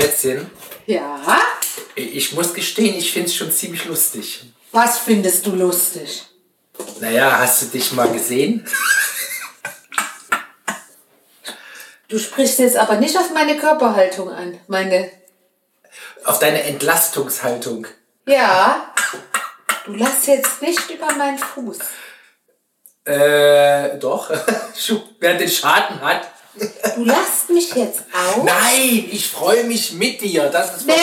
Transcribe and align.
Schätzchen, 0.00 0.50
Ja? 0.86 1.20
ich 1.94 2.32
muss 2.32 2.54
gestehen, 2.54 2.96
ich 2.96 3.12
finde 3.12 3.28
es 3.28 3.34
schon 3.36 3.52
ziemlich 3.52 3.84
lustig. 3.84 4.44
Was 4.72 4.98
findest 4.98 5.44
du 5.46 5.54
lustig? 5.54 6.24
Naja, 7.00 7.38
hast 7.38 7.62
du 7.62 7.66
dich 7.66 7.92
mal 7.92 8.10
gesehen? 8.10 8.66
Du 12.08 12.18
sprichst 12.18 12.58
jetzt 12.58 12.76
aber 12.76 12.96
nicht 12.96 13.16
auf 13.16 13.30
meine 13.32 13.56
Körperhaltung 13.58 14.30
an. 14.30 14.58
Meine. 14.68 15.10
Auf 16.24 16.38
deine 16.38 16.62
Entlastungshaltung. 16.64 17.86
Ja. 18.26 18.94
Du 19.84 19.92
lass 19.94 20.26
jetzt 20.26 20.62
nicht 20.62 20.90
über 20.90 21.12
meinen 21.14 21.38
Fuß. 21.38 21.78
Äh, 23.04 23.98
doch. 23.98 24.30
Wer 25.20 25.34
den 25.34 25.50
Schaden 25.50 26.00
hat. 26.00 26.26
Du 26.96 27.04
lasst 27.04 27.48
mich 27.48 27.74
jetzt 27.74 28.00
auf? 28.12 28.44
Nein, 28.44 29.08
ich 29.10 29.28
freue 29.30 29.64
mich 29.64 29.92
mit 29.92 30.20
dir. 30.20 30.48
Das 30.50 30.76
ist 30.76 30.86
Nee, 30.86 30.94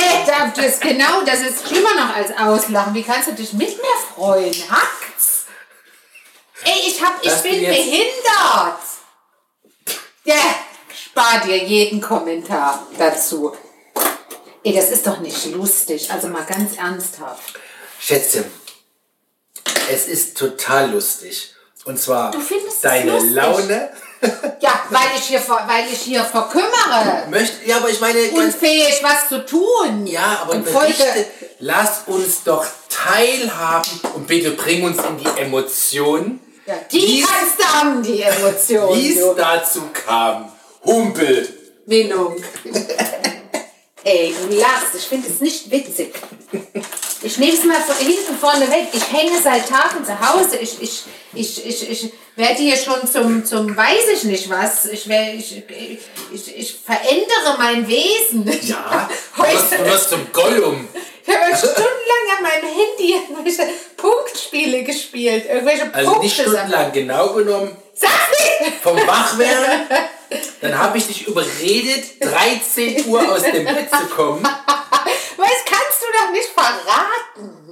das 0.55 0.65
ist 0.65 0.81
genau, 0.81 1.21
das 1.25 1.41
ist 1.41 1.67
schlimmer 1.67 1.93
noch 1.95 2.15
als 2.15 2.29
Auslachen. 2.37 2.93
Wie 2.93 3.03
kannst 3.03 3.27
du 3.29 3.33
dich 3.33 3.53
mit 3.53 3.69
mir 3.77 4.15
freuen? 4.15 4.53
Hackt's? 4.69 5.45
Ey, 6.63 6.73
ich, 6.87 7.01
hab, 7.03 7.23
ich 7.23 7.29
Dass 7.29 7.43
du 7.43 7.49
bin 7.49 7.61
jetzt- 7.61 7.75
behindert. 7.75 8.79
Ja, 10.25 10.35
spar 11.09 11.41
dir 11.45 11.57
jeden 11.57 12.01
Kommentar 12.01 12.85
dazu. 12.97 13.55
Ey, 14.63 14.73
das 14.75 14.89
ist 14.89 15.07
doch 15.07 15.19
nicht 15.19 15.45
lustig. 15.47 16.11
Also 16.11 16.27
mal 16.27 16.43
ganz 16.45 16.77
ernsthaft. 16.77 17.57
Schätzchen, 17.99 18.45
es 19.89 20.07
ist 20.07 20.37
total 20.37 20.91
lustig. 20.91 21.53
Und 21.85 21.97
zwar 21.99 22.31
Du 22.31 22.39
findest 22.41 22.75
es 22.75 22.81
deine 22.81 23.11
lustig? 23.13 23.31
Laune. 23.31 23.91
Ja, 24.59 24.79
weil 24.89 25.01
ich 25.17 25.25
hier, 25.25 25.41
weil 25.47 25.85
ich 25.91 25.99
hier 25.99 26.23
verkümmere. 26.23 27.27
Möcht, 27.29 27.53
ja, 27.65 27.77
aber 27.77 27.89
ich 27.89 27.99
meine, 27.99 28.19
Unfähig, 28.31 28.99
was 29.03 29.29
zu 29.29 29.45
tun. 29.45 30.07
ja, 30.07 30.39
aber 30.41 30.55
berichte, 30.55 31.25
lass 31.59 32.01
uns 32.07 32.43
doch 32.43 32.65
teilhaben 32.89 33.99
und 34.15 34.25
bitte 34.27 34.51
bring 34.51 34.83
uns 34.83 34.97
in 34.97 35.17
die 35.17 35.41
Emotionen, 35.41 36.39
ja, 36.65 36.75
die 36.91 36.97
wie 37.01 37.21
es- 37.21 37.27
kannst 37.27 37.59
du 37.59 37.63
haben, 37.65 38.01
die 38.03 38.21
Emotionen. 38.23 38.95
wie 39.01 39.17
es 39.17 39.35
dazu 39.35 39.83
kam. 39.93 40.51
Humpel. 40.83 41.47
Winnung. 41.85 42.35
Ey, 44.03 44.33
du 44.49 44.55
lachst. 44.57 44.95
Ich 44.95 45.03
finde 45.03 45.27
es 45.29 45.41
nicht 45.41 45.69
witzig. 45.69 46.13
Ich 47.21 47.37
nehme 47.37 47.53
es 47.53 47.63
mal 47.65 47.75
von 47.81 47.95
hinten 48.05 48.37
vorne 48.39 48.69
weg. 48.69 48.87
Ich 48.93 49.11
hänge 49.11 49.39
seit 49.41 49.67
Tagen 49.67 50.05
zu 50.05 50.17
Hause. 50.19 50.57
Ich, 50.57 50.81
ich, 50.81 51.03
ich, 51.33 51.65
ich, 51.65 51.89
ich 51.89 52.13
werde 52.37 52.61
hier 52.61 52.77
schon 52.77 53.07
zum, 53.07 53.43
zum 53.45 53.75
weiß 53.75 54.07
ich 54.13 54.23
nicht 54.23 54.49
was. 54.49 54.85
Ich, 54.85 55.07
wär, 55.07 55.33
ich, 55.33 55.63
ich, 56.31 56.57
ich 56.57 56.75
verändere 56.85 57.57
mein 57.57 57.87
Wesen. 57.87 58.45
Ja, 58.61 59.09
du 59.35 59.43
wirst, 59.43 59.71
du 59.71 59.85
wirst 59.85 60.09
zum 60.09 60.31
Gollum. 60.31 60.87
ich 61.25 61.33
habe 61.33 61.57
stundenlang 61.57 62.37
an 62.37 62.43
meinem 62.43 62.75
Handy 62.75 63.13
irgendwelche 63.13 63.63
Punktspiele 63.97 64.83
gespielt. 64.83 65.45
Irgendwelche 65.49 65.93
Also 65.93 66.11
Punkte 66.11 66.25
nicht 66.25 66.39
stundenlang, 66.39 66.91
genau 66.91 67.33
genommen 67.33 67.75
Sag's 67.93 68.29
nicht! 68.59 68.81
vom 68.83 68.95
Wachwerden. 68.95 69.87
Dann 70.61 70.77
habe 70.77 70.97
ich 70.99 71.07
dich 71.07 71.27
überredet, 71.27 72.21
13 72.21 73.07
Uhr 73.07 73.31
aus 73.31 73.41
dem 73.43 73.65
Bett 73.65 73.89
zu 73.89 74.05
kommen. 74.15 74.43
Was 75.37 75.65
kannst 75.65 76.01
du 76.01 76.05
doch 76.13 76.31
nicht 76.31 76.49
verraten? 76.49 77.66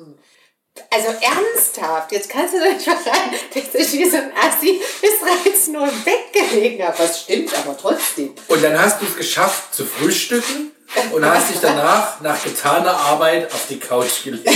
Also 0.96 1.10
ernsthaft, 1.20 2.12
jetzt 2.14 2.30
kannst 2.30 2.54
du 2.54 2.60
doch 2.60 2.68
nicht 2.72 2.84
verraten, 2.84 3.36
dass 3.54 3.74
ich 3.82 3.90
hier 3.90 4.10
so 4.10 4.16
ein 4.18 4.32
Assi 4.34 4.82
bis 5.02 5.12
13 5.54 5.76
Uhr 5.76 5.90
im 5.90 6.04
Bett 6.04 6.32
gelegen 6.32 6.84
habe. 6.88 6.98
Was 7.00 7.22
stimmt 7.24 7.54
aber 7.58 7.78
trotzdem. 7.78 8.34
Und 8.48 8.64
dann 8.64 8.80
hast 8.82 9.02
du 9.02 9.06
es 9.06 9.18
geschafft 9.18 9.76
zu 9.76 9.86
frühstücken 9.86 10.72
und 11.12 11.26
hast 11.26 11.50
dich 11.50 11.60
danach 11.62 12.22
nach 12.22 12.42
getaner 12.42 12.96
Arbeit 12.96 13.52
auf 13.54 13.66
die 13.68 13.78
Couch 13.80 14.24
gelegt. 14.24 14.48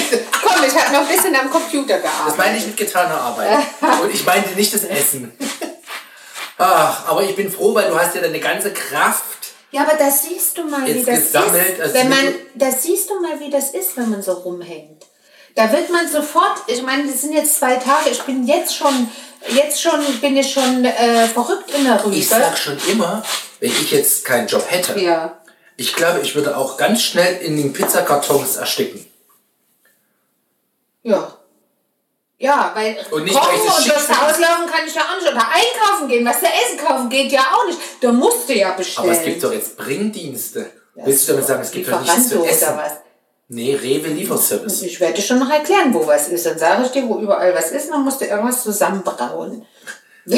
Komm, 0.42 0.64
ich 0.66 0.74
habe 0.82 0.94
noch 0.94 1.02
ein 1.02 1.08
bisschen 1.14 1.36
am 1.36 1.50
Computer 1.50 1.96
Das 2.00 2.04
gearbeitet. 2.04 2.38
meine 2.38 2.58
ich 2.58 2.68
mit 2.68 2.78
getaner 2.78 3.20
Arbeit. 3.20 3.60
Und 4.02 4.14
ich 4.14 4.26
meinte 4.26 4.52
nicht 4.56 4.74
das 4.74 4.84
Essen. 4.86 5.34
Ach, 6.58 7.08
aber 7.08 7.24
ich 7.24 7.36
bin 7.36 7.52
froh, 7.52 7.74
weil 7.76 7.90
du 7.90 8.00
hast 8.00 8.16
ja 8.16 8.22
deine 8.22 8.40
ganze 8.40 8.72
Kraft. 8.74 9.24
Ja, 9.72 9.82
aber 9.82 9.98
da 9.98 10.10
siehst 10.10 10.58
du 10.58 10.64
mal, 10.66 10.86
wie 10.86 11.04
das 11.04 11.16
gesammelt, 11.20 11.80
ist. 11.80 11.94
Wenn 11.94 12.10
man, 12.10 12.26
mit- 12.26 12.36
da 12.56 12.72
siehst 12.72 13.10
du 13.10 13.20
mal, 13.22 13.40
wie 13.40 13.50
das 13.50 13.72
ist, 13.72 13.98
wenn 13.98 14.10
man 14.10 14.22
so 14.22 14.34
rumhängt. 14.34 15.06
Da 15.56 15.72
wird 15.72 15.90
man 15.90 16.08
sofort, 16.08 16.58
ich 16.68 16.82
meine, 16.82 17.08
das 17.08 17.22
sind 17.22 17.34
jetzt 17.34 17.56
zwei 17.56 17.76
Tage, 17.76 18.10
ich 18.12 18.22
bin 18.22 18.48
jetzt 18.48 18.76
schon, 18.76 19.10
jetzt 19.50 19.82
schon, 19.82 20.00
bin 20.22 20.38
ich 20.38 20.52
schon 20.52 20.86
äh, 20.86 21.28
verrückt 21.28 21.72
in 21.76 21.84
der 21.84 22.04
Rübe. 22.04 22.16
Ich 22.16 22.30
sag 22.30 22.58
schon 22.58 22.78
immer, 22.92 23.24
wenn 23.60 23.72
ich 23.72 23.92
jetzt 23.92 24.26
keinen 24.26 24.48
Job 24.48 24.66
hätte, 24.70 25.00
ja. 25.00 25.40
ich 25.76 25.96
glaube, 25.96 26.22
ich 26.22 26.36
würde 26.36 26.56
auch 26.56 26.78
ganz 26.78 27.02
schnell 27.02 27.38
in 27.38 27.58
den 27.58 27.74
Pizzakartons 27.74 28.56
ersticken. 28.56 29.06
Ja. 31.04 31.36
Ja, 32.42 32.72
weil 32.74 32.98
Und 33.12 33.26
nicht, 33.26 33.36
kochen 33.36 33.50
weil 33.50 33.58
ich 33.58 33.66
das 33.66 33.78
und 33.78 33.84
schick 33.84 33.94
durchs 33.94 34.06
finde. 34.06 34.22
Haus 34.22 34.40
laufen 34.40 34.72
kann 34.72 34.88
ich 34.88 34.96
ja 34.96 35.02
auch 35.02 35.16
nicht. 35.20 35.30
Oder 35.30 35.46
einkaufen 35.50 36.08
gehen, 36.08 36.26
was 36.26 36.40
zu 36.40 36.46
essen 36.46 36.86
kaufen 36.86 37.10
geht 37.10 37.32
ja 37.34 37.42
auch 37.42 37.68
nicht. 37.68 37.80
Da 38.00 38.14
musst 38.14 38.48
du 38.48 38.54
ja 38.54 38.72
bestellen. 38.72 39.10
Aber 39.10 39.18
es 39.18 39.26
gibt 39.26 39.44
doch 39.44 39.52
jetzt 39.52 39.76
Bringdienste. 39.76 40.72
Willst 40.96 41.28
du 41.28 41.34
damit 41.34 41.48
sagen, 41.48 41.62
es 41.62 41.72
gibt 41.72 41.92
doch 41.92 42.00
nichts 42.00 42.30
zu 42.30 42.44
essen? 42.44 42.70
oder 42.70 42.78
was? 42.78 42.92
Nee, 43.52 43.74
Rewe 43.76 44.10
Lieferservice. 44.10 44.84
Ich 44.84 45.00
werde 45.00 45.16
dir 45.16 45.24
schon 45.24 45.40
noch 45.40 45.50
erklären, 45.50 45.92
wo 45.92 46.06
was 46.06 46.28
ist. 46.28 46.46
Dann 46.46 46.60
sage 46.60 46.86
ich 46.86 46.92
dir, 46.92 47.08
wo 47.10 47.20
überall 47.20 47.54
was 47.56 47.72
ist. 47.72 47.90
Dann 47.90 48.04
musst 48.04 48.22
du 48.22 48.26
irgendwas 48.26 48.62
zusammenbrauen. 48.64 49.66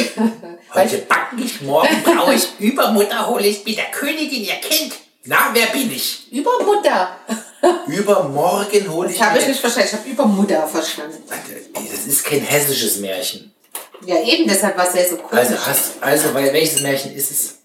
Heute 0.74 0.98
backen 1.00 1.44
ich, 1.44 1.62
morgen 1.62 2.02
braue 2.04 2.34
ich, 2.34 2.48
übermutter 2.60 3.28
hole 3.28 3.46
ich, 3.46 3.62
bin 3.66 3.76
der 3.76 3.92
Königin, 3.92 4.46
ihr 4.46 4.56
Kind. 4.56 4.94
Na, 5.26 5.50
wer 5.52 5.66
bin 5.68 5.92
ich? 5.92 6.32
Übermutter. 6.32 7.18
Übermorgen 7.88 8.90
hole 8.90 9.10
ich 9.10 9.18
Das 9.18 9.28
habe 9.28 9.40
ich 9.40 9.48
nicht 9.48 9.60
verstanden. 9.60 9.90
Ich 9.92 10.00
habe 10.00 10.10
Übermutter 10.10 10.66
verstanden. 10.66 11.22
Das 11.28 12.06
ist 12.08 12.24
kein 12.24 12.40
hessisches 12.40 12.98
Märchen. 13.00 13.54
Ja, 14.06 14.22
eben, 14.24 14.48
deshalb 14.48 14.78
war 14.78 14.88
es 14.88 14.96
ja 14.96 15.04
so 15.10 15.18
cool. 15.18 15.38
Also, 15.38 15.56
hast, 15.58 16.02
also 16.02 16.34
weil, 16.34 16.54
welches 16.54 16.82
Märchen 16.82 17.14
ist 17.14 17.30
es? 17.30 17.56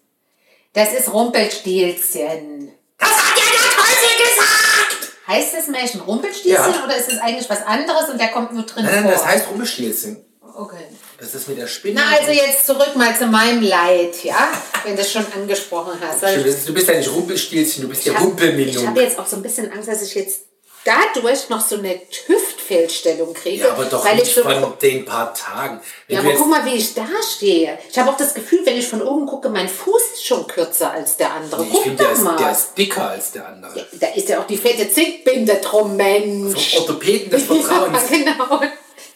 das 0.72 0.92
ist 0.92 1.12
Rumpelstilzchen. 1.12 2.72
Das 2.98 3.08
hat 3.08 3.38
ja 3.38 3.44
der 3.44 3.70
Teufel 3.70 4.12
gesagt! 4.18 4.85
Heißt 5.26 5.54
das 5.54 5.66
Märchen 5.68 6.00
Rumpelstilzchen 6.00 6.52
Ja. 6.74 6.84
oder 6.84 6.96
ist 6.96 7.10
es 7.12 7.18
eigentlich 7.18 7.48
was 7.50 7.62
anderes 7.62 8.08
und 8.08 8.18
der 8.20 8.28
kommt 8.28 8.52
nur 8.52 8.64
drin 8.64 8.84
Nein, 8.84 8.94
nein, 8.94 9.02
vor? 9.04 9.12
das 9.12 9.26
heißt 9.26 9.48
Rumpelstilzchen. 9.50 10.24
Okay. 10.54 10.84
Das 11.18 11.34
ist 11.34 11.48
mit 11.48 11.58
der 11.58 11.66
Spinne. 11.66 12.00
Na, 12.00 12.16
also 12.18 12.30
jetzt 12.32 12.64
zurück 12.66 12.94
mal 12.96 13.14
zu 13.16 13.26
meinem 13.26 13.62
Leid, 13.62 14.22
ja? 14.22 14.48
Wenn 14.84 14.96
du 14.96 15.02
es 15.02 15.12
schon 15.12 15.26
angesprochen 15.34 15.98
hast. 16.00 16.18
Stimmt, 16.18 16.68
Du 16.68 16.72
bist 16.74 16.88
ja 16.88 16.94
nicht 16.96 17.10
Rumpelstilzchen, 17.12 17.82
du 17.82 17.88
bist 17.88 18.04
ja 18.06 18.12
ich 18.12 18.86
habe 18.86 19.02
jetzt 19.02 19.18
auch 19.18 19.26
so 19.26 19.36
ein 19.36 19.42
bisschen 19.42 19.70
Angst, 19.72 19.88
dass 19.88 20.02
ich 20.02 20.14
jetzt 20.14 20.42
dadurch 20.86 21.48
noch 21.48 21.60
so 21.60 21.76
eine 21.76 22.00
Hüftfehlstellung 22.26 23.34
kriege. 23.34 23.64
Ja, 23.64 23.72
aber 23.72 23.84
doch 23.86 24.04
weil 24.04 24.14
nicht 24.16 24.28
ich 24.28 24.34
so 24.34 24.42
von 24.42 24.74
den 24.80 25.04
paar 25.04 25.34
Tagen. 25.34 25.80
Wenn 26.06 26.14
Ja, 26.16 26.20
aber 26.22 26.32
guck 26.34 26.48
mal, 26.48 26.64
wie 26.64 26.74
ich 26.76 26.94
da 26.94 27.06
stehe. 27.36 27.78
Ich 27.90 27.98
habe 27.98 28.10
auch 28.10 28.16
das 28.16 28.32
Gefühl, 28.34 28.60
wenn 28.64 28.76
ich 28.78 28.86
von 28.86 29.02
oben 29.02 29.26
gucke, 29.26 29.48
mein 29.48 29.68
Fuß 29.68 30.02
ist 30.14 30.24
schon 30.26 30.46
kürzer 30.46 30.92
als 30.92 31.16
der 31.16 31.32
andere. 31.34 31.64
ich 31.64 31.70
guck 31.70 31.82
finde, 31.82 32.04
der, 32.04 32.12
ist- 32.12 32.22
mal. 32.22 32.36
der 32.36 32.52
ist 32.52 32.78
dicker 32.78 33.10
als 33.10 33.32
der 33.32 33.48
andere. 33.48 33.86
da 33.92 34.06
ist 34.08 34.28
ja 34.28 34.40
auch 34.40 34.46
die 34.46 34.56
fette 34.56 34.90
Zickbinde 34.90 35.56
drum, 35.56 35.96
Mensch. 35.96 36.74
Vom 36.74 36.80
Orthopäden 36.82 37.30
des 37.30 37.42
Vertrauens. 37.46 38.10
Ja, 38.10 38.16
genau. 38.16 38.60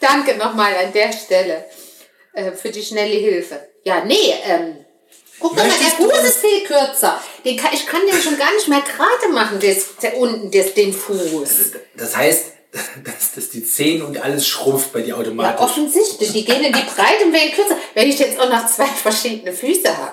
Danke 0.01 0.37
nochmal 0.37 0.75
an 0.77 0.93
der 0.93 1.13
Stelle 1.13 1.65
äh, 2.33 2.53
für 2.53 2.71
die 2.71 2.83
schnelle 2.83 3.15
Hilfe. 3.17 3.69
Ja, 3.85 4.05
nee, 4.05 4.35
ähm, 4.47 4.85
guck 5.41 5.57
mal, 5.57 5.65
der 5.65 5.73
Fuß 6.07 6.23
ist 6.25 6.39
viel 6.39 6.65
kürzer. 6.65 7.21
Den 7.45 7.57
kann, 7.57 7.71
ich 7.73 7.87
kann 7.87 8.03
den 8.07 8.21
schon 8.21 8.39
gar 8.39 8.53
nicht 8.55 8.69
mehr 8.69 8.83
gerade 8.83 9.33
machen, 9.33 9.59
des, 9.59 9.97
der 10.03 10.17
unten, 10.17 10.51
des, 10.51 10.75
den 10.75 10.93
Fuß. 10.93 11.73
Das 11.97 12.17
heißt, 12.17 12.45
dass, 13.05 13.33
dass 13.35 13.49
die 13.51 13.65
Zehen 13.65 14.03
und 14.03 14.23
alles 14.23 14.47
schrumpft 14.47 14.93
bei 14.93 15.01
dir 15.01 15.09
Ja, 15.09 15.17
automatisch. 15.17 15.61
offensichtlich. 15.61 16.33
Die 16.33 16.45
gehen 16.45 16.63
in 16.63 16.73
die 16.73 16.83
Breite 16.83 17.25
und 17.25 17.33
werden 17.33 17.53
kürzer. 17.53 17.77
Wenn 17.95 18.09
ich 18.09 18.19
jetzt 18.19 18.39
auch 18.39 18.49
noch 18.49 18.67
zwei 18.67 18.87
verschiedene 18.87 19.53
Füße 19.53 19.97
habe, 19.97 20.13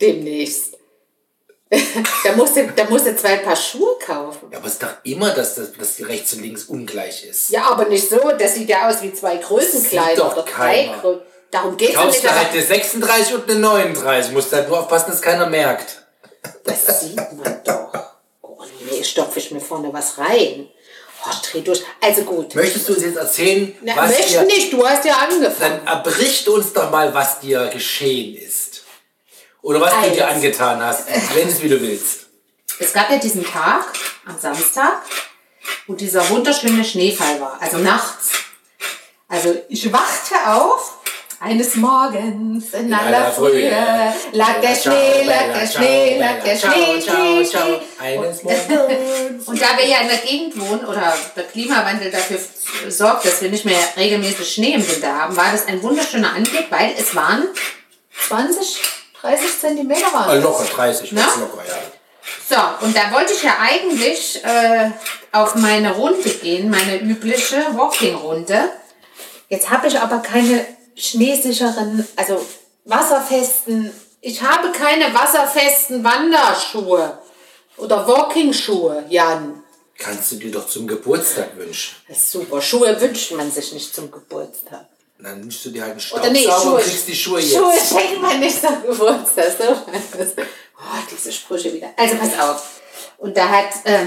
demnächst, 0.00 0.74
da 2.24 2.32
musst 2.34 2.56
du, 2.56 2.66
da 2.74 2.84
musst 2.84 3.06
du 3.06 3.14
zwei 3.16 3.36
Paar 3.38 3.56
Schuhe 3.56 3.96
kaufen. 4.04 4.48
Ja, 4.50 4.58
aber 4.58 4.66
es 4.66 4.74
ist 4.74 4.82
doch 4.82 4.94
immer, 5.04 5.30
dass, 5.30 5.54
das, 5.54 5.72
dass 5.72 5.96
die 5.96 6.02
rechts 6.02 6.32
und 6.32 6.42
links 6.42 6.64
ungleich 6.64 7.24
ist. 7.24 7.50
Ja, 7.50 7.64
aber 7.70 7.84
nicht 7.86 8.08
so. 8.08 8.18
Das 8.38 8.54
sieht 8.54 8.68
ja 8.70 8.88
aus 8.88 9.02
wie 9.02 9.12
zwei 9.12 9.36
Größenkleider 9.36 10.08
Sieht 10.10 10.18
doch 10.18 10.32
oder 10.32 10.42
drei 10.44 10.84
keiner. 10.86 10.98
Größen. 10.98 11.22
Darum 11.50 11.76
geht 11.76 11.90
es 11.90 11.94
Kaufst 11.96 12.10
nicht. 12.10 12.24
du 12.24 12.28
aber 12.28 12.38
halt 12.38 12.52
eine 12.52 12.62
36 12.62 13.34
und 13.34 13.50
eine 13.50 13.58
39. 13.60 14.32
Musst 14.32 14.52
halt 14.52 14.68
nur 14.68 14.80
aufpassen, 14.80 15.10
dass 15.10 15.22
keiner 15.22 15.46
merkt. 15.46 16.02
Das 16.64 17.00
sieht 17.00 17.16
man 17.16 17.60
doch. 17.64 17.92
Oh 18.42 18.62
nee, 18.90 19.02
stopfe 19.02 19.38
ich 19.38 19.50
mir 19.50 19.60
vorne 19.60 19.92
was 19.92 20.18
rein. 20.18 20.68
Oh, 21.24 21.30
dreh 21.50 21.62
durch. 21.62 21.82
Also 22.00 22.22
gut. 22.22 22.54
Möchtest 22.54 22.88
du 22.88 22.94
uns 22.94 23.02
jetzt 23.02 23.16
erzählen, 23.16 23.74
Na, 23.82 23.96
was 23.96 24.10
möchte 24.10 24.38
dir... 24.38 24.42
nicht, 24.42 24.72
du 24.72 24.86
hast 24.86 25.04
ja 25.04 25.16
angefangen. 25.16 25.80
Dann 25.84 25.86
erbricht 25.86 26.46
uns 26.48 26.72
doch 26.72 26.90
mal, 26.90 27.12
was 27.12 27.40
dir 27.40 27.68
geschehen 27.68 28.36
ist. 28.36 28.84
Oder 29.62 29.80
was 29.80 29.92
du 30.04 30.10
dir 30.10 30.28
angetan 30.28 30.80
hast, 30.82 31.08
wenn 31.34 31.48
es 31.48 31.60
wie 31.62 31.68
du 31.68 31.80
willst. 31.80 32.26
Es 32.78 32.92
gab 32.92 33.10
ja 33.10 33.18
diesen 33.18 33.44
Tag 33.44 33.86
am 34.24 34.38
Samstag, 34.38 35.02
wo 35.86 35.94
dieser 35.94 36.28
wunderschöne 36.30 36.84
Schneefall 36.84 37.40
war, 37.40 37.58
also 37.60 37.78
nachts. 37.78 38.30
Also 39.26 39.60
ich 39.68 39.92
wachte 39.92 40.34
auf 40.46 40.97
Eines 41.40 41.76
Morgens 41.76 42.72
in 42.72 42.92
aller 42.92 43.30
Frühe 43.30 43.70
lag 44.32 44.60
der 44.60 44.74
Ciao, 44.74 44.92
Schnee, 44.92 45.24
lag 45.24 45.54
der 45.54 45.70
ciao, 45.70 45.82
Schnee, 45.82 46.18
lag 46.18 46.42
der 46.42 46.58
ciao, 46.58 46.72
Schnee, 46.72 47.00
ciao, 47.00 47.16
Schnee, 47.16 47.44
ciao. 47.44 47.66
Schnee. 47.66 48.18
Eines 48.18 48.42
Morgens. 48.42 49.46
Und 49.46 49.62
da 49.62 49.66
wir 49.78 49.86
ja 49.86 50.00
in 50.00 50.08
der 50.08 50.16
Gegend 50.16 50.60
wohnen 50.60 50.84
oder 50.84 51.16
der 51.36 51.44
Klimawandel 51.44 52.10
dafür 52.10 52.38
sorgt, 52.88 53.24
dass 53.24 53.40
wir 53.40 53.50
nicht 53.50 53.64
mehr 53.64 53.78
regelmäßig 53.96 54.52
Schnee 54.52 54.74
im 54.74 54.88
Winter 54.88 55.14
haben, 55.14 55.36
war 55.36 55.52
das 55.52 55.66
ein 55.68 55.80
wunderschöner 55.80 56.32
Anblick, 56.32 56.66
weil 56.70 56.94
es 56.98 57.14
waren 57.14 57.44
20, 58.26 58.80
30 59.20 59.60
Zentimeter 59.60 60.12
waren. 60.12 60.38
Es. 60.38 60.42
locker, 60.42 60.64
30, 60.64 61.12
Na? 61.12 61.22
ganz 61.22 61.36
locker, 61.36 61.62
ja. 61.68 61.74
So, 62.50 62.84
und 62.86 62.96
da 62.96 63.12
wollte 63.12 63.32
ich 63.32 63.44
ja 63.44 63.58
eigentlich 63.60 64.42
äh, 64.44 64.90
auf 65.30 65.54
meine 65.54 65.94
Runde 65.94 66.30
gehen, 66.30 66.68
meine 66.68 66.96
übliche 66.96 67.56
Walking-Runde. 67.74 68.70
Jetzt 69.48 69.70
habe 69.70 69.86
ich 69.86 69.98
aber 69.98 70.18
keine 70.18 70.66
schneesicheren, 70.98 72.06
also 72.16 72.44
wasserfesten, 72.84 73.92
ich 74.20 74.42
habe 74.42 74.72
keine 74.72 75.12
wasserfesten 75.14 76.02
Wanderschuhe 76.02 77.18
oder 77.76 78.06
Walking-Schuhe, 78.06 79.04
Jan. 79.08 79.62
Kannst 79.96 80.32
du 80.32 80.36
dir 80.36 80.50
doch 80.50 80.66
zum 80.68 80.86
Geburtstag 80.86 81.56
wünschen. 81.56 81.96
Das 82.08 82.18
ist 82.18 82.32
super. 82.32 82.60
Schuhe 82.60 83.00
wünscht 83.00 83.32
man 83.32 83.50
sich 83.50 83.72
nicht 83.72 83.94
zum 83.94 84.10
Geburtstag. 84.10 84.86
Dann 85.20 85.42
wünschst 85.42 85.64
du 85.64 85.70
dir 85.70 85.82
halt 85.82 85.92
einen 85.92 86.20
Oder 86.20 86.30
nee, 86.30 86.42
Staubsauger 86.42 86.62
Schuhe. 86.62 86.74
und 86.76 86.84
kriegst 86.84 87.08
die 87.08 87.16
Schuhe 87.16 87.40
jetzt. 87.40 87.56
Schuhe 87.56 87.72
schenkt 88.00 88.22
man 88.22 88.38
nicht 88.38 88.60
zum 88.60 88.82
Geburtstag. 88.82 89.46
So. 89.58 89.64
Oh, 89.64 90.98
diese 91.10 91.32
Sprüche 91.32 91.74
wieder. 91.74 91.88
Also 91.96 92.14
pass 92.14 92.38
auf. 92.38 92.80
Und 93.18 93.36
da 93.36 93.48
hat, 93.48 93.70
ähm, 93.84 94.06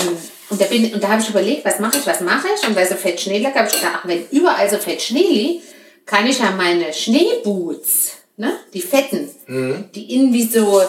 und 0.50 0.62
da 0.62 0.66
bin, 0.66 0.94
und 0.94 1.04
da 1.04 1.10
habe 1.10 1.22
ich 1.22 1.30
überlegt, 1.30 1.66
was 1.66 1.80
mache 1.80 1.98
ich, 1.98 2.08
was 2.08 2.22
mache 2.22 2.48
ich? 2.56 2.66
Und 2.66 2.76
weil 2.78 2.88
so 2.88 2.96
fett 2.96 3.20
Schnee 3.20 3.40
lag, 3.40 3.54
habe 3.56 3.68
ich 3.68 3.74
gedacht, 3.74 3.96
ach, 3.98 4.08
wenn 4.08 4.26
überall 4.30 4.70
so 4.70 4.78
fett 4.78 5.02
Schnee 5.02 5.28
liegt, 5.28 5.68
kann 6.06 6.27
ich 6.27 6.39
ja 6.39 6.51
meine 6.51 6.94
Schneeboots, 6.94 8.12
ne, 8.38 8.59
die 8.74 8.81
fetten, 8.81 9.30
die 9.95 10.15
innen 10.15 10.33
wie 10.33 10.48
so, 10.48 10.81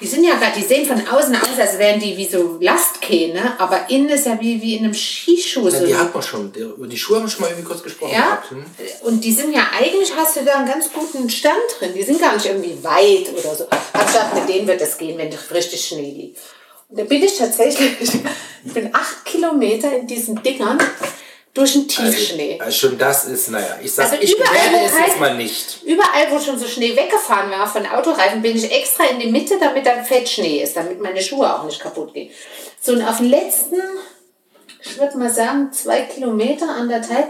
die 0.00 0.06
sind 0.06 0.24
ja 0.24 0.34
gerade, 0.36 0.58
die 0.58 0.64
sehen 0.64 0.86
von 0.86 1.06
außen 1.06 1.34
aus, 1.36 1.58
als 1.58 1.78
wären 1.78 1.98
die 1.98 2.16
wie 2.16 2.26
so 2.26 2.58
Lastkähne, 2.60 3.58
aber 3.58 3.90
innen 3.90 4.08
ist 4.08 4.26
ja 4.26 4.38
wie, 4.40 4.62
wie 4.62 4.76
in 4.76 4.84
einem 4.84 4.94
Skischuh. 4.94 5.68
Ja, 5.68 5.70
so 5.70 5.86
die 5.86 5.96
hat 5.96 6.14
man 6.14 6.22
schon. 6.22 6.52
Über 6.54 6.86
die 6.86 6.96
Schuhe 6.96 7.16
haben 7.16 7.24
wir 7.24 7.30
schon 7.30 7.42
mal 7.42 7.48
irgendwie 7.48 7.66
kurz 7.66 7.82
gesprochen 7.82 8.12
ja, 8.12 8.20
gehabt. 8.20 8.50
Hm? 8.50 8.64
und 9.02 9.24
die 9.24 9.32
sind 9.32 9.52
ja, 9.52 9.66
eigentlich 9.76 10.12
hast 10.14 10.36
du 10.36 10.44
da 10.44 10.54
einen 10.54 10.68
ganz 10.68 10.92
guten 10.92 11.28
Stand 11.28 11.56
drin. 11.78 11.92
Die 11.96 12.02
sind 12.04 12.20
gar 12.20 12.34
nicht 12.34 12.46
irgendwie 12.46 12.78
weit 12.82 13.32
oder 13.32 13.54
so. 13.54 13.66
Hab 13.92 14.06
gesagt, 14.06 14.34
mit 14.34 14.48
denen 14.48 14.68
wird 14.68 14.80
das 14.80 14.96
gehen, 14.98 15.18
wenn 15.18 15.32
richtig 15.52 15.84
Schnee 15.84 16.12
liegt. 16.12 16.38
Und 16.88 16.98
da 17.00 17.04
bin 17.04 17.22
ich 17.22 17.36
tatsächlich, 17.36 17.90
ich 18.64 18.72
bin 18.72 18.94
acht 18.94 19.24
Kilometer 19.24 19.96
in 19.96 20.06
diesen 20.06 20.42
Dingern 20.42 20.78
durch 21.58 21.72
den 21.72 21.88
Tiefschnee. 21.88 22.58
Also 22.60 22.88
schon 22.88 22.98
das 22.98 23.24
ist, 23.24 23.50
naja, 23.50 23.78
ich 23.82 23.92
sag, 23.92 24.10
Also 24.12 24.22
ich 24.22 24.34
überall, 24.36 24.54
werde 24.54 24.76
wo 24.80 24.86
es 24.86 24.92
kein- 24.92 25.06
jetzt 25.08 25.20
mal 25.20 25.36
nicht. 25.36 25.82
Überall, 25.84 26.30
wo 26.30 26.38
schon 26.38 26.58
so 26.58 26.66
Schnee 26.66 26.94
weggefahren 26.96 27.50
war 27.50 27.66
von 27.66 27.84
Autoreifen, 27.86 28.40
bin 28.42 28.56
ich 28.56 28.70
extra 28.70 29.04
in 29.06 29.18
die 29.18 29.26
Mitte, 29.30 29.58
damit 29.58 29.84
dann 29.86 30.04
Fettschnee 30.04 30.62
ist, 30.62 30.76
damit 30.76 31.00
meine 31.00 31.20
Schuhe 31.20 31.52
auch 31.52 31.64
nicht 31.64 31.80
kaputt 31.80 32.14
gehen. 32.14 32.30
So, 32.80 32.92
und 32.92 33.02
auf 33.02 33.16
den 33.18 33.30
letzten, 33.30 33.76
ich 34.84 34.98
würde 34.98 35.18
mal 35.18 35.30
sagen, 35.30 35.72
zwei 35.72 36.02
Kilometer, 36.02 36.68
anderthalb, 36.68 37.28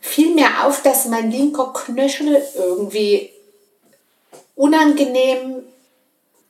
fiel 0.00 0.34
mir 0.34 0.48
auf, 0.64 0.82
dass 0.82 1.04
mein 1.06 1.30
linker 1.30 1.72
Knöchel 1.74 2.42
irgendwie 2.56 3.30
unangenehm 4.54 5.62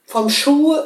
vom 0.07 0.31
Schuh 0.31 0.77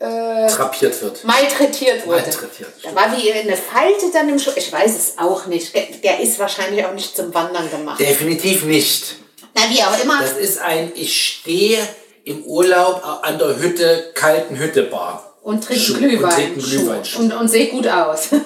Trapiert 0.00 1.02
wird. 1.02 1.24
malträtiert 1.24 2.06
wurde. 2.06 2.22
Malträtiert. 2.22 2.70
Da 2.82 2.94
war 2.94 3.14
wie 3.16 3.30
eine 3.32 3.54
Falte 3.56 4.06
dann 4.12 4.30
im 4.30 4.38
Schuh. 4.38 4.52
Ich 4.56 4.72
weiß 4.72 4.96
es 4.96 5.18
auch 5.18 5.44
nicht. 5.46 5.74
Der 6.02 6.20
ist 6.20 6.38
wahrscheinlich 6.38 6.84
auch 6.86 6.94
nicht 6.94 7.14
zum 7.14 7.34
Wandern 7.34 7.70
gemacht. 7.70 8.00
Definitiv 8.00 8.64
nicht. 8.64 9.16
Na, 9.54 9.62
wie 9.68 9.82
auch 9.82 10.02
immer. 10.02 10.20
Das 10.22 10.32
ist 10.38 10.58
ein, 10.58 10.92
ich 10.94 11.22
stehe 11.22 11.78
im 12.24 12.42
Urlaub 12.44 13.02
an 13.22 13.38
der 13.38 13.58
Hütte, 13.60 14.12
kalten 14.14 14.58
Hütte-Bar. 14.58 15.34
Und 15.42 15.64
trinken. 15.64 15.94
Glühwein. 15.98 16.54
Und 16.54 16.62
Glühwein. 16.64 17.02
Und, 17.18 17.32
und 17.34 17.48
sehe 17.48 17.66
gut 17.68 17.86
aus. 17.86 18.28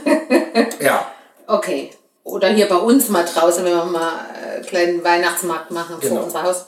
Ja, 0.80 1.12
okay. 1.48 1.90
Oder 2.22 2.48
hier 2.48 2.68
bei 2.68 2.76
uns 2.76 3.08
mal 3.08 3.24
draußen, 3.24 3.64
wenn 3.64 3.72
wir 3.74 3.84
mal 3.84 4.12
äh, 4.34 4.54
einen 4.56 4.66
kleinen 4.66 5.04
Weihnachtsmarkt 5.04 5.70
machen 5.72 5.96
Genau. 6.00 6.16
vor 6.16 6.24
unser 6.24 6.42
Haus. 6.44 6.64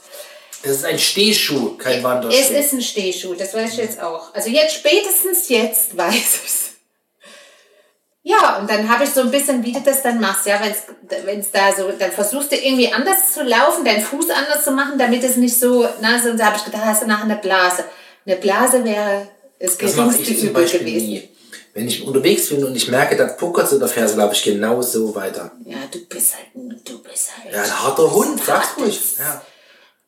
Das 0.67 0.77
ist 0.79 0.85
ein 0.85 0.99
Stehschuh, 0.99 1.77
kein 1.77 2.03
Wanderschuh. 2.03 2.39
Es 2.39 2.51
ist 2.51 2.73
ein 2.73 2.83
Stehschuh, 2.83 3.35
das 3.35 3.55
weiß 3.55 3.73
ich 3.73 3.79
jetzt 3.79 4.01
auch. 4.01 4.35
Also 4.35 4.49
jetzt, 4.51 4.75
spätestens 4.75 5.49
jetzt 5.49 5.97
weiß 5.97 6.15
ich's. 6.45 6.63
Ja, 8.23 8.59
und 8.59 8.69
dann 8.69 8.89
habe 8.89 9.05
ich 9.05 9.11
so 9.11 9.21
ein 9.21 9.31
bisschen, 9.31 9.63
wie 9.65 9.73
du 9.73 9.81
das 9.81 10.03
dann 10.03 10.19
machst, 10.21 10.47
ja, 10.47 10.61
wenn 11.25 11.39
es 11.41 11.51
da 11.53 11.73
so, 11.73 11.93
dann 11.93 12.11
versuchst 12.11 12.51
du 12.51 12.57
irgendwie 12.57 12.93
anders 12.93 13.33
zu 13.33 13.45
laufen, 13.45 13.85
deinen 13.85 14.03
Fuß 14.03 14.31
anders 14.31 14.65
zu 14.65 14.73
machen, 14.73 14.99
damit 14.99 15.23
es 15.23 15.37
nicht 15.37 15.57
so, 15.57 15.89
na, 16.01 16.21
so, 16.21 16.31
und 16.31 16.39
da 16.41 16.47
habe 16.47 16.57
ich 16.57 16.65
gedacht, 16.65 16.83
hast 16.85 17.03
du 17.03 17.07
nachher 17.07 17.25
eine 17.25 17.37
Blase. 17.37 17.85
Eine 18.27 18.35
Blase 18.37 18.85
wäre 18.85 19.29
das 19.61 19.79
Das 19.79 19.95
geringste 19.95 20.23
ich 20.33 20.41
zum 20.41 20.49
Übel 20.49 20.63
Beispiel 20.63 20.81
gewesen. 20.81 21.07
nie. 21.09 21.29
Wenn 21.73 21.87
ich 21.87 22.03
unterwegs 22.03 22.49
bin 22.49 22.65
und 22.65 22.75
ich 22.75 22.89
merke, 22.89 23.15
da 23.17 23.27
puckert 23.27 23.71
in 23.71 23.79
der 23.79 23.87
Ferse, 23.89 24.17
laufe 24.17 24.35
ich 24.35 24.43
genau 24.43 24.83
so 24.83 25.15
weiter. 25.15 25.53
Ja, 25.65 25.77
du 25.93 26.05
bist 26.07 26.35
halt, 26.35 26.47
du 26.85 26.99
bist 27.03 27.29
halt. 27.39 27.55
Ja, 27.55 27.63
ein 27.63 27.83
harter 27.85 28.11
Hund, 28.13 28.41
sag's 28.45 28.71
Hartes. 28.71 28.83
ruhig. 28.83 29.01
Ja. 29.21 29.43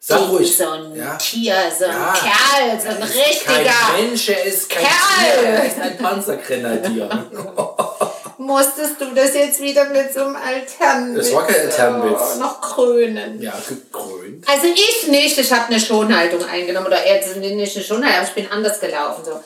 Sag 0.01 0.29
ruhig. 0.31 0.57
So 0.57 0.69
ein 0.69 0.95
ja. 0.95 1.17
Tier, 1.17 1.55
so 1.77 1.85
ein 1.85 1.91
Ja. 1.91 2.13
Kerl, 2.15 2.81
so 2.81 2.89
ein 2.89 2.97
Er 3.03 3.09
richtiger. 3.09 3.55
Kein 3.65 4.07
Mensch, 4.07 4.29
er 4.29 4.45
ist 4.45 4.71
kein 4.71 4.85
Kerl. 4.85 5.39
Tier, 5.41 5.49
er 5.49 5.67
ist 5.67 5.81
ein 5.81 5.99
Panzergrenadier. 5.99 7.09
Musstest 8.39 9.01
du 9.01 9.07
das 9.15 9.35
jetzt 9.35 9.61
wieder 9.61 9.87
mit 9.91 10.15
so 10.15 10.21
einem 10.21 10.37
Alternwitz 10.37 11.27
Das 11.27 11.35
war 11.35 11.47
kein 11.47 11.61
Alternwitz. 11.63 12.21
oh, 12.37 12.39
noch 12.39 12.61
krönen? 12.61 13.43
ja, 13.43 13.53
gekrönt. 13.69 14.49
Also 14.49 14.69
ich 14.69 15.09
nicht, 15.09 15.37
ich 15.37 15.53
habe 15.53 15.67
eine 15.67 15.81
Schonhaltung 15.81 16.45
eingenommen 16.45 16.87
oder 16.87 17.03
eher 17.03 17.21
nicht 17.37 17.77
eine 17.77 17.85
Schonhaltung, 17.85 18.19
aber 18.21 18.29
ich 18.29 18.35
bin 18.35 18.51
anders 18.51 18.81
gelaufen. 18.81 19.25
So. 19.25 19.43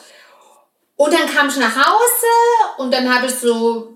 Und 0.95 1.11
dann 1.11 1.27
kam 1.33 1.49
ich 1.49 1.57
nach 1.57 1.75
Hause 1.75 2.77
und 2.77 2.93
dann 2.93 3.13
habe 3.13 3.25
ich 3.25 3.35
so, 3.35 3.93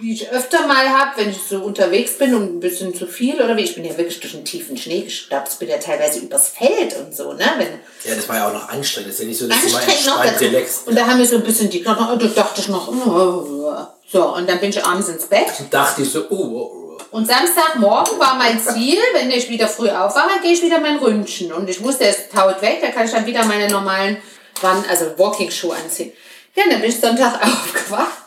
wie 0.00 0.14
ich 0.14 0.30
öfter 0.30 0.66
mal 0.66 0.88
habe, 0.88 1.12
wenn 1.16 1.30
ich 1.30 1.42
so 1.48 1.58
unterwegs 1.58 2.18
bin 2.18 2.34
und 2.34 2.56
ein 2.56 2.60
bisschen 2.60 2.94
zu 2.94 3.06
viel 3.06 3.40
oder 3.40 3.56
wie, 3.56 3.62
ich 3.62 3.74
bin 3.74 3.84
ja 3.84 3.96
wirklich 3.96 4.20
durch 4.20 4.32
den 4.32 4.44
tiefen 4.44 4.76
Schnee 4.76 5.02
gestapft, 5.02 5.52
ich 5.52 5.58
bin 5.58 5.68
ja 5.68 5.78
teilweise 5.78 6.20
übers 6.20 6.48
Feld 6.48 6.96
und 6.96 7.14
so, 7.14 7.32
ne? 7.32 7.44
Wenn, 7.56 7.68
Ja, 8.04 8.14
das 8.16 8.28
war 8.28 8.36
ja 8.36 8.48
auch 8.48 8.52
noch 8.52 8.68
anstrengend. 8.68 9.10
Das 9.10 9.16
ist 9.16 9.22
ja 9.22 9.28
nicht 9.28 9.38
so, 9.38 9.48
dass 9.48 9.62
du 9.62 9.72
mal 9.72 9.82
entspannt 9.82 10.40
relaxed. 10.40 10.88
Und 10.88 10.96
da 10.96 11.06
haben 11.06 11.18
wir 11.18 11.26
so 11.26 11.36
ein 11.36 11.44
bisschen 11.44 11.70
die 11.70 11.82
Knochen, 11.82 12.08
und 12.08 12.22
da 12.22 12.26
dachte 12.28 12.60
ich 12.60 12.68
noch, 12.68 12.88
oh, 12.88 13.86
so, 14.10 14.34
und 14.34 14.48
dann 14.48 14.58
bin 14.58 14.70
ich 14.70 14.84
abends 14.84 15.08
ins 15.08 15.26
Bett. 15.26 15.46
Und 15.58 15.72
dachte 15.72 16.02
ich 16.02 16.10
so, 16.10 16.24
oh, 16.30 16.36
oh, 16.36 16.72
oh. 16.74 16.80
Und 17.12 17.26
Samstagmorgen 17.26 18.18
war 18.18 18.36
mein 18.36 18.60
Ziel, 18.60 18.98
wenn 19.14 19.30
ich 19.30 19.48
wieder 19.48 19.66
früh 19.66 19.88
aufwache, 19.88 20.40
gehe 20.42 20.52
ich 20.52 20.62
wieder 20.62 20.80
mein 20.80 20.96
Ründchen. 20.98 21.52
Und 21.52 21.68
ich 21.68 21.82
wusste, 21.82 22.04
es 22.04 22.28
taut 22.28 22.62
weg, 22.62 22.78
da 22.80 22.88
kann 22.88 23.06
ich 23.06 23.12
dann 23.12 23.26
wieder 23.26 23.44
meine 23.44 23.68
normalen 23.68 24.18
also 24.62 25.06
Walking-Schuhe 25.16 25.74
anziehen. 25.74 26.12
Ja, 26.54 26.64
dann 26.70 26.80
bin 26.80 26.90
ich 26.90 27.00
Sonntag 27.00 27.42
aufgewacht. 27.42 28.19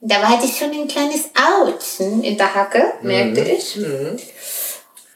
Da 0.00 0.16
hatte 0.22 0.46
ich 0.46 0.56
schon 0.56 0.70
ein 0.70 0.88
kleines 0.88 1.30
Autschen 1.34 2.22
in 2.22 2.36
der 2.36 2.54
Hacke, 2.54 2.92
merkte 3.02 3.40
ich. 3.40 3.76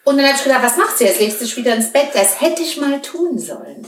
Und 0.04 0.16
dann 0.16 0.26
habe 0.26 0.36
ich 0.36 0.42
gedacht, 0.42 0.62
was 0.62 0.76
machst 0.76 1.00
du 1.00 1.04
jetzt? 1.04 1.20
Legst 1.20 1.40
du 1.40 1.44
dich 1.44 1.56
wieder 1.56 1.74
ins 1.74 1.92
Bett? 1.92 2.08
Das 2.14 2.40
hätte 2.40 2.62
ich 2.62 2.76
mal 2.78 3.00
tun 3.00 3.38
sollen. 3.38 3.86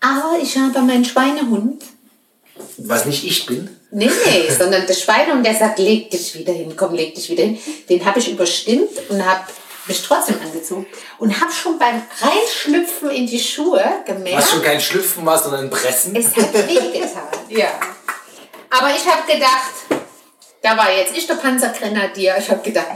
Aber 0.00 0.38
ich 0.40 0.56
habe 0.56 0.80
meinen 0.80 1.04
Schweinehund 1.04 1.82
Was 2.78 3.04
nicht 3.04 3.24
ich 3.24 3.44
bin. 3.46 3.76
Nee, 3.90 4.10
nee, 4.26 4.50
sondern 4.58 4.86
der 4.86 4.94
Schweinehund, 4.94 5.44
der 5.44 5.54
sagt, 5.54 5.78
leg 5.78 6.10
dich 6.10 6.38
wieder 6.38 6.52
hin, 6.52 6.74
komm, 6.76 6.94
leg 6.94 7.14
dich 7.14 7.28
wieder 7.28 7.42
hin. 7.44 7.58
Den 7.88 8.04
habe 8.04 8.20
ich 8.20 8.30
überstimmt 8.30 8.90
und 9.08 9.24
habe 9.24 9.44
mich 9.86 10.02
trotzdem 10.02 10.36
angezogen. 10.42 10.86
Und 11.18 11.38
habe 11.40 11.52
schon 11.52 11.78
beim 11.78 12.02
Reinschlüpfen 12.20 13.10
in 13.10 13.26
die 13.26 13.40
Schuhe 13.40 13.84
gemerkt, 14.06 14.38
Was 14.38 14.50
schon 14.50 14.62
kein 14.62 14.80
Schlüpfen 14.80 15.26
war, 15.26 15.38
sondern 15.38 15.64
ein 15.64 15.70
Pressen. 15.70 16.14
es 16.16 16.34
hat 16.36 16.54
wehgetan. 16.54 17.28
ja. 17.48 17.68
Aber 18.70 18.90
ich 18.90 19.04
habe 19.06 19.30
gedacht, 19.30 20.04
da 20.62 20.76
war 20.76 20.90
jetzt 20.92 21.16
ich 21.16 21.26
der 21.26 21.34
Panzergrenadier, 21.34 22.36
ich 22.38 22.50
habe 22.50 22.62
gedacht, 22.62 22.86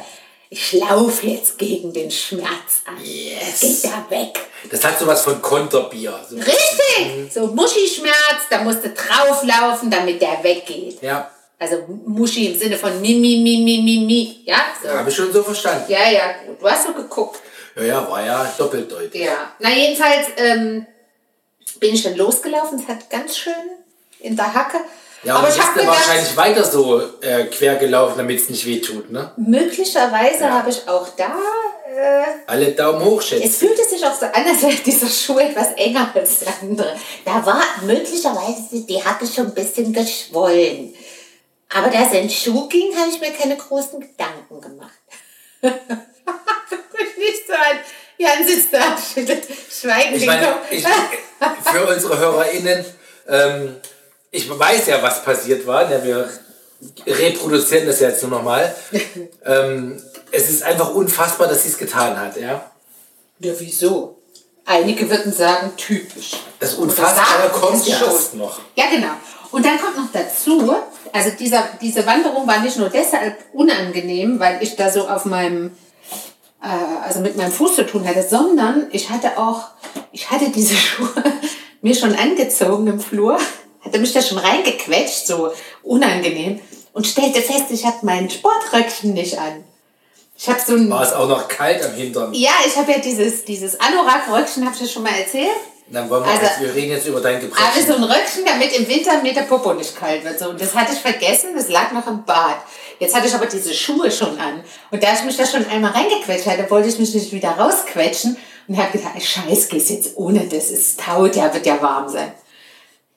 ich 0.50 0.72
laufe 0.74 1.26
jetzt 1.26 1.58
gegen 1.58 1.92
den 1.92 2.10
Schmerz 2.10 2.82
an. 2.86 2.96
Yes. 3.02 3.60
Geht 3.60 3.84
da 3.84 4.06
weg. 4.08 4.38
Das 4.70 4.84
hat 4.84 4.98
sowas 4.98 5.22
von 5.22 5.42
Konterbier. 5.42 6.18
So. 6.28 6.36
Richtig! 6.36 7.32
So 7.32 7.48
Muschischmerz, 7.48 8.46
da 8.48 8.62
musst 8.62 8.84
du 8.84 8.90
drauflaufen, 8.90 9.90
damit 9.90 10.22
der 10.22 10.42
weggeht. 10.44 11.02
Ja, 11.02 11.28
Also 11.58 11.84
Muschi 12.06 12.46
im 12.52 12.58
Sinne 12.58 12.76
von 12.76 13.00
mi, 13.00 13.14
mi, 13.14 13.40
mi, 13.42 13.64
mi, 13.64 13.82
mi, 13.82 14.04
mi. 14.06 14.42
Ja, 14.44 14.58
so. 14.80 14.90
habe 14.90 15.10
ich 15.10 15.16
schon 15.16 15.32
so 15.32 15.42
verstanden. 15.42 15.90
Ja, 15.90 16.08
ja, 16.08 16.34
gut. 16.46 16.60
Du 16.60 16.68
hast 16.70 16.86
so 16.86 16.92
geguckt. 16.92 17.40
Ja, 17.76 17.82
ja, 17.82 18.10
war 18.10 18.24
ja 18.24 18.54
doppeldeutig. 18.56 19.20
Ja. 19.22 19.52
Na, 19.58 19.70
jedenfalls 19.70 20.28
ähm, 20.36 20.86
bin 21.80 21.94
ich 21.94 22.02
dann 22.04 22.16
losgelaufen. 22.16 22.78
Es 22.78 22.86
hat 22.86 23.10
ganz 23.10 23.36
schön 23.36 23.54
in 24.20 24.36
der 24.36 24.54
Hacke. 24.54 24.78
Ja, 25.24 25.36
Aber 25.36 25.48
ich 25.48 25.54
du 25.54 25.62
gedacht, 25.72 25.86
wahrscheinlich 25.86 26.36
weiter 26.36 26.64
so 26.64 27.00
äh, 27.20 27.44
quer 27.44 27.76
gelaufen, 27.76 28.14
damit 28.18 28.40
es 28.40 28.48
nicht 28.50 28.66
wehtut, 28.66 29.10
ne? 29.10 29.32
möglicherweise 29.36 30.50
habe 30.50 30.70
ich 30.70 30.86
auch 30.86 31.08
da. 31.16 31.34
Äh, 31.96 32.24
Alle 32.46 32.72
Daumen 32.72 33.04
hoch, 33.04 33.22
schätze. 33.22 33.44
es 33.44 33.56
fühlte 33.58 33.84
sich 33.84 34.04
auch 34.04 34.14
so 34.18 34.26
an, 34.26 34.44
als 34.46 34.62
wäre 34.62 34.74
dieser 34.74 35.06
Schuh 35.08 35.38
etwas 35.38 35.68
enger 35.76 36.10
als 36.14 36.40
der 36.40 36.52
andere. 36.60 36.96
Da 37.24 37.44
war 37.46 37.62
möglicherweise 37.82 38.84
die 38.86 39.02
Hacke 39.02 39.26
schon 39.26 39.46
ein 39.46 39.54
bisschen 39.54 39.92
geschwollen. 39.92 40.94
Aber 41.72 41.88
da 41.88 42.04
es 42.04 42.12
ein 42.12 42.28
Schuh 42.28 42.68
ging, 42.68 42.94
habe 42.96 43.10
ich 43.10 43.20
mir 43.20 43.32
keine 43.32 43.56
großen 43.56 44.00
Gedanken 44.00 44.60
gemacht. 44.60 44.92
ich 45.62 45.70
nicht 47.18 47.46
so 47.46 47.52
an. 47.54 47.78
Jan 48.18 48.46
sitzt 48.46 48.72
da, 48.72 48.96
schüttelt 48.96 49.44
schweigend 49.70 50.16
Ich 50.16 50.26
meine, 50.26 50.56
ich, 50.70 50.84
für 50.84 51.86
unsere 51.86 52.18
HörerInnen, 52.18 52.84
ähm, 53.28 53.76
ich 54.34 54.50
weiß 54.50 54.88
ja, 54.88 55.02
was 55.02 55.22
passiert 55.22 55.66
war. 55.66 55.90
Ja, 55.90 56.02
wir 56.02 56.28
reproduzieren 57.06 57.86
das 57.86 58.00
jetzt 58.00 58.22
nur 58.22 58.32
nochmal. 58.32 58.74
ähm, 59.44 60.02
es 60.32 60.50
ist 60.50 60.62
einfach 60.64 60.92
unfassbar, 60.92 61.46
dass 61.46 61.62
sie 61.62 61.68
es 61.68 61.78
getan 61.78 62.18
hat. 62.18 62.36
Ja? 62.36 62.70
Ja, 63.38 63.52
wieso? 63.58 64.18
Einige 64.66 65.08
würden 65.08 65.32
sagen, 65.32 65.72
typisch. 65.76 66.32
Das 66.58 66.74
Unfassbare 66.74 67.50
kommt 67.52 67.86
ja 67.86 67.96
schon. 67.96 68.38
noch. 68.38 68.60
Ja, 68.74 68.86
genau. 68.90 69.12
Und 69.52 69.64
dann 69.64 69.78
kommt 69.78 69.96
noch 69.96 70.12
dazu, 70.12 70.74
also 71.12 71.30
dieser, 71.38 71.68
diese 71.80 72.04
Wanderung 72.04 72.46
war 72.48 72.58
nicht 72.58 72.76
nur 72.76 72.88
deshalb 72.88 73.36
unangenehm, 73.52 74.40
weil 74.40 74.60
ich 74.62 74.74
da 74.74 74.90
so 74.90 75.06
auf 75.06 75.26
meinem, 75.26 75.76
äh, 76.60 77.06
also 77.06 77.20
mit 77.20 77.36
meinem 77.36 77.52
Fuß 77.52 77.76
zu 77.76 77.86
tun 77.86 78.08
hatte, 78.08 78.26
sondern 78.28 78.88
ich 78.90 79.10
hatte 79.10 79.38
auch, 79.38 79.68
ich 80.10 80.30
hatte 80.30 80.50
diese 80.50 80.74
Schuhe 80.74 81.22
mir 81.82 81.94
schon 81.94 82.16
angezogen 82.16 82.88
im 82.88 82.98
Flur, 82.98 83.38
hatte 83.84 83.98
mich 83.98 84.12
da 84.12 84.22
schon 84.22 84.38
reingequetscht, 84.38 85.26
so 85.26 85.52
unangenehm, 85.82 86.60
und 86.92 87.06
stellte 87.06 87.40
fest, 87.42 87.64
ich 87.70 87.84
habe 87.84 87.98
mein 88.02 88.30
Sportröckchen 88.30 89.12
nicht 89.14 89.38
an. 89.38 89.64
Ich 90.36 90.48
habe 90.48 90.60
so 90.64 90.74
ein, 90.74 90.90
War 90.90 91.02
es 91.02 91.12
auch 91.12 91.28
noch 91.28 91.46
kalt 91.48 91.82
am 91.84 91.94
Hintern. 91.94 92.32
ja, 92.34 92.52
ich 92.66 92.76
habe 92.76 92.90
ja 92.92 92.98
dieses, 92.98 93.44
dieses 93.44 93.78
Anorak-Röckchen, 93.80 94.64
habe 94.64 94.74
ich 94.74 94.82
das 94.82 94.92
schon 94.92 95.02
mal 95.02 95.12
erzählt. 95.16 95.48
Dann 95.88 96.08
wollen 96.08 96.24
wir, 96.24 96.30
Also- 96.30 96.44
jetzt, 96.44 96.60
wir 96.60 96.74
reden 96.74 96.92
jetzt 96.92 97.06
über 97.06 97.20
dein 97.20 97.36
Aber 97.36 97.46
Gebrechen. 97.46 97.86
so 97.86 97.94
ein 97.94 98.04
Röckchen, 98.04 98.44
damit 98.46 98.72
im 98.76 98.88
Winter 98.88 99.20
mir 99.22 99.34
der 99.34 99.42
Popo 99.42 99.74
nicht 99.74 99.94
kalt 99.96 100.24
wird. 100.24 100.38
So. 100.38 100.48
Und 100.48 100.60
das 100.60 100.74
hatte 100.74 100.92
ich 100.94 100.98
vergessen, 100.98 101.50
das 101.54 101.68
lag 101.68 101.92
noch 101.92 102.06
im 102.06 102.24
Bad. 102.24 102.56
Jetzt 102.98 103.14
hatte 103.14 103.26
ich 103.28 103.34
aber 103.34 103.46
diese 103.46 103.74
Schuhe 103.74 104.10
schon 104.10 104.38
an. 104.40 104.64
Und 104.90 105.02
da 105.02 105.12
ich 105.12 105.22
mich 105.24 105.36
da 105.36 105.44
schon 105.46 105.66
einmal 105.66 105.90
reingequetscht 105.92 106.46
hatte, 106.46 106.70
wollte 106.70 106.88
ich 106.88 106.98
mich 106.98 107.12
nicht 107.14 107.32
wieder 107.32 107.50
rausquetschen. 107.50 108.36
Und 108.66 108.78
habe 108.78 108.96
gedacht, 108.96 109.22
scheiß, 109.22 109.68
gehst 109.68 109.90
jetzt 109.90 110.12
ohne 110.16 110.40
das. 110.48 110.70
Es 110.70 110.96
taut 110.96 111.36
ja, 111.36 111.52
wird 111.52 111.66
ja 111.66 111.80
warm 111.82 112.08
sein. 112.08 112.32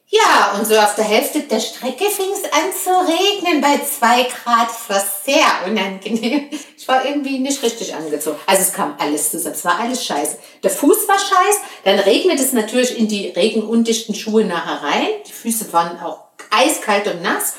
Ja, 0.10 0.54
und 0.58 0.66
so 0.66 0.78
auf 0.78 0.96
der 0.96 1.04
Hälfte 1.04 1.42
der 1.42 1.60
Strecke 1.60 2.06
fing 2.10 2.30
es 2.32 2.46
an 2.46 2.72
zu 2.72 2.90
regnen 3.12 3.60
bei 3.60 3.78
zwei 3.80 4.24
Grad. 4.24 4.70
Es 4.72 4.90
war 4.90 5.04
sehr 5.26 5.46
unangenehm. 5.66 6.50
Ich 6.78 6.88
war 6.88 7.06
irgendwie 7.06 7.40
nicht 7.40 7.62
richtig 7.62 7.94
angezogen. 7.94 8.40
Also 8.46 8.62
es 8.62 8.72
kam 8.72 8.96
alles 9.00 9.32
zusammen. 9.32 9.56
Es 9.56 9.66
war 9.66 9.78
alles 9.80 10.06
scheiße. 10.06 10.38
Der 10.64 10.72
Fuß 10.72 11.10
war 11.10 11.20
scheiße. 11.20 11.60
Dann 11.84 12.00
regnet 12.00 12.40
es 12.40 12.54
natürlich 12.54 12.98
in 12.98 13.10
die 13.10 13.28
regenundichten 13.28 14.16
Schuhe 14.16 14.46
nachher 14.46 14.82
rein. 14.82 15.10
Die 15.28 15.34
Füße 15.34 15.74
waren 15.74 16.00
auch 16.00 16.20
eiskalt 16.52 17.08
und 17.08 17.22
nass. 17.22 17.56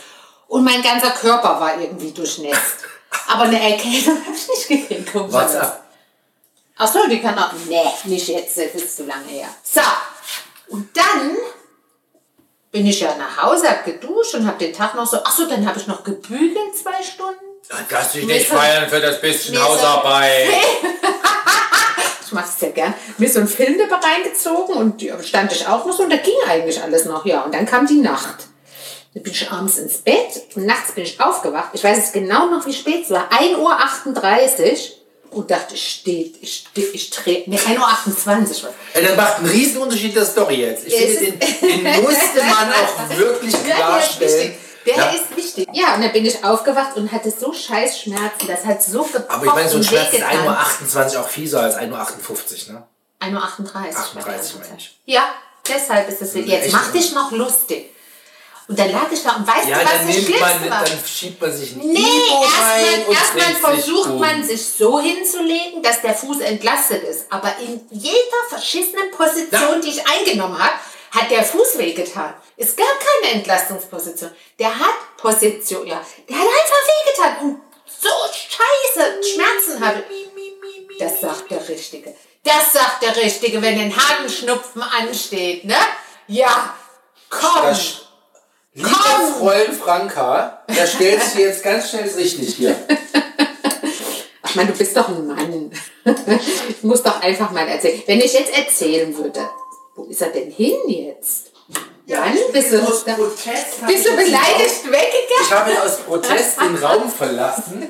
Und 0.46 0.64
mein 0.64 0.80
ganzer 0.80 1.10
Körper 1.10 1.60
war 1.60 1.78
irgendwie 1.78 2.12
durchnässt. 2.12 2.76
Aber 3.26 3.44
eine 3.44 3.60
Erkältung 3.60 4.24
habe 4.24 4.34
ich 4.34 4.48
nicht 4.48 4.88
gekriegt. 4.88 5.14
Up? 5.14 5.82
Ach 6.78 6.90
so, 6.90 7.06
die 7.08 7.20
kann 7.20 7.38
auch. 7.38 7.52
Nee, 7.68 7.82
nicht 8.04 8.28
jetzt, 8.28 8.56
das 8.56 8.74
ist 8.74 8.96
zu 8.96 9.04
lange 9.04 9.28
her. 9.28 9.48
So, 9.62 9.82
und 10.68 10.88
dann 10.96 11.36
bin 12.70 12.86
ich 12.86 13.00
ja 13.00 13.14
nach 13.16 13.42
Hause, 13.42 13.68
hab 13.68 13.84
geduscht 13.84 14.34
und 14.34 14.46
hab 14.46 14.58
den 14.58 14.72
Tag 14.72 14.94
noch 14.94 15.06
so. 15.06 15.18
Ach 15.24 15.32
so, 15.32 15.46
dann 15.46 15.66
habe 15.66 15.78
ich 15.78 15.86
noch 15.86 16.04
gebügelt 16.04 16.76
zwei 16.80 17.02
Stunden. 17.02 17.34
Lass 17.90 18.12
dich 18.12 18.26
nicht 18.26 18.48
feiern 18.48 18.88
für 18.88 19.00
das 19.00 19.20
bisschen 19.20 19.54
mir 19.54 19.64
Hausarbeit. 19.64 20.48
Ich 22.28 22.32
mache 22.34 22.44
es 22.46 22.60
sehr 22.60 22.72
gern. 22.72 22.92
Mir 23.16 23.30
so 23.30 23.38
einen 23.38 23.48
Film 23.48 23.78
dabei 23.78 24.06
reingezogen 24.06 24.74
und 24.74 25.02
stand 25.24 25.50
ich 25.50 25.66
auch 25.66 25.86
noch 25.86 25.96
so 25.96 26.02
und 26.02 26.10
da 26.12 26.18
ging 26.18 26.34
eigentlich 26.46 26.82
alles 26.82 27.06
noch. 27.06 27.24
Ja, 27.24 27.40
und 27.40 27.54
dann 27.54 27.64
kam 27.64 27.86
die 27.86 28.02
Nacht. 28.02 28.48
Dann 29.14 29.22
bin 29.22 29.32
ich 29.32 29.50
abends 29.50 29.78
ins 29.78 29.96
Bett 29.96 30.42
und 30.54 30.66
nachts 30.66 30.92
bin 30.92 31.04
ich 31.04 31.18
aufgewacht. 31.22 31.70
Ich 31.72 31.82
weiß 31.82 31.96
jetzt 31.96 32.12
genau 32.12 32.50
noch, 32.50 32.66
wie 32.66 32.74
spät 32.74 33.04
es 33.04 33.10
war. 33.10 33.30
1.38 33.32 33.56
Uhr 33.56 34.97
und 35.30 35.50
dachte, 35.50 35.74
ich 35.74 35.90
stehe, 36.00 36.30
ich 36.40 36.66
stehe, 36.70 36.86
ich 36.88 37.10
drehe. 37.10 37.42
Ne, 37.48 37.56
1.28 37.58 38.64
Uhr. 38.64 38.74
Ey, 38.94 39.04
das 39.06 39.16
macht 39.16 39.36
einen 39.38 39.48
riesen 39.48 39.78
Unterschied 39.82 40.14
der 40.16 40.24
Story 40.24 40.56
jetzt. 40.56 40.86
Ich 40.86 40.94
Es 40.94 41.18
finde, 41.18 41.38
den, 41.46 41.84
den 41.84 42.02
musste 42.02 42.38
man 42.42 42.72
auch 42.72 43.16
wirklich 43.16 43.52
Ja, 43.54 43.58
der 43.60 43.68
ist 43.70 43.76
klarstellen. 43.76 44.38
wichtig. 44.50 44.58
Der 44.86 44.96
Ja. 44.96 45.10
ist 45.10 45.36
wichtig. 45.36 45.68
Ja, 45.74 45.94
und 45.96 46.02
dann 46.02 46.12
bin 46.12 46.24
ich 46.24 46.42
aufgewacht 46.44 46.96
und 46.96 47.12
hatte 47.12 47.30
so 47.30 47.52
scheiß 47.52 48.00
Schmerzen. 48.00 48.46
Das 48.46 48.64
hat 48.64 48.82
so 48.82 49.02
gepocht 49.02 49.24
Aber 49.28 49.44
ich 49.46 49.52
meine, 49.52 49.68
so 49.68 49.76
ein 49.78 49.84
Schmerz 49.84 50.06
ist 50.12 50.20
wehgetan. 50.20 50.48
1.28 50.56 51.14
Uhr 51.16 51.20
auch 51.20 51.28
fieser 51.28 51.60
als 51.60 51.76
1.58 51.76 52.68
Uhr, 52.68 52.72
ne? 52.74 52.86
1.38 53.20 53.34
Uhr. 53.34 53.42
38 53.42 54.54
meine 54.60 54.76
ich. 54.78 54.98
Ja, 55.04 55.24
deshalb 55.68 56.08
ist 56.08 56.22
es 56.22 56.34
Jetzt 56.34 56.72
mach 56.72 56.90
dich 56.92 57.12
noch 57.12 57.30
lustig. 57.32 57.90
Und 58.68 58.78
dann 58.78 58.92
lag 58.92 59.10
ich 59.10 59.22
da 59.22 59.36
und 59.36 59.46
weißt 59.46 59.66
Ja, 59.68 59.78
du, 59.78 59.84
was 59.86 59.92
das 59.92 60.02
nimmt 60.04 60.24
Schlimmste 60.26 60.70
war? 60.70 60.84
dann 60.84 60.98
schiebt 61.06 61.40
man 61.40 61.52
sich 61.56 61.72
ein 61.72 61.78
Nee, 61.78 62.28
erstmal 63.10 63.46
sich 63.46 63.58
versucht 63.60 64.10
um. 64.10 64.20
man 64.20 64.44
sich 64.44 64.62
so 64.68 65.00
hinzulegen, 65.00 65.82
dass 65.82 66.02
der 66.02 66.14
Fuß 66.14 66.40
entlastet 66.40 67.02
ist. 67.04 67.24
Aber 67.30 67.54
in 67.60 67.80
jeder 67.90 68.42
verschissenen 68.50 69.10
Position, 69.10 69.50
Ja. 69.60 69.78
die 69.82 69.88
ich 69.88 70.06
eingenommen 70.06 70.58
habe, 70.62 70.74
hat 71.12 71.30
der 71.30 71.42
Fuß 71.44 71.78
wehgetan. 71.78 72.34
Es 72.58 72.76
gab 72.76 72.86
keine 73.22 73.34
Entlastungsposition. 73.36 74.30
Der 74.58 74.78
hat 74.78 75.16
Position, 75.16 75.86
ja. 75.86 76.04
Der 76.28 76.36
hat 76.36 76.46
einfach 76.46 77.26
wehgetan 77.26 77.46
und 77.48 77.60
so 77.86 78.08
scheiße 78.32 79.32
Schmerzen 79.34 79.80
hatte. 79.84 80.04
Das 80.98 81.20
sagt 81.22 81.50
der 81.50 81.66
Richtige. 81.66 82.14
Das 82.44 82.72
sagt 82.74 83.02
der 83.02 83.16
Richtige, 83.16 83.62
wenn 83.62 83.78
ein 83.80 83.94
Hagenschnupfen 83.96 84.82
ansteht, 84.82 85.64
ne? 85.64 85.76
Ja, 86.26 86.74
komm. 87.30 87.62
Das 87.62 87.78
Liebe 88.78 88.90
Komm! 88.90 89.34
Freund 89.40 89.74
Franka, 89.74 90.62
da 90.68 90.86
stellst 90.86 91.34
du 91.34 91.40
jetzt 91.40 91.64
ganz 91.64 91.90
schnell 91.90 92.08
richtig 92.08 92.54
hier. 92.54 92.76
Ach 94.42 94.54
man, 94.54 94.68
du 94.68 94.72
bist 94.72 94.96
doch 94.96 95.08
ein 95.08 95.26
Mann. 95.26 95.72
Ich 96.68 96.84
muss 96.84 97.02
doch 97.02 97.20
einfach 97.20 97.50
mal 97.50 97.66
erzählen. 97.66 98.00
Wenn 98.06 98.20
ich 98.20 98.32
jetzt 98.32 98.56
erzählen 98.56 99.16
würde, 99.16 99.40
wo 99.96 100.04
ist 100.04 100.22
er 100.22 100.28
denn 100.28 100.52
hin 100.52 100.76
jetzt? 100.86 101.50
Jan, 102.06 102.32
bist 102.52 102.72
du, 102.72 102.80
aus 102.80 103.04
da, 103.04 103.14
Protest 103.14 103.84
bist 103.86 104.06
du 104.06 104.10
ich 104.10 104.16
beleidigt 104.16 104.84
Ich 104.84 104.90
weggegangen? 104.90 105.50
habe 105.50 105.82
aus 105.82 105.96
Protest 105.98 106.60
den 106.60 106.76
Raum 106.76 107.10
verlassen, 107.10 107.88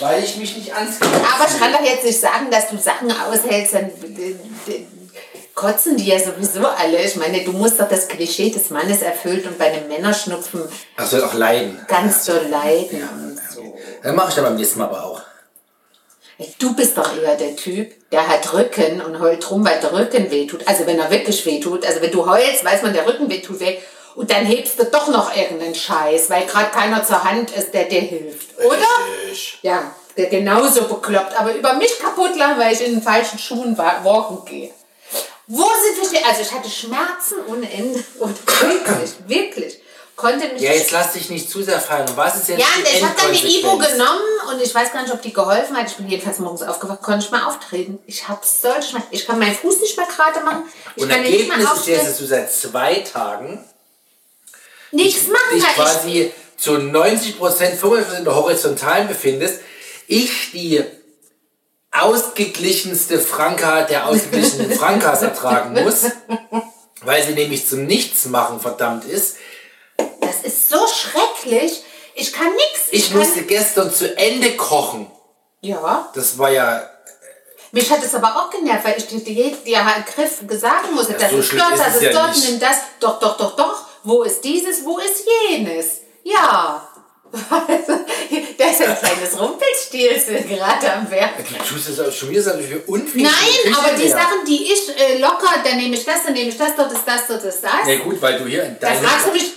weil 0.00 0.24
ich 0.24 0.36
mich 0.38 0.56
nicht 0.56 0.74
anziehe. 0.74 1.06
Aber 1.06 1.46
ich 1.48 1.60
kann 1.60 1.72
doch 1.72 1.82
jetzt 1.82 2.04
nicht 2.04 2.18
sagen, 2.18 2.50
dass 2.50 2.70
du 2.70 2.78
Sachen 2.78 3.12
aushältst, 3.12 3.74
dann 3.74 3.90
kotzen 5.58 5.96
die 5.96 6.06
ja 6.06 6.18
sowieso 6.18 6.66
alle. 6.66 7.02
Ich 7.02 7.16
meine, 7.16 7.42
du 7.44 7.52
musst 7.52 7.80
doch 7.80 7.88
das 7.88 8.06
Klischee 8.06 8.50
des 8.50 8.70
Mannes 8.70 9.02
erfüllt 9.02 9.44
und 9.46 9.58
bei 9.58 9.66
einem 9.72 9.88
Männerschnupfen 9.88 10.62
Ach, 10.96 11.06
soll 11.06 11.24
auch 11.24 11.34
leiden. 11.34 11.84
ganz 11.88 12.24
so 12.24 12.32
leiden. 12.32 13.02
und 13.12 13.40
so. 13.52 13.76
Dann 14.02 14.14
mache 14.14 14.28
ich 14.28 14.34
dann 14.36 14.44
beim 14.44 14.56
nächsten 14.56 14.78
Mal 14.78 14.84
aber 14.86 15.04
auch. 15.04 15.20
Du 16.60 16.74
bist 16.76 16.96
doch 16.96 17.10
eher 17.20 17.34
der 17.36 17.56
Typ, 17.56 17.92
der 18.12 18.28
hat 18.28 18.52
Rücken 18.52 19.00
und 19.02 19.18
heult 19.20 19.50
rum, 19.50 19.66
weil 19.66 19.80
der 19.80 19.92
Rücken 19.92 20.30
wehtut. 20.30 20.66
Also 20.68 20.86
wenn 20.86 20.98
er 21.00 21.10
wirklich 21.10 21.44
wehtut. 21.44 21.84
Also 21.84 22.00
wenn 22.00 22.12
du 22.12 22.24
heulst, 22.30 22.64
weiß 22.64 22.82
man, 22.82 22.92
der 22.92 23.06
Rücken 23.06 23.28
wehtut 23.28 23.58
weh. 23.58 23.76
Und 24.14 24.30
dann 24.30 24.44
hebst 24.46 24.78
du 24.78 24.84
doch 24.84 25.08
noch 25.08 25.36
irgendeinen 25.36 25.74
Scheiß, 25.74 26.30
weil 26.30 26.46
gerade 26.46 26.70
keiner 26.70 27.04
zur 27.04 27.24
Hand 27.24 27.50
ist, 27.50 27.74
der 27.74 27.84
dir 27.84 28.00
hilft. 28.00 28.56
Oder? 28.64 28.76
Richtig. 29.28 29.58
Ja, 29.62 29.92
der 30.16 30.26
genauso 30.26 30.82
bekloppt. 30.84 31.38
Aber 31.38 31.54
über 31.54 31.72
mich 31.74 31.98
kaputt 31.98 32.36
lachen, 32.36 32.58
weil 32.58 32.72
ich 32.72 32.84
in 32.86 32.92
den 32.94 33.02
falschen 33.02 33.38
Schuhen 33.38 33.76
wa- 33.76 34.00
walken 34.04 34.44
gehe. 34.44 34.70
Wo 35.48 35.64
sind 35.64 36.00
wir 36.00 36.08
stehen? 36.08 36.24
Also 36.28 36.42
ich 36.42 36.52
hatte 36.52 36.70
Schmerzen 36.70 37.36
ohne 37.46 37.70
Ende. 37.70 38.04
Und 38.18 38.36
wirklich, 38.46 39.10
wirklich. 39.26 39.78
Konnte 40.14 40.48
mich 40.48 40.62
Ja, 40.62 40.72
jetzt 40.72 40.90
lass 40.90 41.12
dich 41.12 41.30
nicht 41.30 41.48
zu 41.48 41.62
sehr 41.62 41.80
fallen. 41.80 42.08
Und 42.08 42.16
was 42.16 42.36
ist 42.36 42.48
jetzt 42.48 42.60
ja, 42.60 42.66
ich 42.82 43.04
habe 43.04 43.14
dann 43.16 43.32
die 43.32 43.60
Ibo 43.60 43.78
genommen 43.78 44.20
und 44.50 44.60
ich 44.60 44.74
weiß 44.74 44.92
gar 44.92 45.02
nicht, 45.02 45.14
ob 45.14 45.22
die 45.22 45.32
geholfen 45.32 45.76
hat. 45.76 45.88
Ich 45.88 45.94
bin 45.96 46.08
jedenfalls 46.08 46.40
morgens 46.40 46.62
aufgewacht, 46.62 47.02
konnte 47.02 47.20
nicht 47.20 47.30
mehr 47.30 47.46
auftreten. 47.46 48.00
Ich 48.04 48.26
habe 48.26 48.40
solche 48.44 48.90
Schmerzen. 48.90 49.06
Ich 49.12 49.24
kann 49.24 49.38
meinen 49.38 49.54
Fuß 49.54 49.80
nicht 49.80 49.96
mehr 49.96 50.06
gerade 50.06 50.44
machen. 50.44 50.64
Ich 50.96 51.04
Und 51.04 51.08
kann 51.08 51.22
nicht 51.22 51.34
Ergebnis 51.34 51.58
mehr 51.58 51.72
ist 51.72 51.86
jetzt, 51.86 52.08
dass 52.08 52.18
du 52.18 52.26
seit 52.26 52.52
zwei 52.52 52.94
Tagen 52.96 53.64
Nichts 54.90 55.28
machen 55.28 55.54
dich 55.54 55.62
kann. 55.62 55.70
Ich, 55.70 55.76
quasi 55.76 56.32
zu 56.56 56.78
90 56.78 57.38
Prozent, 57.38 57.78
95 57.78 58.18
in 58.18 58.24
der 58.24 58.34
Horizontalen 58.34 59.06
befindest. 59.06 59.60
Ich 60.08 60.50
die 60.50 60.84
ausgeglichenste 62.02 63.18
Franka 63.20 63.82
der 63.82 64.06
ausgeglichenen 64.06 64.72
Frankas 64.72 65.22
ertragen 65.22 65.82
muss, 65.82 66.04
weil 67.02 67.22
sie 67.22 67.32
nämlich 67.32 67.66
zum 67.66 67.86
Nichtsmachen 67.86 68.60
verdammt 68.60 69.04
ist. 69.04 69.36
das 70.20 70.42
ist 70.42 70.68
so 70.68 70.78
schrecklich. 70.86 71.82
Ich 72.14 72.32
kann 72.32 72.52
nichts. 72.52 72.88
Ich 72.90 73.10
kann, 73.10 73.18
musste 73.18 73.42
gestern 73.42 73.92
zu 73.92 74.16
Ende 74.16 74.56
kochen. 74.56 75.10
Ja, 75.60 76.10
Das 76.14 76.38
war 76.38 76.50
ja 76.50 76.88
mich 77.70 77.90
hat 77.90 78.02
es 78.02 78.14
aber 78.14 78.34
auch 78.34 78.50
genervt, 78.50 78.84
weil 78.84 78.96
ich 78.96 79.06
dir 79.06 79.20
die, 79.20 79.54
die 79.66 79.76
Griff 80.14 80.42
sagen 80.58 80.94
musste, 80.94 81.12
Ja, 81.12 81.18
das 81.18 81.30
so 81.30 81.38
ist 81.38 81.52
dort, 81.52 81.78
das 81.78 81.96
ist 81.96 82.02
ja 82.02 82.12
dort, 82.12 82.36
nimm 82.36 82.58
das. 82.58 82.76
Doch, 83.00 83.18
doch, 83.18 83.36
doch, 83.36 83.56
doch. 83.56 83.84
Wo 84.04 84.22
ist 84.22 84.42
dieses, 84.42 84.84
wo 84.84 84.98
ist 84.98 85.24
jenes? 85.50 86.00
Ja. 86.24 86.87
da 88.58 88.64
ist 88.64 88.80
ein 88.82 88.96
kleines 88.98 89.38
Rumpelstilzchen 89.40 90.48
gerade 90.48 90.92
am 90.92 91.10
Werk. 91.10 91.32
Du 91.48 91.74
tust 91.74 91.88
es 91.90 92.00
auch 92.00 92.12
schon 92.12 92.30
wieder 92.30 92.42
so 92.42 92.50
für 92.58 92.78
unfähig. 92.86 93.24
Nein, 93.24 93.74
aber 93.74 93.96
die 93.96 94.08
Sachen, 94.08 94.44
die 94.46 94.72
ich 94.72 94.88
äh, 94.98 95.18
locker, 95.18 95.62
dann 95.64 95.76
nehme 95.76 95.94
ich 95.94 96.04
das, 96.04 96.24
dann 96.24 96.32
nehme 96.32 96.48
ich 96.48 96.56
das, 96.56 96.74
dort 96.76 96.92
ist 96.92 97.02
das, 97.06 97.26
dort 97.28 97.44
ist 97.44 97.62
das. 97.62 97.72
Na 97.86 97.94
gut, 97.96 98.20
weil 98.22 98.38
du 98.38 98.46
hier 98.46 98.64
in 98.64 98.78
deinem 98.78 99.04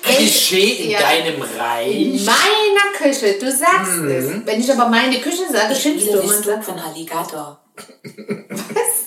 Klischee 0.04 0.84
in 0.84 0.90
ja. 0.92 1.00
deinem 1.00 1.36
In 1.36 1.42
Reich. 1.42 2.26
meiner 2.26 2.92
Küche, 2.98 3.34
du 3.40 3.52
sagst 3.52 3.92
Mhm. 3.98 4.12
es. 4.12 4.26
Wenn 4.46 4.60
ich 4.62 4.72
aber 4.72 4.88
meine 4.90 5.20
Küche 5.20 5.44
sage, 5.52 5.76
schimpfst 5.76 6.08
du 6.08 6.18
du 6.22 6.28
sagst, 6.28 6.66
von 6.70 6.80
Alligator. 6.80 7.60
Was? 8.50 9.02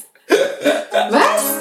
Was 1.11 1.54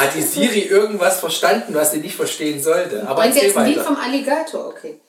Hat 0.00 0.14
die 0.14 0.22
Siri 0.22 0.60
irgendwas 0.60 1.20
verstanden, 1.20 1.74
was 1.74 1.92
sie 1.92 1.98
nicht 1.98 2.16
verstehen 2.16 2.62
sollte. 2.62 3.06
Aber 3.06 3.24
erzähl 3.24 3.44
jetzt 3.44 3.56
ein 3.56 3.66
Lied 3.66 3.78
weiter. 3.78 3.86
vom 3.86 3.96
Alligator? 3.96 4.68
Okay. 4.68 5.00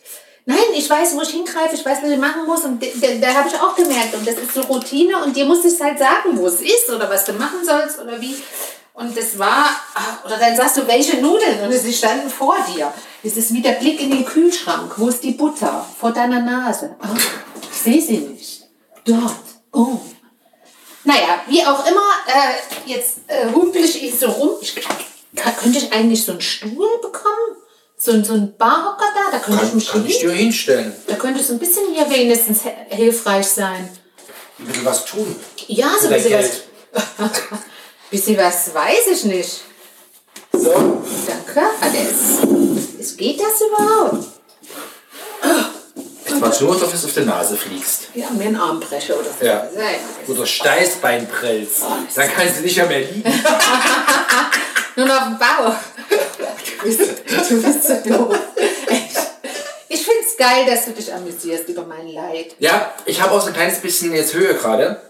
Nein, 0.46 0.58
ich 0.76 0.90
weiß, 0.90 1.16
wo 1.16 1.22
ich 1.22 1.30
hingreife, 1.30 1.76
ich 1.76 1.86
weiß, 1.86 2.00
was 2.02 2.10
ich 2.10 2.18
machen 2.18 2.46
muss. 2.46 2.64
Und 2.64 2.84
da, 2.84 3.28
habe 3.34 3.48
ich 3.48 3.56
auch 3.56 3.76
gemerkt, 3.76 4.14
und 4.16 4.28
das 4.28 4.36
ist 4.36 4.54
so 4.54 4.62
Routine 4.62 5.24
und 5.24 5.36
dir 5.36 5.46
muss 5.46 5.64
ich 5.64 5.80
halt 5.80 6.00
sagen, 6.00 6.36
wo 6.36 6.48
es 6.48 6.62
ist 6.62 6.90
oder 6.90 7.10
was 7.10 7.26
du 7.26 7.34
machen 7.34 7.64
sollst 7.64 8.00
oder 8.00 8.20
wie. 8.20 8.36
Und 8.94 9.16
das 9.16 9.40
war, 9.40 9.70
ah, 9.94 10.26
oder 10.26 10.38
dann 10.38 10.56
sagst 10.56 10.78
du, 10.78 10.88
welche 10.88 11.22
Nudeln? 11.22 11.62
Und 11.64 11.72
sie 11.72 11.94
standen 11.94 12.30
vor 12.30 12.56
dir. 12.76 12.92
Das 13.24 13.38
ist 13.38 13.54
wie 13.54 13.62
der 13.62 13.74
Blick 13.74 14.02
in 14.02 14.10
den 14.10 14.26
Kühlschrank. 14.26 14.94
Wo 14.98 15.08
ist 15.08 15.24
die 15.24 15.32
Butter? 15.32 15.86
Vor 16.00 16.12
deiner 16.12 16.42
Nase. 16.42 16.96
Ah, 17.00 17.08
ich 17.72 17.78
sehe 17.78 18.02
sie 18.02 18.18
nicht. 18.18 18.64
Dort. 19.06 19.36
Oh. 19.72 20.00
Naja, 21.04 21.42
wie 21.48 21.64
auch 21.66 21.86
immer, 21.88 22.10
äh, 22.28 22.90
jetzt 22.90 23.18
äh, 23.28 23.52
humpel 23.52 23.84
ich 23.84 24.04
ich 24.04 24.20
so 24.20 24.28
rum. 24.28 24.52
Ich, 24.62 24.76
könnte 24.76 25.78
ich 25.80 25.92
eigentlich 25.92 26.24
so 26.24 26.34
einen 26.34 26.42
Stuhl 26.42 27.00
bekommen? 27.02 27.58
So, 27.98 28.12
ein- 28.12 28.24
so 28.24 28.34
einen 28.34 28.56
Barhocker 28.58 29.06
da? 29.16 29.32
Da 29.32 29.40
könnte 29.40 29.64
ich 29.64 29.70
Kann, 29.70 29.76
mich 29.78 29.88
kann 29.90 30.06
ich 30.06 30.20
dir 30.20 30.32
hinstellen. 30.32 30.94
Da 31.08 31.16
könnte 31.16 31.40
es 31.42 31.50
ein 31.50 31.60
bisschen 31.60 31.94
hier 31.94 32.10
wenigstens 32.10 32.60
hilfreich 32.90 33.48
sein. 33.48 33.90
Ein 34.60 34.66
bisschen 34.66 34.86
was 34.86 35.06
tun. 35.06 35.36
Ja, 35.68 35.92
so 36.00 36.08
ein 36.08 36.14
bisschen 36.14 36.40
was. 36.40 37.30
bisschen 38.12 38.38
was 38.38 38.74
weiß 38.74 39.08
ich 39.14 39.24
nicht. 39.26 39.62
So. 40.54 40.72
Danke. 40.72 41.68
Ist, 43.00 43.18
geht 43.18 43.40
das 43.40 43.62
überhaupt? 43.62 44.26
Du 46.32 46.66
nur, 46.66 46.80
dass 46.80 47.02
du 47.02 47.08
auf 47.08 47.14
der 47.14 47.26
Nase 47.26 47.58
fliegst. 47.58 48.08
Ja, 48.16 48.30
mir 48.32 48.46
einen 48.46 48.56
Arm 48.56 48.80
breche 48.80 49.14
oder 49.14 49.30
so. 49.40 49.46
Ja. 49.46 49.68
Oder 50.28 50.46
Steißbein 50.46 51.28
prellst. 51.28 51.84
Dann 52.16 52.30
kannst 52.34 52.60
du 52.60 52.62
nicht 52.64 52.78
mehr 52.78 53.00
liegen. 53.00 53.24
Nur 54.96 55.06
noch 55.06 55.22
auf 55.22 55.28
dem 55.28 55.38
Bauch. 55.40 55.76
Du 56.80 56.88
bist, 56.88 57.02
du 57.50 57.62
bist 57.62 57.84
so 57.84 57.94
doof. 58.10 58.38
Ich 59.88 60.04
finde 60.04 60.22
es 60.26 60.38
geil, 60.38 60.66
dass 60.66 60.86
du 60.86 60.92
dich 60.92 61.14
amüsierst 61.14 61.70
über 61.70 61.86
mein 61.86 62.08
Leid. 62.08 62.56
Ja, 62.60 62.94
ich 63.06 63.22
habe 63.22 63.34
auch 63.34 63.42
so 63.42 63.48
ein 63.48 63.54
kleines 63.54 63.80
bisschen 63.80 64.14
jetzt 64.14 64.34
Höhe 64.34 64.54
gerade. 64.56 65.02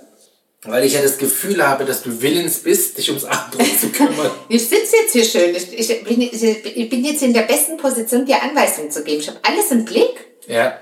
Weil 0.64 0.84
ich 0.84 0.94
ja 0.94 1.02
das 1.02 1.18
Gefühl 1.18 1.68
habe, 1.68 1.86
dass 1.86 2.04
du 2.04 2.22
willens 2.22 2.60
bist, 2.60 2.96
dich 2.98 3.10
ums 3.10 3.26
andere 3.26 3.64
zu 3.80 3.90
kümmern. 3.90 4.30
Ich 4.50 4.70
sitze 4.70 4.96
jetzt 4.98 5.14
hier 5.14 5.24
schön. 5.24 5.56
Ich, 5.56 5.74
ich, 5.74 6.04
bin, 6.04 6.22
ich 6.22 6.90
bin 6.90 7.04
jetzt 7.04 7.24
in 7.24 7.34
der 7.34 7.44
besten 7.44 7.78
Position, 7.78 8.28
dir 8.28 8.44
Anweisungen 8.44 8.92
zu 8.92 9.04
geben. 9.04 9.22
Ich 9.22 9.28
habe 9.28 9.40
alles 9.42 9.72
im 9.72 9.86
Blick. 9.86 10.28
Ja. 10.46 10.78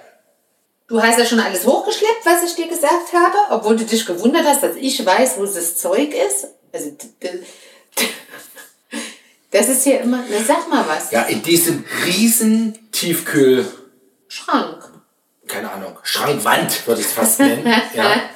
Du 0.89 1.01
hast 1.01 1.19
ja 1.19 1.25
schon 1.25 1.39
alles 1.39 1.65
hochgeschleppt, 1.65 2.25
was 2.25 2.43
ich 2.49 2.55
dir 2.55 2.67
gesagt 2.67 3.13
habe, 3.13 3.37
obwohl 3.51 3.75
du 3.77 3.85
dich 3.85 4.05
gewundert 4.05 4.43
hast, 4.45 4.63
dass 4.63 4.75
ich 4.75 5.05
weiß, 5.05 5.33
wo 5.37 5.45
das 5.45 5.77
Zeug 5.77 6.13
ist. 6.13 6.47
Also, 6.73 6.91
das 9.51 9.69
ist 9.69 9.83
hier 9.83 10.01
immer, 10.01 10.23
na 10.29 10.43
sag 10.43 10.67
mal 10.69 10.85
was. 10.87 11.11
Ja, 11.11 11.23
in 11.23 11.41
diesem 11.43 11.85
riesen 12.05 12.91
Tiefkühl, 12.91 13.65
Schrank. 14.27 14.83
keine 15.47 15.71
Ahnung, 15.71 15.97
Schrankwand 16.03 16.87
würde 16.87 17.01
ich 17.01 17.07
es 17.07 17.13
fast 17.13 17.39
nennen. 17.39 17.65
Ja. 17.93 18.21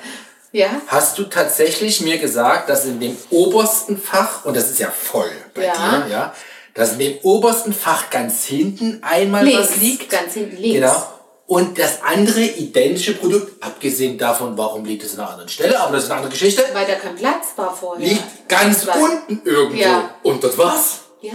Ja? 0.55 0.69
Hast 0.85 1.17
du 1.17 1.23
tatsächlich 1.23 2.01
mir 2.01 2.19
gesagt, 2.19 2.69
dass 2.69 2.85
in 2.85 2.99
dem 2.99 3.17
obersten 3.31 3.97
Fach, 3.97 4.45
und 4.45 4.55
das 4.55 4.69
ist 4.69 4.77
ja 4.77 4.91
voll 4.91 5.31
bei 5.55 5.65
Ja. 5.65 5.73
dir, 6.03 6.11
ja, 6.11 6.35
dass 6.75 6.91
in 6.91 6.99
dem 6.99 7.17
obersten 7.23 7.73
Fach 7.73 8.11
ganz 8.11 8.43
hinten 8.45 9.01
einmal 9.01 9.43
Links. 9.43 9.71
was 9.71 9.77
liegt. 9.77 10.11
Ganz 10.11 10.35
hinten 10.35 10.57
links. 10.57 10.75
Genau. 10.75 11.12
Und 11.45 11.77
das 11.77 12.01
andere 12.03 12.41
identische 12.41 13.15
Produkt, 13.15 13.61
abgesehen 13.61 14.17
davon, 14.17 14.57
warum 14.57 14.85
liegt 14.85 15.03
es 15.03 15.13
an 15.15 15.19
einer 15.21 15.29
anderen 15.31 15.49
Stelle, 15.49 15.79
aber 15.79 15.93
das 15.95 16.05
ist 16.05 16.09
eine 16.09 16.17
andere 16.19 16.31
Geschichte, 16.31 16.63
Weil 16.73 16.85
da 16.87 16.95
kein 16.95 17.15
Platz 17.15 17.47
war 17.57 17.75
vorher. 17.75 18.07
liegt 18.07 18.47
ganz 18.49 18.87
Was? 18.87 18.95
unten 18.97 19.41
irgendwo. 19.43 19.77
Ja. 19.81 20.15
Und 20.23 20.43
das 20.43 20.57
war's. 20.57 20.99
Ja? 21.21 21.33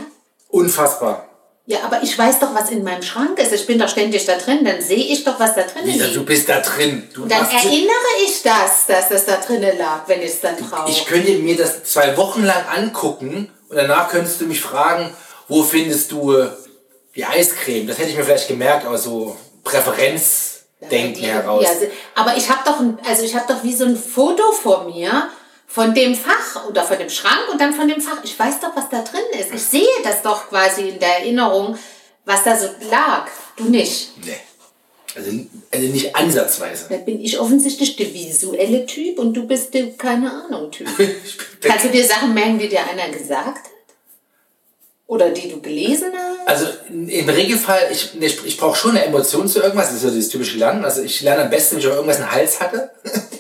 Unfassbar. 0.49 1.25
Ja, 1.67 1.81
aber 1.85 2.03
ich 2.03 2.17
weiß 2.19 2.39
doch, 2.39 2.55
was 2.55 2.71
in 2.71 2.83
meinem 2.83 3.03
Schrank 3.03 3.39
ist. 3.39 3.53
Ich 3.53 3.67
bin 3.67 3.79
doch 3.79 3.89
ständig 3.91 4.25
da 4.25 4.39
drin. 4.39 4.65
Dann 4.65 4.81
sehe 4.81 4.97
ich 4.97 5.23
doch, 5.25 5.39
was 5.39 5.55
da 5.55 5.63
drin 5.63 5.85
Lisa, 5.85 6.05
liegt. 6.07 6.17
du 6.17 6.25
bist 6.25 6.49
da 6.49 6.61
drin. 6.61 7.07
Du 7.13 7.27
Dann 7.27 7.45
erinnere 7.47 7.93
ich 8.25 8.43
das, 8.43 8.87
dass 8.87 9.11
das 9.11 9.27
da 9.27 9.37
drinnen 9.37 9.77
lag, 9.77 10.05
wenn 10.07 10.23
ich 10.23 10.31
es 10.31 10.41
dann 10.41 10.57
brauche. 10.57 10.91
Ich 10.91 11.05
könnte 11.05 11.31
mir 11.33 11.59
das 11.59 11.85
zwei 11.85 12.17
Wochen 12.17 12.43
lang 12.45 12.65
angucken 12.75 13.51
und 13.69 13.77
danach 13.77 14.09
könntest 14.09 14.41
du 14.41 14.47
mich 14.47 14.63
fragen, 14.63 15.13
wo 15.49 15.63
findest 15.63 16.11
du 16.13 16.33
äh, 16.35 16.49
die 17.15 17.27
Eiscreme? 17.27 17.87
Das 17.87 17.99
hätte 17.99 18.09
ich 18.11 18.17
mir 18.17 18.25
vielleicht 18.25 18.49
gemerkt, 18.49 18.87
aber 18.87 18.97
so 18.97 19.37
Präferenzdenken 19.69 21.15
Die- 21.23 21.27
heraus. 21.27 21.65
Ja, 21.65 21.71
aber 22.15 22.37
ich 22.37 22.49
habe 22.49 22.61
doch, 22.65 22.81
ein- 22.81 22.99
also 23.07 23.23
ich 23.25 23.35
habe 23.35 23.53
doch 23.53 23.63
wie 23.63 23.75
so 23.75 23.85
ein 23.85 23.97
Foto 23.97 24.53
vor 24.53 24.85
mir 24.85 25.29
von 25.67 25.95
dem 25.95 26.15
Fach 26.15 26.67
oder 26.69 26.83
von 26.85 26.99
dem 26.99 27.11
Schrank 27.11 27.49
und 27.53 27.61
dann 27.61 27.75
von 27.75 27.89
dem 27.89 28.01
Fach. 28.01 28.19
Ich 28.25 28.39
weiß 28.39 28.61
doch, 28.61 28.75
was 28.75 28.89
da 28.89 29.03
drin 29.03 29.21
ist. 29.39 29.53
Ich 29.55 29.63
sehe 29.63 29.87
das 30.03 30.23
doch 30.23 30.49
quasi 30.49 30.89
in 30.89 30.99
der 30.99 31.19
Erinnerung, 31.21 31.79
was 32.25 32.45
da 32.45 32.57
so 32.57 32.69
lag. 32.91 33.27
Du 33.57 33.65
nicht. 33.65 34.13
Nee. 34.25 34.37
Also, 35.17 35.31
also 35.73 35.87
nicht 35.89 36.15
ansatzweise. 36.15 36.87
Da 36.91 36.97
bin 36.99 37.21
ich 37.21 37.39
offensichtlich 37.41 37.97
der 37.97 38.13
visuelle 38.15 38.87
Typ 38.87 39.19
und 39.19 39.35
du 39.35 39.47
bist 39.47 39.75
der 39.75 39.91
keine 39.97 40.31
Ahnung 40.45 40.71
Typ. 40.71 40.87
Kannst 41.63 41.85
du 41.87 41.89
dir 41.89 42.05
Sachen 42.05 42.35
merken, 42.35 42.59
die 42.59 42.69
dir 42.69 42.81
einer 42.87 43.09
gesagt 43.09 43.47
hat? 43.59 43.78
Oder 45.09 45.31
die 45.31 45.51
du 45.51 45.61
gelesen 45.63 46.13
hast? 46.15 46.47
Also 46.47 46.67
im 46.91 47.27
Regelfall, 47.31 47.89
ich, 47.91 48.11
ich, 48.21 48.45
ich 48.45 48.59
brauche 48.59 48.77
schon 48.77 48.91
eine 48.91 49.07
Emotion 49.07 49.49
zu 49.49 49.63
irgendwas, 49.63 49.87
das 49.87 49.97
ist 49.97 50.03
so 50.03 50.11
dieses 50.11 50.29
typische 50.29 50.59
Lernen. 50.59 50.85
Also 50.85 51.01
ich 51.01 51.23
lerne 51.23 51.45
am 51.45 51.51
besten, 51.51 51.77
wenn 51.77 51.81
ich 51.81 51.87
auch 51.89 51.95
irgendwas 51.95 52.19
einen 52.19 52.31
Hals 52.31 52.61
hatte. 52.61 52.91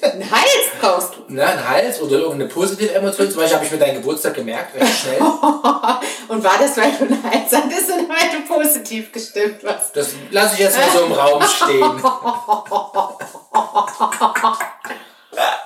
Ein 0.01 0.31
Hals 0.31 0.49
brauchst 0.81 1.11
du. 1.15 1.35
Ne, 1.35 1.45
einen 1.47 1.69
Hals 1.69 2.01
oder 2.01 2.21
irgendeine 2.21 2.47
positive 2.49 2.95
Emotion. 2.95 3.31
Zum 3.31 3.41
Beispiel 3.41 3.57
habe 3.57 3.67
ich 3.67 3.71
mir 3.71 3.77
deinen 3.77 3.97
Geburtstag 3.97 4.33
gemerkt, 4.33 4.81
recht 4.81 4.99
schnell. 4.99 5.21
Und 6.29 6.43
war 6.43 6.59
das, 6.59 6.75
weil 6.79 6.91
du 6.93 7.05
ein 7.05 7.23
Hals 7.23 7.53
hattest 7.53 7.91
oder 7.91 8.09
weil 8.09 8.31
du 8.33 8.47
positiv 8.49 9.13
gestimmt 9.13 9.63
warst? 9.63 9.95
Das 9.95 10.09
lasse 10.31 10.55
ich 10.55 10.61
jetzt 10.61 10.79
mal 10.79 10.89
so 10.91 11.05
im 11.05 11.13
Raum 11.13 11.43
stehen. 11.43 12.03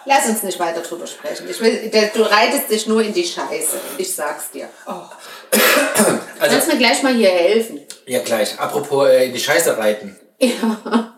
Lass 0.04 0.28
uns 0.28 0.42
nicht 0.42 0.58
weiter 0.58 0.80
drüber 0.80 1.06
sprechen. 1.06 1.48
Ich 1.48 1.60
will, 1.60 1.92
du 2.12 2.22
reitest 2.22 2.68
dich 2.70 2.88
nur 2.88 3.02
in 3.02 3.12
die 3.12 3.24
Scheiße. 3.24 3.76
Ich 3.98 4.12
sag's 4.12 4.50
dir. 4.50 4.68
Oh. 4.86 5.04
Also- 5.52 6.54
Kannst 6.56 6.68
mir 6.68 6.78
gleich 6.78 7.02
mal 7.02 7.14
hier 7.14 7.28
helfen? 7.30 7.80
Ja, 8.06 8.20
gleich. 8.20 8.58
Apropos 8.58 9.08
äh, 9.08 9.26
in 9.26 9.32
die 9.32 9.40
Scheiße 9.40 9.76
reiten. 9.78 10.16
Ja. 10.40 11.14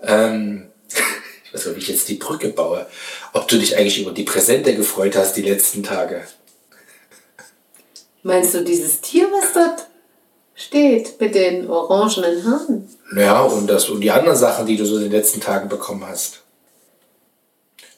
Ähm, 0.00 0.68
ich 1.44 1.52
weiß 1.54 1.66
nicht, 1.66 1.76
wie 1.76 1.80
ich 1.80 1.88
jetzt 1.88 2.08
die 2.08 2.14
Brücke 2.14 2.50
baue. 2.50 2.86
Ob 3.32 3.48
du 3.48 3.58
dich 3.58 3.76
eigentlich 3.76 4.00
über 4.00 4.12
die 4.12 4.22
Präsente 4.22 4.74
gefreut 4.76 5.16
hast 5.16 5.34
die 5.34 5.42
letzten 5.42 5.82
Tage. 5.82 6.22
Meinst 8.22 8.54
du 8.54 8.62
dieses 8.62 9.00
Tier, 9.00 9.28
was 9.32 9.52
dort 9.52 9.86
steht, 10.54 11.20
mit 11.20 11.34
den 11.34 11.68
orangenen 11.68 12.44
Haaren? 12.44 12.88
Ja, 13.16 13.40
und, 13.42 13.66
das, 13.68 13.88
und 13.88 14.00
die 14.00 14.10
anderen 14.10 14.36
Sachen, 14.38 14.66
die 14.66 14.76
du 14.76 14.84
so 14.84 14.96
in 14.96 15.04
den 15.04 15.12
letzten 15.12 15.40
Tagen 15.40 15.68
bekommen 15.68 16.06
hast. 16.06 16.42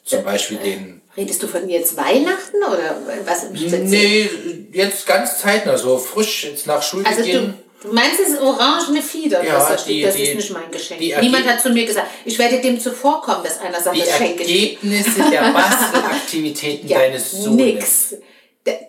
Zum 0.03 0.23
Beispiel 0.23 0.57
den. 0.57 0.98
Redest 1.17 1.41
du 1.43 1.47
von 1.47 1.67
jetzt 1.67 1.97
Weihnachten 1.97 2.57
oder 2.57 2.97
was? 3.25 3.49
Nee, 3.51 4.29
jetzt 4.71 5.05
ganz 5.07 5.39
zeitnah, 5.39 5.77
so 5.77 5.97
frisch 5.97 6.43
jetzt 6.45 6.67
nach 6.67 6.75
Also 6.77 6.89
Schulbeginn. 7.03 7.53
du, 7.81 7.87
du 7.89 7.93
meinst 7.93 8.19
das 8.19 8.39
orangene 8.39 9.01
Fieder, 9.01 9.43
Ja, 9.43 9.55
was 9.57 9.67
da 9.67 9.75
die- 9.75 9.81
steht, 9.81 10.05
das 10.07 10.15
die- 10.15 10.23
ist 10.23 10.35
nicht 10.35 10.51
mein 10.51 10.71
Geschenk. 10.71 10.99
die 11.01 11.15
Niemand 11.19 11.47
hat 11.47 11.61
zu 11.61 11.69
mir 11.71 11.85
gesagt, 11.85 12.07
ich 12.25 12.37
werde 12.37 12.61
dem 12.61 12.79
zuvorkommen, 12.79 13.43
dass 13.43 13.59
einer 13.59 13.81
sagt, 13.81 13.95
die 13.97 14.01
das 14.01 14.17
schenke 14.17 14.43
ich. 14.43 14.73
Ergebnisse 14.75 15.21
der 15.31 15.41
Bastelaktivitäten 15.53 16.87
deines 16.89 17.31
Sohnes. 17.31 17.55
nix. 17.55 18.15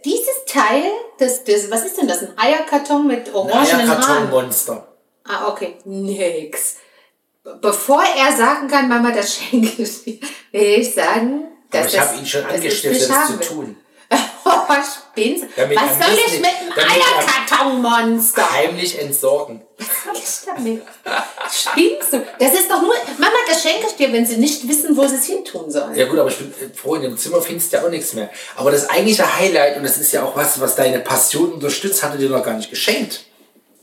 Dieses 0.04 0.44
Teil, 0.46 0.82
das, 1.18 1.42
das, 1.44 1.70
was 1.70 1.84
ist 1.86 1.96
denn 1.96 2.06
das? 2.06 2.20
Ein 2.22 2.32
Eierkarton 2.36 3.06
mit 3.06 3.28
Ein 3.28 3.34
orangenen 3.34 3.88
Haaren? 3.88 3.90
Eierkartonmonster. 4.02 4.88
Ah, 5.24 5.48
okay. 5.48 5.74
Nix. 5.84 6.76
Be- 7.42 7.58
Bevor 7.62 8.02
er 8.02 8.36
sagen 8.36 8.68
kann, 8.68 8.88
Mama, 8.88 9.10
das 9.10 9.36
schenke 9.36 9.82
ich 9.82 10.02
dir, 10.04 10.18
will 10.52 10.80
ich 10.80 10.92
sagen, 10.92 11.44
Aber 11.72 11.86
ich 11.86 11.98
habe 11.98 12.16
ihn 12.16 12.26
schon 12.26 12.44
angestiftet, 12.44 13.10
das 13.10 13.26
zu 13.28 13.40
tun. 13.40 13.76
Oh, 14.42 14.50
spinnst. 15.12 15.44
Damit 15.56 15.76
Was 15.78 15.98
soll 15.98 16.18
ich 16.26 16.40
mit 16.40 16.46
einem 16.46 16.72
er- 16.76 16.90
Eierkartonmonster? 16.90 18.50
Heimlich 18.50 18.98
entsorgen. 18.98 19.62
Was 19.78 19.88
soll 20.04 20.14
ich 20.14 20.46
damit? 20.46 20.82
Spinnst 21.52 22.12
du? 22.12 22.26
Das 22.38 22.54
ist 22.54 22.70
doch 22.70 22.80
nur, 22.80 22.94
Mama, 23.18 23.36
das 23.48 23.62
schenke 23.62 23.86
ich 23.88 23.96
dir, 23.96 24.12
wenn 24.12 24.26
sie 24.26 24.36
nicht 24.36 24.66
wissen, 24.68 24.96
wo 24.96 25.06
sie 25.06 25.16
es 25.16 25.26
hin 25.26 25.44
tun 25.44 25.70
sollen. 25.70 25.94
Ja 25.94 26.06
gut, 26.06 26.18
aber 26.18 26.30
ich 26.30 26.38
bin 26.38 26.74
froh, 26.74 26.94
in 26.96 27.02
dem 27.02 27.18
Zimmer 27.18 27.40
findest 27.42 27.72
du 27.72 27.76
ja 27.76 27.84
auch 27.84 27.90
nichts 27.90 28.12
mehr. 28.14 28.30
Aber 28.56 28.70
das 28.70 28.88
eigentliche 28.88 29.36
Highlight, 29.38 29.76
und 29.76 29.82
das 29.84 29.98
ist 29.98 30.12
ja 30.12 30.22
auch 30.24 30.36
was, 30.36 30.60
was 30.60 30.74
deine 30.74 31.00
Passion 31.00 31.52
unterstützt, 31.52 32.02
hatte 32.02 32.18
dir 32.18 32.30
noch 32.30 32.44
gar 32.44 32.54
nicht 32.54 32.70
geschenkt. 32.70 33.24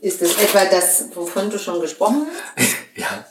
Ist 0.00 0.22
das 0.22 0.36
etwa 0.36 0.64
das, 0.66 1.06
wovon 1.14 1.50
du 1.50 1.58
schon 1.58 1.80
gesprochen 1.80 2.26
hast? 2.56 2.68
Ja. 2.96 3.24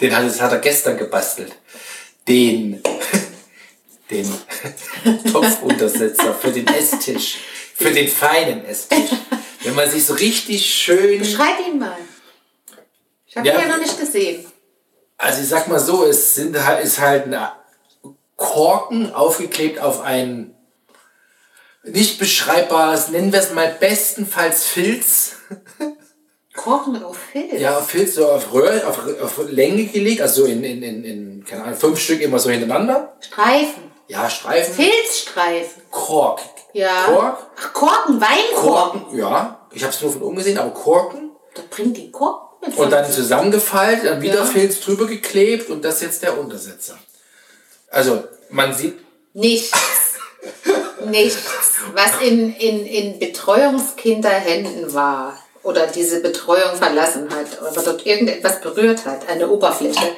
Den 0.00 0.14
hat, 0.14 0.40
hat 0.40 0.52
er 0.52 0.58
gestern 0.58 0.96
gebastelt. 0.98 1.52
Den, 2.28 2.80
den 4.10 4.26
Topfuntersetzer 5.32 6.34
für 6.34 6.50
den 6.50 6.66
Esstisch. 6.66 7.38
Für 7.74 7.90
den 7.90 8.08
feinen 8.08 8.64
Esstisch. 8.64 9.10
Wenn 9.62 9.74
man 9.74 9.88
sich 9.90 10.04
so 10.04 10.14
richtig 10.14 10.66
schön... 10.74 11.18
Beschreib 11.20 11.58
ihn 11.66 11.78
mal. 11.78 11.96
Ich 13.26 13.36
habe 13.36 13.46
Ja. 13.46 13.54
ihn 13.54 13.60
ja 13.60 13.68
noch 13.68 13.78
nicht 13.82 13.98
gesehen. 13.98 14.44
Also 15.16 15.42
ich 15.42 15.48
sag 15.48 15.68
mal 15.68 15.78
so, 15.80 16.04
es 16.04 16.34
sind, 16.34 16.64
halt- 16.64 16.84
ist 16.84 16.98
halt 17.00 17.26
ein 17.32 17.38
Korken 18.36 19.12
aufgeklebt 19.12 19.80
auf 19.80 20.00
ein 20.00 20.54
nicht 21.84 22.18
beschreibbares, 22.18 23.08
nennen 23.08 23.32
wir 23.32 23.40
es 23.40 23.52
mal 23.52 23.74
bestenfalls 23.80 24.64
Filz. 24.66 25.36
Korken 26.54 27.02
auf 27.02 27.16
Filz. 27.32 27.60
Ja, 27.60 27.78
auf 27.78 27.88
Filz 27.88 28.14
so 28.16 28.28
auf 28.30 28.52
Röhr, 28.52 28.86
auf, 28.86 28.98
auf 29.22 29.40
Länge 29.50 29.84
gelegt, 29.86 30.20
also 30.20 30.44
in, 30.44 30.62
in, 30.64 30.82
in, 30.82 31.04
in, 31.04 31.44
keine 31.44 31.64
Ahnung, 31.64 31.78
fünf 31.78 31.98
Stück 32.00 32.20
immer 32.20 32.38
so 32.38 32.50
hintereinander. 32.50 33.16
Streifen. 33.20 33.84
Ja, 34.08 34.28
Streifen. 34.28 34.74
Filzstreifen. 34.74 35.82
Kork. 35.90 36.40
Ja. 36.72 37.04
Kork. 37.04 37.38
Ach, 37.56 37.72
Korken, 37.72 38.20
Weinkorken. 38.20 39.00
Korken, 39.02 39.18
ja. 39.18 39.60
Ich 39.70 39.82
habe 39.82 39.92
es 39.92 40.00
nur 40.02 40.12
von 40.12 40.22
oben 40.22 40.36
gesehen, 40.36 40.58
aber 40.58 40.70
Korken. 40.70 41.30
Da 41.54 41.62
bringt 41.70 41.96
die 41.96 42.10
Korken 42.10 42.66
mit. 42.66 42.76
Und 42.76 42.90
dann 42.90 43.10
zusammengefaltet, 43.10 44.06
dann 44.06 44.20
wieder 44.22 44.36
Ja. 44.40 44.44
Filz 44.44 44.80
drüber 44.80 45.06
geklebt 45.06 45.70
und 45.70 45.84
das 45.84 45.96
ist 45.96 46.02
jetzt 46.02 46.22
der 46.22 46.38
Untersetzer. 46.38 46.98
Also, 47.90 48.24
man 48.50 48.74
sieht, 48.74 48.98
Nichts. 49.34 49.72
Nichts. 51.06 51.42
Was 51.94 52.20
in, 52.20 52.54
in, 52.56 52.84
in 52.86 53.18
Betreuungskinderhänden 53.18 54.92
war 54.94 55.38
oder 55.62 55.86
diese 55.86 56.20
Betreuung 56.20 56.74
verlassen 56.76 57.28
hat 57.30 57.60
oder 57.60 57.82
dort 57.82 58.06
irgendetwas 58.06 58.60
berührt 58.60 59.04
hat, 59.04 59.28
eine 59.28 59.48
Oberfläche, 59.48 60.12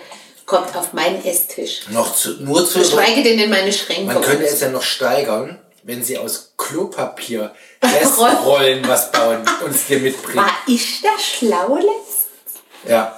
kommt 0.50 0.76
auf 0.76 0.92
meinen 0.92 1.24
Esstisch. 1.24 1.82
noch 1.90 2.12
zu, 2.14 2.42
nur 2.42 2.66
zu, 2.68 2.80
Geschweige 2.80 3.22
denn 3.22 3.38
in 3.38 3.48
meine 3.50 3.72
Schränke. 3.72 4.06
man 4.12 4.20
könnte 4.20 4.44
es 4.44 4.60
ja 4.60 4.68
noch 4.68 4.82
steigern, 4.82 5.60
wenn 5.84 6.02
sie 6.02 6.18
aus 6.18 6.54
Klopapier 6.56 7.54
Restrollen 7.82 8.86
was 8.88 9.12
bauen 9.12 9.42
und 9.64 9.70
es 9.70 9.86
dir 9.86 10.00
mitbringen. 10.00 10.38
War 10.38 10.50
ich 10.66 11.00
da 11.02 11.10
schlau 11.18 11.76
letzt? 11.76 12.26
Ja. 12.88 13.16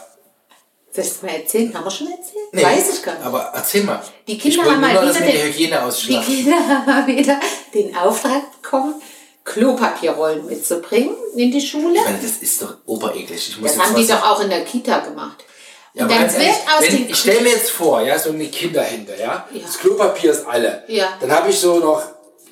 Soll 0.95 1.05
ich 1.05 1.11
das 1.11 1.23
mal 1.23 1.31
erzählen? 1.31 1.75
Haben 1.75 1.85
wir 1.85 1.91
schon 1.91 2.09
erzählt? 2.09 2.53
Nee, 2.53 2.63
Weiß 2.65 2.97
ich 2.97 3.03
gar 3.03 3.15
nicht. 3.15 3.25
Aber 3.25 3.51
erzähl 3.55 3.83
mal. 3.85 4.03
Die 4.27 4.37
Kinder 4.37 4.65
haben 4.65 4.81
mal 4.83 4.91
wieder 4.91 5.21
den- 5.21 5.53
Die. 5.53 6.21
Kinder 6.21 6.69
haben 6.87 7.07
wieder 7.07 7.41
den 7.73 7.97
Auftrag 7.97 8.61
bekommen, 8.61 9.01
Klopapierrollen 9.45 10.45
mitzubringen 10.45 11.17
in 11.35 11.51
die 11.51 11.61
Schule. 11.63 11.95
Ich 11.99 12.05
meine, 12.05 12.19
das 12.19 12.37
ist 12.43 12.61
doch 12.61 12.75
obereklig. 12.85 13.49
Ich 13.49 13.59
muss 13.59 13.75
Das 13.75 13.83
haben 13.83 13.97
die 13.97 14.07
doch 14.07 14.23
auch 14.23 14.41
in 14.41 14.51
der 14.51 14.65
Kita 14.67 14.99
gemacht. 15.01 15.43
Ja, 15.95 16.05
Und 16.05 16.11
aber 16.13 16.21
ganz 16.23 16.35
ehrlich, 16.35 16.55
aus 16.75 16.83
wenn, 16.89 17.09
ich 17.11 17.17
stelle 17.19 17.41
mir 17.43 17.51
jetzt 17.51 17.71
vor, 17.71 18.01
ja, 18.01 18.19
so 18.19 18.31
eine 18.31 18.47
Kinderhände, 18.49 19.15
ja, 19.19 19.47
Ja. 19.53 19.61
das 19.67 19.79
Klopapier 19.79 20.33
ist 20.33 20.47
alle. 20.47 20.85
Ja. 20.89 21.19
Dann 21.21 21.31
habe 21.31 21.51
ich 21.51 21.59
so 21.59 21.79
noch, 21.81 22.03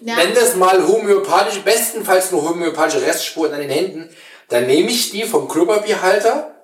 Ja. 0.03 0.17
nenn 0.17 0.35
das 0.35 0.57
mal 0.57 0.87
homöopathisch, 0.87 1.61
bestenfalls 1.61 2.31
nur 2.33 2.47
homöopathische 2.49 3.05
Restspuren 3.07 3.53
an 3.55 3.61
den 3.61 3.71
Händen. 3.71 4.15
Dann 4.51 4.67
nehme 4.67 4.91
ich 4.91 5.11
die 5.11 5.23
vom 5.25 5.49
Klopapierhalter, 5.49 6.55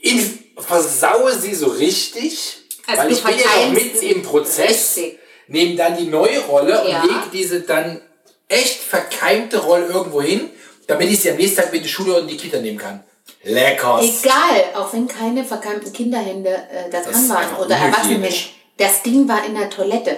in, 0.00 0.38
versaue 0.58 1.32
sie 1.38 1.54
so 1.54 1.66
richtig, 1.68 2.58
Also 2.86 3.02
weil 3.02 3.12
ich 3.12 3.22
bin 3.22 3.38
ja 3.38 3.66
noch 3.66 3.72
mitten 3.72 4.02
im 4.06 4.22
Prozess, 4.22 4.96
Richtig. 4.96 5.18
nehme 5.48 5.76
dann 5.76 5.96
die 5.96 6.06
neue 6.06 6.40
Rolle 6.40 6.82
und 6.82 6.90
Ja. 6.90 7.02
lege 7.02 7.30
diese 7.32 7.60
dann 7.60 8.00
echt 8.48 8.80
verkeimte 8.80 9.58
Rolle 9.58 9.86
irgendwo 9.86 10.20
hin, 10.20 10.50
damit 10.86 11.08
ich 11.10 11.20
sie 11.20 11.30
am 11.30 11.36
nächsten 11.36 11.56
Tag 11.56 11.66
mit 11.72 11.76
in 11.78 11.82
die 11.84 11.88
Schule 11.88 12.14
und 12.16 12.22
in 12.22 12.28
die 12.28 12.36
Kita 12.36 12.58
nehmen 12.58 12.78
kann. 12.78 13.02
Leckers. 13.44 14.22
Egal, 14.22 14.64
auch 14.74 14.92
wenn 14.92 15.06
keine 15.06 15.44
verkeimten 15.44 15.92
Kinderhände 15.92 16.50
äh, 16.50 16.90
da 16.90 17.00
dran 17.00 17.28
waren 17.28 17.64
oder 17.64 17.76
unhygienisch. 17.76 18.54
Das 18.76 19.02
Ding 19.02 19.28
war 19.28 19.44
in 19.44 19.54
der 19.54 19.70
Toilette. 19.70 20.16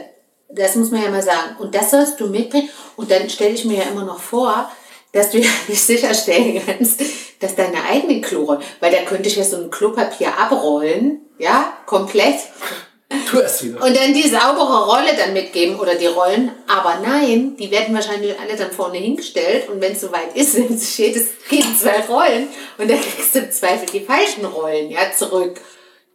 Das 0.48 0.76
muss 0.76 0.90
man 0.90 1.02
ja 1.02 1.10
mal 1.10 1.22
sagen. 1.22 1.56
Und 1.58 1.74
das 1.74 1.90
sollst 1.90 2.20
du 2.20 2.28
mitbringen. 2.28 2.68
Und 2.96 3.10
dann 3.10 3.28
stelle 3.28 3.54
ich 3.54 3.64
mir 3.64 3.78
ja 3.78 3.84
immer 3.84 4.04
noch 4.04 4.20
vor, 4.20 4.70
dass 5.12 5.30
du 5.30 5.38
ja 5.40 5.50
nicht 5.68 5.82
sicherstellen 5.82 6.62
kannst, 6.64 7.02
dass 7.40 7.54
deine 7.54 7.82
eigene 7.84 8.20
Klorolle, 8.20 8.60
weil 8.80 8.92
da 8.92 9.02
könnte 9.02 9.28
ich 9.28 9.36
ja 9.36 9.44
so 9.44 9.56
ein 9.56 9.70
Klopapier 9.70 10.38
abrollen, 10.38 11.20
ja, 11.38 11.72
komplett. 11.86 12.36
Tu 13.30 13.38
es 13.38 13.62
wieder. 13.62 13.82
Und 13.82 13.96
dann 13.96 14.12
die 14.12 14.28
saubere 14.28 14.86
Rolle 14.86 15.14
dann 15.16 15.32
mitgeben 15.32 15.78
oder 15.78 15.94
die 15.94 16.06
Rollen. 16.06 16.50
Aber 16.66 16.98
nein, 17.00 17.56
die 17.56 17.70
werden 17.70 17.94
wahrscheinlich 17.94 18.38
alle 18.38 18.56
dann 18.56 18.72
vorne 18.72 18.98
hingestellt. 18.98 19.68
Und 19.68 19.80
wenn 19.80 19.92
es 19.92 20.00
soweit 20.00 20.34
ist, 20.34 20.52
sich 20.52 20.98
jedes 20.98 21.26
Kind 21.48 21.78
zwei 21.78 22.00
Rollen. 22.00 22.48
Und 22.78 22.90
dann 22.90 23.00
kriegst 23.00 23.34
du 23.34 23.40
im 23.40 23.52
Zweifel 23.52 23.86
die 23.92 24.00
falschen 24.00 24.44
Rollen, 24.44 24.90
ja, 24.90 25.12
zurück. 25.16 25.60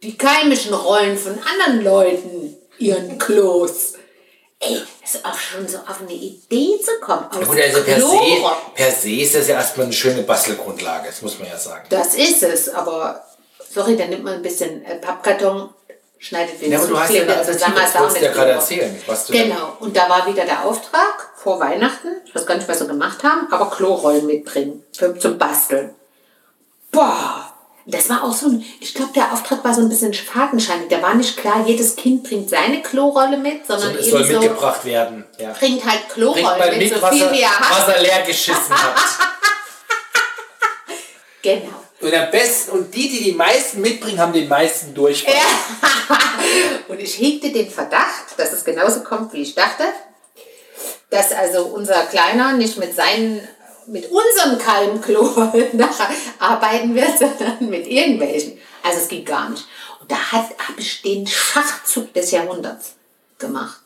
Die 0.02 0.18
keimischen 0.18 0.74
Rollen 0.74 1.16
von 1.16 1.38
anderen 1.38 1.84
Leuten, 1.84 2.56
ihren 2.78 3.18
Klos. 3.18 3.94
Ey, 4.58 4.80
ist 5.02 5.24
auch 5.24 5.38
schon 5.38 5.66
so 5.66 5.78
auf 5.78 6.00
eine 6.00 6.12
Idee 6.12 6.78
zu 6.80 6.92
kommen. 7.00 7.26
Aus 7.30 7.48
Gut, 7.48 7.58
also 7.60 7.82
per 7.82 8.00
se, 8.00 8.18
per 8.74 8.90
se 8.92 9.10
ist 9.10 9.34
das 9.34 9.48
ja 9.48 9.56
erstmal 9.56 9.86
eine 9.86 9.92
schöne 9.92 10.22
Bastelgrundlage, 10.22 11.08
das 11.08 11.20
muss 11.20 11.38
man 11.38 11.48
ja 11.48 11.56
sagen. 11.56 11.84
Das 11.88 12.14
ist 12.14 12.44
es, 12.44 12.68
aber 12.68 13.24
sorry, 13.68 13.96
dann 13.96 14.10
nimmt 14.10 14.22
man 14.22 14.34
ein 14.34 14.42
bisschen 14.42 14.84
äh, 14.84 14.96
Pappkarton, 14.96 15.70
schneidet 16.22 16.62
den 16.62 16.70
Ja, 16.70 16.80
eine 16.80 17.06
klebt 17.06 17.28
den 17.28 17.44
zusammen, 17.44 17.74
das 17.76 17.98
wolltest 17.98 18.20
du 18.20 18.24
ja 18.24 18.32
gerade 18.32 18.52
erzählen, 18.52 19.02
was 19.06 19.26
du 19.26 19.32
Genau, 19.32 19.76
und 19.80 19.96
da 19.96 20.08
war 20.08 20.26
wieder 20.26 20.44
der 20.44 20.64
Auftrag 20.64 21.30
vor 21.34 21.58
Weihnachten, 21.58 22.08
ich 22.24 22.34
weiß 22.34 22.46
gar 22.46 22.54
nicht, 22.54 22.68
was 22.68 22.78
sie 22.78 22.86
gemacht 22.86 23.24
haben, 23.24 23.48
aber 23.50 23.68
Klorollen 23.70 24.26
mitbringen 24.26 24.84
für, 24.96 25.18
zum 25.18 25.36
Basteln. 25.36 25.94
Boah, 26.92 27.52
das 27.86 28.08
war 28.08 28.22
auch 28.22 28.32
so 28.32 28.46
ein, 28.46 28.64
ich 28.78 28.94
glaube, 28.94 29.12
der 29.14 29.32
Auftrag 29.32 29.64
war 29.64 29.74
so 29.74 29.80
ein 29.80 29.88
bisschen 29.88 30.14
fadenscheinig. 30.14 30.88
Da 30.88 31.02
war 31.02 31.14
nicht 31.14 31.36
klar, 31.36 31.64
jedes 31.66 31.96
Kind 31.96 32.22
bringt 32.22 32.48
seine 32.48 32.80
Klorolle 32.80 33.38
mit, 33.38 33.66
sondern 33.66 33.96
Es 33.96 34.08
soll 34.08 34.24
so, 34.24 34.38
mitgebracht 34.38 34.84
werden. 34.84 35.24
Ja. 35.40 35.52
bringt 35.52 35.84
halt 35.84 36.06
Bringt 36.08 36.42
mal 36.42 36.70
mit, 36.70 36.78
mit, 36.78 36.94
so 36.94 37.02
was 37.02 37.10
viel 37.10 37.22
er, 37.22 37.32
wie 37.32 37.40
er 37.40 37.50
hat. 37.50 37.88
was 37.88 37.96
er 37.96 38.02
leer 38.02 38.22
geschissen 38.22 38.74
hat. 38.74 38.96
Genau. 41.42 41.81
Und 42.02 42.12
am 42.12 42.32
besten, 42.32 42.72
und 42.72 42.92
die, 42.92 43.08
die 43.08 43.22
die 43.22 43.32
meisten 43.32 43.80
mitbringen, 43.80 44.18
haben 44.18 44.32
den 44.32 44.48
meisten 44.48 44.92
Durchfall. 44.92 45.34
Und 46.88 46.98
ich 46.98 47.16
hegte 47.16 47.52
den 47.52 47.70
Verdacht, 47.70 48.36
dass 48.36 48.52
es 48.52 48.64
genauso 48.64 49.04
kommt, 49.04 49.32
wie 49.32 49.42
ich 49.42 49.54
dachte, 49.54 49.84
dass 51.10 51.30
also 51.30 51.66
unser 51.66 52.02
Kleiner 52.06 52.54
nicht 52.54 52.76
mit 52.76 52.92
seinen, 52.96 53.46
mit 53.86 54.10
unserem 54.10 54.58
Kalmklo 54.58 55.22
arbeiten 56.40 56.94
wird, 56.96 57.18
sondern 57.18 57.70
mit 57.70 57.86
irgendwelchen. 57.86 58.58
Also 58.82 58.98
es 58.98 59.08
ging 59.08 59.24
gar 59.24 59.50
nicht. 59.50 59.64
Und 60.00 60.10
da 60.10 60.16
habe 60.32 60.52
ich 60.78 61.02
den 61.02 61.24
Schachzug 61.24 62.12
des 62.14 62.32
Jahrhunderts 62.32 62.94
gemacht. 63.38 63.78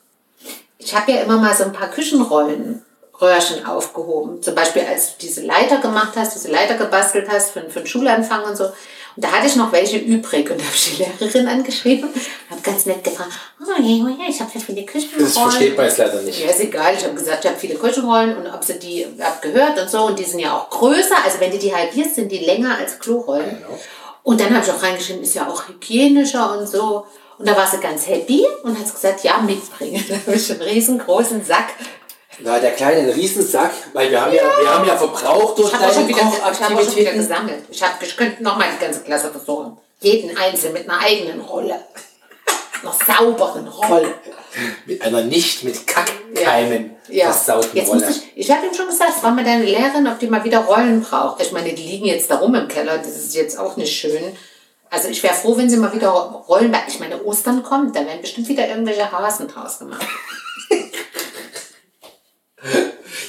Ich 0.79 0.94
habe 0.94 1.12
ja 1.12 1.20
immer 1.20 1.37
mal 1.37 1.55
so 1.55 1.64
ein 1.64 1.72
paar 1.74 1.90
Küchenrollen 1.90 2.83
Röhrchen 3.20 3.64
aufgehoben. 3.64 4.42
Zum 4.42 4.55
Beispiel, 4.55 4.83
als 4.83 5.12
du 5.12 5.14
diese 5.22 5.42
Leiter 5.42 5.79
gemacht 5.79 6.12
hast, 6.16 6.35
diese 6.35 6.50
Leiter 6.50 6.74
gebastelt 6.74 7.29
hast 7.31 7.52
für, 7.52 7.68
für 7.70 7.81
den 7.81 7.87
Schulanfang 7.87 8.44
und 8.44 8.57
so. 8.57 8.64
Und 8.64 9.24
da 9.24 9.33
hatte 9.33 9.46
ich 9.46 9.57
noch 9.57 9.72
welche 9.72 9.96
übrig 9.96 10.50
und 10.50 10.61
da 10.61 10.64
habe 10.64 10.74
ich 10.74 10.96
die 10.96 11.02
Lehrerin 11.02 11.48
angeschrieben 11.48 12.11
und 12.11 12.50
habe 12.50 12.61
ganz 12.62 12.85
nett 12.85 13.02
gefragt, 13.02 13.31
oh, 13.62 13.83
ja, 13.83 14.09
ja, 14.09 14.29
ich 14.29 14.40
habe 14.40 14.50
ja 14.52 14.61
viele 14.61 14.85
Küchenrollen. 14.85 15.24
Das 15.24 15.38
versteht 15.38 15.74
man 15.74 15.87
jetzt 15.87 15.96
leider 15.96 16.20
nicht. 16.20 16.38
Ja, 16.38 16.50
ist 16.50 16.61
egal. 16.61 16.94
Ich 16.94 17.05
habe 17.05 17.14
gesagt, 17.14 17.44
ich 17.44 17.50
habe 17.50 17.59
viele 17.59 17.76
Küchenrollen 17.76 18.37
und 18.37 18.46
ob 18.46 18.62
sie 18.62 18.79
die 18.79 19.07
habt 19.18 19.40
gehört 19.40 19.81
und 19.81 19.88
so. 19.88 20.02
Und 20.02 20.18
die 20.18 20.24
sind 20.24 20.40
ja 20.40 20.55
auch 20.55 20.68
größer. 20.68 21.16
Also 21.24 21.40
wenn 21.40 21.50
du 21.50 21.59
die 21.59 21.74
halbierst, 21.74 22.16
sind 22.16 22.31
die 22.31 22.44
länger 22.44 22.76
als 22.76 22.98
Klorollen. 22.98 23.48
Genau. 23.48 23.79
Und 24.22 24.40
dann 24.40 24.55
habe 24.55 24.62
ich 24.66 24.70
auch 24.70 24.83
reingeschrieben, 24.83 25.22
ist 25.22 25.35
ja 25.35 25.48
auch 25.48 25.66
hygienischer 25.66 26.59
und 26.59 26.68
so. 26.68 27.07
Und 27.38 27.48
da 27.48 27.57
war 27.57 27.66
sie 27.66 27.79
ganz 27.79 28.07
happy 28.07 28.44
und 28.64 28.79
hat 28.79 28.92
gesagt, 28.92 29.24
ja, 29.24 29.38
mitbringen. 29.38 30.05
Da 30.09 30.16
habe 30.16 30.37
ich 30.37 30.50
einen 30.50 30.62
riesengroßen 30.62 31.42
Sack. 31.42 31.68
Na, 32.40 32.59
der 32.59 32.72
kleine 32.72 33.01
einen 33.01 33.11
Riesensack, 33.11 33.70
weil 33.94 34.11
wir 34.11 34.20
haben 34.20 34.33
ja, 34.35 34.42
wir 34.61 34.70
haben 34.75 34.87
ja 34.87 34.96
verbraucht 34.96 35.59
durch 35.59 35.68
Ich 35.72 35.75
habe 35.75 35.87
auch, 35.87 35.92
schon 35.94 36.07
deine 36.07 36.09
wieder- 36.09 36.33
ich 36.53 36.61
habe 36.61 36.85
schon 36.85 36.96
wieder 36.96 37.12
gesammelt. 37.12 37.64
Ich, 37.70 37.83
hab, 37.83 38.03
ich 38.03 38.16
könnte 38.16 38.42
nochmal 38.42 38.68
die 38.79 38.85
ganze 38.85 39.01
Klasse 39.01 39.31
versorgen. 39.31 39.79
Jeden 40.01 40.37
Einzelnen 40.37 40.75
mit 40.75 40.88
einer 40.90 41.01
eigenen 41.01 41.40
Rolle. 41.40 41.81
Einer 42.83 42.92
sauberen 42.92 43.66
Rolle. 43.68 44.12
Mit 44.85 45.01
einer 45.03 45.22
nicht 45.22 45.64
mit 45.64 45.87
Kackkeimen 45.87 46.96
Ja. 47.09 47.33
versauten 47.33 47.75
Jetzt 47.77 47.88
Rolle. 47.88 48.05
muss 48.07 48.16
ich, 48.18 48.22
ich 48.37 48.51
habe 48.51 48.66
ihm 48.66 48.75
schon 48.75 48.87
gesagt, 48.88 49.12
frag 49.14 49.35
mal 49.35 49.44
deine 49.44 49.64
Lehrerin, 49.64 50.07
ob 50.07 50.18
die 50.18 50.27
mal 50.29 50.44
wieder 50.44 50.59
Rollen 50.61 51.01
braucht. 51.03 51.40
Ich 51.40 51.53
meine, 51.53 51.72
die 51.72 51.83
liegen 51.83 52.05
jetzt 52.07 52.31
da 52.31 52.37
rum 52.37 52.55
im 52.55 52.68
Keller, 52.68 52.99
das 52.99 53.09
ist 53.16 53.35
jetzt 53.35 53.59
auch 53.59 53.77
nicht 53.79 53.99
schön. 53.99 54.37
Also 54.90 55.09
ich 55.09 55.22
wäre 55.22 55.35
froh, 55.35 55.57
wenn 55.57 55.68
sie 55.70 55.79
mal 55.79 55.92
wieder 55.94 56.11
Rollen, 56.11 56.70
weil 56.72 56.83
ich 56.87 57.01
meine, 57.01 57.22
Ostern 57.25 57.62
kommt, 57.62 57.96
da 57.96 58.01
werden 58.07 58.20
bestimmt 58.20 58.49
wieder 58.49 58.68
irgendwelche 58.68 59.11
Hasen 59.11 59.49
draus 59.49 59.79
gemacht. 59.79 60.07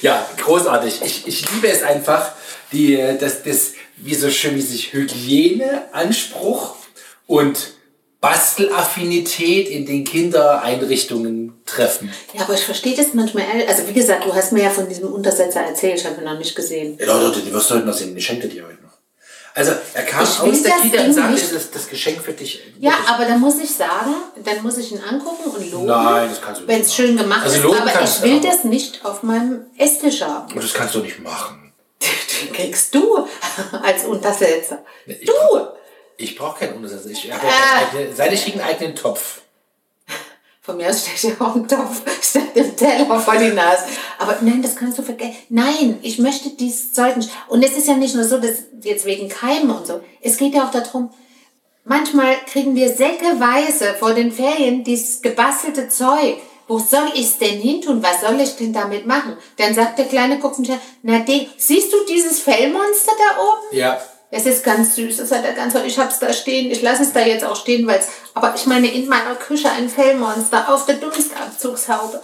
Ja, 0.02 0.26
großartig. 0.38 1.00
Ich, 1.04 1.26
ich 1.26 1.52
liebe 1.52 1.68
es 1.68 1.82
einfach, 1.82 2.32
die, 2.72 2.96
das, 3.18 3.42
das, 3.42 3.72
wie 3.96 4.14
so 4.14 4.30
schön, 4.30 4.54
wie 4.54 4.60
sich 4.60 4.92
Hygiene, 4.92 5.92
Anspruch 5.92 6.76
und 7.26 7.72
Bastelaffinität 8.20 9.68
in 9.68 9.86
den 9.86 10.04
Kindereinrichtungen 10.04 11.60
treffen. 11.66 12.12
Ja, 12.34 12.42
aber 12.42 12.54
ich 12.54 12.64
verstehe 12.64 12.96
das 12.96 13.14
manchmal, 13.14 13.44
also 13.68 13.86
wie 13.86 13.92
gesagt, 13.92 14.24
du 14.26 14.34
hast 14.34 14.52
mir 14.52 14.64
ja 14.64 14.70
von 14.70 14.88
diesem 14.88 15.12
Untersetzer 15.12 15.60
erzählt, 15.60 16.00
ich 16.00 16.06
habe 16.06 16.20
ihn 16.20 16.24
noch 16.24 16.38
nicht 16.38 16.56
gesehen. 16.56 16.98
Ja, 16.98 17.16
Leute, 17.16 17.40
die 17.40 17.52
wirst 17.52 17.70
du 17.70 17.76
heute 17.76 17.86
noch 17.86 17.94
sehen. 17.94 18.16
Ich 18.16 18.26
schenke 18.26 18.48
dir 18.48 18.64
heute. 18.64 18.77
Also, 19.58 19.72
er 19.94 20.02
kam 20.04 20.22
Ich 20.24 20.38
aus 20.40 20.62
der 20.62 20.72
Kita 20.76 21.02
und 21.04 21.12
sagte, 21.12 21.32
nicht- 21.32 21.54
das 21.54 21.70
das 21.70 21.88
Geschenk 21.88 22.22
für 22.22 22.32
dich. 22.32 22.62
Ja, 22.78 22.90
Wirklich. 22.92 23.08
aber 23.08 23.24
dann 23.26 23.40
muss 23.40 23.58
ich 23.58 23.70
sagen, 23.70 24.14
dann 24.44 24.62
muss 24.62 24.78
ich 24.78 24.92
ihn 24.92 25.00
angucken 25.02 25.50
und 25.50 25.70
loben. 25.72 25.86
Nein, 25.86 26.28
das 26.30 26.40
kannst 26.40 26.60
du 26.60 26.64
nicht 26.66 26.74
Wenn 26.74 26.80
es 26.82 26.94
schön 26.94 27.16
gemacht 27.16 27.42
Also 27.44 27.56
ist, 27.56 27.62
loben 27.64 27.78
aber 27.78 28.02
ich 28.02 28.22
will 28.22 28.40
das 28.40 28.64
nicht 28.64 29.04
auf 29.04 29.22
meinem 29.22 29.66
Esstisch 29.76 30.22
haben. 30.22 30.52
Und 30.54 30.62
das 30.62 30.72
kannst 30.72 30.94
du 30.94 31.00
nicht 31.00 31.18
machen. 31.20 31.72
Den 32.00 32.52
kriegst 32.52 32.94
du. 32.94 33.26
als 33.82 34.04
Untersetzer. 34.04 34.84
Ich 35.06 35.26
Du! 35.26 35.32
brauch- 35.32 35.68
Ich 36.16 36.36
brauche 36.36 36.58
keinen 36.60 36.74
Untersatz. 36.76 37.06
Ich 37.06 37.28
keinen 37.28 37.40
eigenen, 37.40 38.14
seit 38.16 38.32
ich 38.32 38.42
kriege 38.44 38.60
einen 38.60 38.68
eigenen 38.70 38.94
Topf. 38.96 39.40
Von 40.68 40.76
mir 40.76 40.90
aus 40.90 41.00
stelle 41.00 41.34
ich 41.34 41.40
auch 41.40 41.54
einen 41.54 41.66
Topf 41.66 42.02
statt 42.20 42.54
dem 42.54 42.76
Teller 42.76 43.18
vor 43.18 43.36
die 43.38 43.52
Nase. 43.52 43.84
Aber 44.18 44.36
nein, 44.42 44.60
das 44.60 44.76
kannst 44.76 44.98
du 44.98 45.02
vergessen. 45.02 45.34
Nein, 45.48 45.98
ich 46.02 46.18
möchte 46.18 46.50
dieses 46.50 46.92
Zeug 46.92 47.16
nicht. 47.16 47.30
Und 47.48 47.62
es 47.62 47.74
ist 47.74 47.88
ja 47.88 47.94
nicht 47.94 48.14
nur 48.14 48.24
so, 48.24 48.38
dass 48.38 48.64
jetzt 48.82 49.06
wegen 49.06 49.30
Keimen 49.30 49.70
und 49.70 49.86
so. 49.86 50.02
Es 50.20 50.36
geht 50.36 50.52
ja 50.52 50.66
auch 50.66 50.70
darum, 50.70 51.08
manchmal 51.86 52.34
kriegen 52.44 52.76
wir 52.76 52.90
säckeweise 52.90 53.94
vor 53.98 54.12
den 54.12 54.30
Ferien 54.30 54.84
dieses 54.84 55.22
gebastelte 55.22 55.88
Zeug. 55.88 56.36
Wo 56.66 56.78
soll 56.78 57.12
ich 57.14 57.22
es 57.22 57.38
denn 57.38 57.58
hin 57.58 57.80
tun? 57.80 58.02
Was 58.02 58.20
soll 58.20 58.38
ich 58.38 58.56
denn 58.56 58.74
damit 58.74 59.06
machen? 59.06 59.38
Dann 59.56 59.72
sagt 59.72 59.98
der 59.98 60.04
kleine 60.04 60.38
Guckenscher, 60.38 60.78
na, 61.02 61.24
siehst 61.56 61.90
du 61.94 61.96
dieses 62.06 62.40
Fellmonster 62.40 63.12
da 63.16 63.42
oben? 63.42 63.74
Ja. 63.74 63.98
Es 64.30 64.44
ist 64.44 64.62
ganz 64.62 64.94
süß, 64.94 65.16
das 65.16 65.32
hat 65.32 65.44
er 65.44 65.54
ganz. 65.54 65.74
Ich 65.74 65.98
hab's 65.98 66.18
da 66.18 66.32
stehen, 66.32 66.70
ich 66.70 66.82
lasse 66.82 67.02
es 67.02 67.12
da 67.12 67.20
jetzt 67.20 67.44
auch 67.44 67.56
stehen, 67.56 67.86
weil 67.86 67.98
es, 67.98 68.08
aber 68.34 68.54
ich 68.54 68.66
meine, 68.66 68.92
in 68.92 69.08
meiner 69.08 69.34
Küche 69.34 69.70
ein 69.70 69.88
Fellmonster 69.88 70.72
auf 70.72 70.84
der 70.84 70.96
Dunstabzugshaube. 70.96 72.20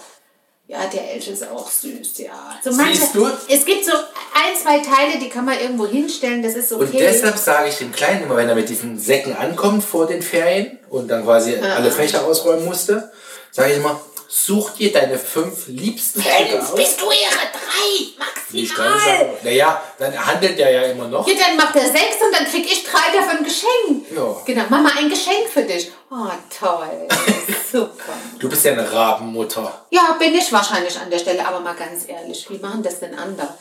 Ja, 0.67 0.79
der 0.87 1.13
Elch 1.13 1.29
ist 1.29 1.47
auch 1.51 1.71
süß, 1.71 2.19
ja. 2.19 2.33
So 2.63 2.73
Siehst 2.73 3.15
du? 3.15 3.29
Es 3.49 3.67
gibt 3.67 3.85
so 3.85 3.93
ein, 3.93 4.57
zwei 4.61 4.79
Teile, 4.79 5.19
die 5.21 5.29
kann 5.29 5.45
man 5.45 5.59
irgendwo 5.61 5.87
hinstellen, 5.87 6.43
das 6.43 6.55
ist 6.55 6.73
okay. 6.73 6.85
Und 6.85 6.99
deshalb 7.01 7.37
sage 7.37 7.69
ich 7.69 7.77
dem 7.77 7.93
Kleinen 7.93 8.23
immer, 8.23 8.37
wenn 8.37 8.49
er 8.49 8.55
mit 8.55 8.71
diesen 8.71 8.99
Säcken 8.99 9.37
ankommt 9.37 9.85
vor 9.85 10.07
den 10.07 10.23
Ferien 10.23 10.79
und 10.89 11.09
dann 11.09 11.23
quasi 11.25 11.57
alle 11.57 11.91
Fächer 11.91 12.25
ausräumen 12.25 12.65
musste, 12.65 13.13
sage 13.51 13.73
ich 13.73 13.77
immer, 13.77 14.01
such 14.29 14.71
dir 14.71 14.93
deine 14.93 15.19
fünf 15.19 15.67
liebsten 15.69 16.21
Stücke 16.23 16.61
aus. 16.63 16.75
bist 16.75 17.01
du 17.01 17.07
ihre 17.07 17.51
drei, 17.53 18.25
Nicht 18.51 18.77
maximal. 18.77 18.99
Sachen. 19.01 19.27
Naja, 19.43 19.83
dann 19.99 20.27
handelt 20.27 20.59
er 20.59 20.71
ja 20.71 20.83
immer 20.93 21.09
noch. 21.09 21.27
Ja, 21.29 21.35
dann 21.35 21.57
macht 21.57 21.77
er 21.77 21.87
sechs 21.87 22.17
und 22.25 22.33
dann 22.35 22.45
krieg 22.45 22.65
ich 22.71 22.85
drei 22.85 23.17
davon 23.17 23.45
Geschenk. 23.45 24.11
Ja. 24.15 24.37
Genau, 24.45 24.65
Mama, 24.69 24.91
ein 24.99 25.09
Geschenk 25.09 25.49
für 25.53 25.63
dich. 25.63 25.91
Oh, 26.11 26.29
toll. 26.59 27.09
Super. 27.73 28.13
Du 28.39 28.49
bist 28.49 28.65
ja 28.65 28.73
eine 28.73 28.91
Rabenmutter. 28.91 29.87
Ja, 29.91 30.17
bin 30.19 30.35
ich 30.35 30.53
wahrscheinlich 30.53 30.99
an 30.99 31.11
der 31.11 31.19
Stelle, 31.19 31.47
aber 31.47 31.61
mal 31.61 31.75
ganz 31.75 32.09
ehrlich, 32.09 32.47
wie 32.51 32.59
machen 32.59 32.83
das 32.83 33.01
denn 33.01 33.15
andere? 33.19 33.57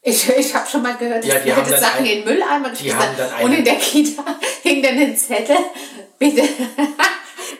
Ich, 0.00 0.28
ich 0.28 0.54
habe 0.54 0.68
schon 0.70 0.82
mal 0.82 0.96
gehört, 0.96 1.24
Ja, 1.24 1.40
die 1.40 1.52
haben 1.52 1.68
Sachen 1.68 1.98
ein- 1.98 2.06
in 2.06 2.18
den 2.18 2.24
Mülleimer 2.24 2.70
geschmissen 2.70 2.98
Und 3.42 3.52
in 3.52 3.64
der 3.64 3.74
Kita 3.76 4.22
hing 4.62 4.80
dann 4.82 4.96
ein 4.96 5.16
Zettel, 5.16 5.56
bitte, 6.18 6.42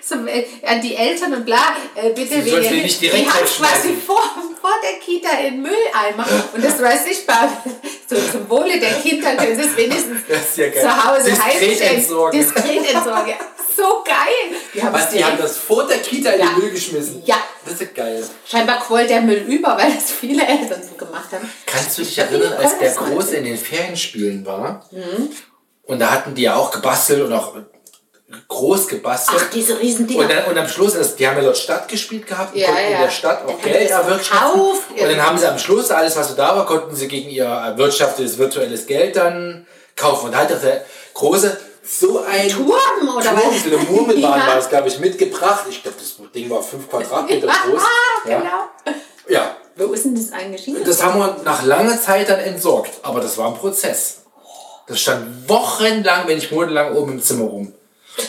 zum, 0.06 0.26
äh, 0.28 0.44
an 0.66 0.80
die 0.80 0.94
Eltern 0.94 1.34
und 1.34 1.44
bla, 1.44 1.76
äh, 1.94 2.10
bitte, 2.10 2.42
sollen 2.48 2.62
sie 2.64 2.82
nicht 2.82 3.00
direkt 3.00 3.24
die 3.26 3.30
haben 3.30 3.46
quasi 3.46 3.94
vor, 4.06 4.22
vor 4.60 4.70
der 4.82 4.98
Kita 5.00 5.38
in 5.46 5.62
Mülleimer. 5.62 6.26
Und 6.54 6.64
das 6.64 6.80
war 6.82 6.96
sichtbar, 6.96 7.48
so 8.08 8.16
zum 8.16 8.48
Wohle 8.48 8.78
der 8.78 8.94
Kinder 8.94 9.34
können 9.36 9.56
sie 9.56 9.66
es 9.68 9.76
wenigstens 9.76 10.20
Das 10.28 10.48
ist 10.48 10.56
ja 10.58 10.68
geil. 10.68 10.82
zu 10.82 11.04
Hause 11.04 11.84
entsorgen. 11.84 12.40
Diskret 12.40 12.94
entsorgen. 12.94 13.34
So 13.76 14.02
geil. 14.04 14.58
Die 14.74 14.82
haben 14.82 14.92
Was, 14.92 15.10
die 15.10 15.24
haben 15.24 15.38
das 15.38 15.56
vor 15.56 15.86
der 15.86 15.98
Kita 15.98 16.30
in 16.30 16.40
Ja. 16.40 16.46
den 16.46 16.58
Müll 16.58 16.70
geschmissen? 16.72 17.22
Ja. 17.24 17.36
Das 17.64 17.74
ist 17.74 17.80
ja 17.82 17.86
geil. 17.94 18.24
Scheinbar 18.44 18.80
quoll 18.80 19.06
der 19.06 19.20
Müll 19.20 19.44
über, 19.46 19.76
weil 19.76 19.92
das 19.94 20.10
viele 20.10 20.44
Eltern 20.44 20.82
so 20.82 20.96
gemacht 20.96 21.30
haben. 21.32 21.48
Kannst 21.64 21.96
du 21.98 22.02
dich 22.02 22.18
erinnern, 22.18 22.54
als 22.54 22.76
der. 22.78 22.90
Große 22.90 23.36
in 23.36 23.44
den 23.44 23.56
Ferienspielen 23.58 24.44
war? 24.44 24.88
Und 25.84 26.00
da 26.00 26.10
hatten 26.10 26.34
die 26.34 26.42
ja 26.42 26.56
auch 26.56 26.70
gebastelt 26.72 27.22
und 27.22 27.32
auch 27.32 27.54
groß 28.48 28.88
gebastelt. 28.88 29.40
Ach, 29.42 29.50
diese 29.50 29.78
riesen 29.80 30.06
Dinger. 30.06 30.20
Und, 30.22 30.30
dann, 30.30 30.44
und 30.46 30.58
am 30.58 30.68
Schluss, 30.68 30.92
das, 30.94 31.16
die 31.16 31.26
haben 31.26 31.36
ja 31.38 31.42
dort 31.44 31.56
Stadt 31.56 31.88
gespielt 31.88 32.26
gehabt 32.26 32.54
und 32.54 32.60
Ja, 32.60 32.66
konnten 32.68 32.84
in 32.84 32.92
ja. 32.92 33.02
der 33.02 33.10
Stadt 33.10 33.40
Dann 33.42 33.54
auch 33.54 33.58
die 33.60 33.70
Geld 33.70 33.90
das 33.90 33.98
erwirtschaften. 34.06 34.60
Und 34.60 35.08
dann 35.08 35.22
haben 35.26 35.38
sie 35.38 35.46
am 35.46 35.58
Schluss 35.58 35.90
alles, 35.90 36.14
was 36.16 36.28
so 36.28 36.34
da 36.34 36.54
war, 36.56 36.66
konnten 36.66 36.94
sie 36.94 37.08
gegen 37.08 37.30
ihr 37.30 37.44
erwirtschaftetes 37.46 38.36
virtuelles 38.36 38.86
Geld 38.86 39.16
dann 39.16 39.66
kaufen. 39.96 40.26
Und 40.26 40.32
da 40.32 40.38
hat 40.38 40.50
doch 40.50 40.60
der 40.60 40.84
Große 41.14 41.58
so 41.82 42.22
ein 42.22 42.48
Turm 42.50 42.68
oder 43.16 43.24
Turm, 43.30 43.36
was? 43.50 43.62
so 43.64 43.68
eine 43.74 43.78
Murmelbahn 43.78 44.38
Ja. 44.40 44.46
war 44.46 44.58
es, 44.58 44.68
glaube 44.68 44.88
ich, 44.88 44.98
mitgebracht. 44.98 45.64
Ich 45.70 45.82
glaube, 45.82 45.96
das 45.98 46.16
Ding 46.34 46.50
war 46.50 46.62
fünf 46.62 46.88
Quadratmeter 46.90 47.46
groß. 47.46 47.82
Ja. 48.26 48.38
genau. 48.40 48.68
ja, 49.28 49.56
Wo 49.76 49.92
ist 49.94 50.04
denn 50.04 50.14
das 50.14 50.32
eigentlich 50.32 50.64
hin? 50.64 50.76
das 50.84 51.02
haben 51.02 51.18
wir 51.18 51.38
nach 51.44 51.62
langer 51.62 51.98
Zeit 51.98 52.28
dann 52.28 52.40
entsorgt. 52.40 52.90
Aber 53.02 53.20
das 53.20 53.38
war 53.38 53.48
ein 53.48 53.54
Prozess. 53.54 54.18
Das 54.86 55.00
stand 55.00 55.48
wochenlang, 55.48 56.26
wenn 56.28 56.36
nicht 56.36 56.52
monatelang 56.52 56.94
oben 56.94 57.12
im 57.12 57.22
Zimmer 57.22 57.44
rum. 57.46 57.74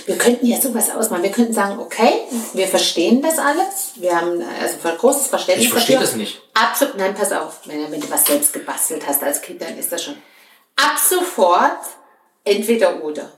Wir 0.05 0.17
könnten 0.17 0.45
ja 0.45 0.59
sowas 0.59 0.89
ausmachen. 0.89 1.23
Wir 1.23 1.31
könnten 1.31 1.53
sagen, 1.53 1.79
okay, 1.79 2.13
wir 2.53 2.67
verstehen 2.67 3.21
das 3.21 3.37
alles. 3.37 3.91
Wir 3.95 4.15
haben 4.15 4.41
also 4.61 4.75
ein 4.87 4.97
großes 4.97 5.27
Verständnis 5.27 5.67
Ich 5.67 5.71
verstehe 5.71 5.95
dafür. 5.95 6.07
das 6.07 6.15
nicht. 6.17 6.41
Absolut, 6.53 6.97
nein, 6.97 7.15
pass 7.15 7.31
auf. 7.31 7.59
Wenn, 7.65 7.91
wenn 7.91 8.01
du 8.01 8.09
was 8.09 8.25
selbst 8.25 8.53
gebastelt 8.53 9.05
hast 9.07 9.23
als 9.23 9.41
Kind, 9.41 9.61
dann 9.61 9.77
ist 9.77 9.91
das 9.91 10.03
schon. 10.03 10.15
Ab 10.75 10.97
sofort 10.97 11.79
entweder 12.43 13.03
oder. 13.03 13.31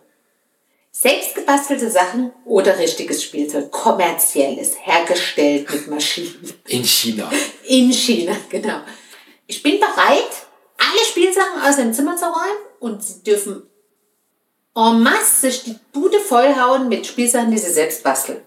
Selbst 0.91 1.35
gebastelte 1.35 1.89
Sachen 1.89 2.31
oder 2.45 2.77
richtiges 2.77 3.23
Spielzeug. 3.23 3.71
Kommerzielles, 3.71 4.75
hergestellt 4.81 5.71
mit 5.71 5.87
Maschinen. 5.87 6.53
In 6.67 6.83
China. 6.83 7.31
In 7.63 7.91
China, 7.93 8.35
genau. 8.49 8.81
Ich 9.47 9.63
bin 9.63 9.79
bereit, 9.79 10.29
alle 10.77 11.05
Spielsachen 11.05 11.61
aus 11.65 11.77
dem 11.77 11.93
Zimmer 11.93 12.17
zu 12.17 12.25
räumen 12.25 12.57
und 12.79 13.03
sie 13.03 13.23
dürfen 13.23 13.63
en 14.75 15.03
masse 15.03 15.41
sich 15.41 15.63
die 15.63 15.75
Bude 15.91 16.19
vollhauen 16.19 16.87
mit 16.89 17.05
Spielsachen, 17.05 17.51
die 17.51 17.57
sie 17.57 17.71
selbst 17.71 18.03
basteln. 18.03 18.41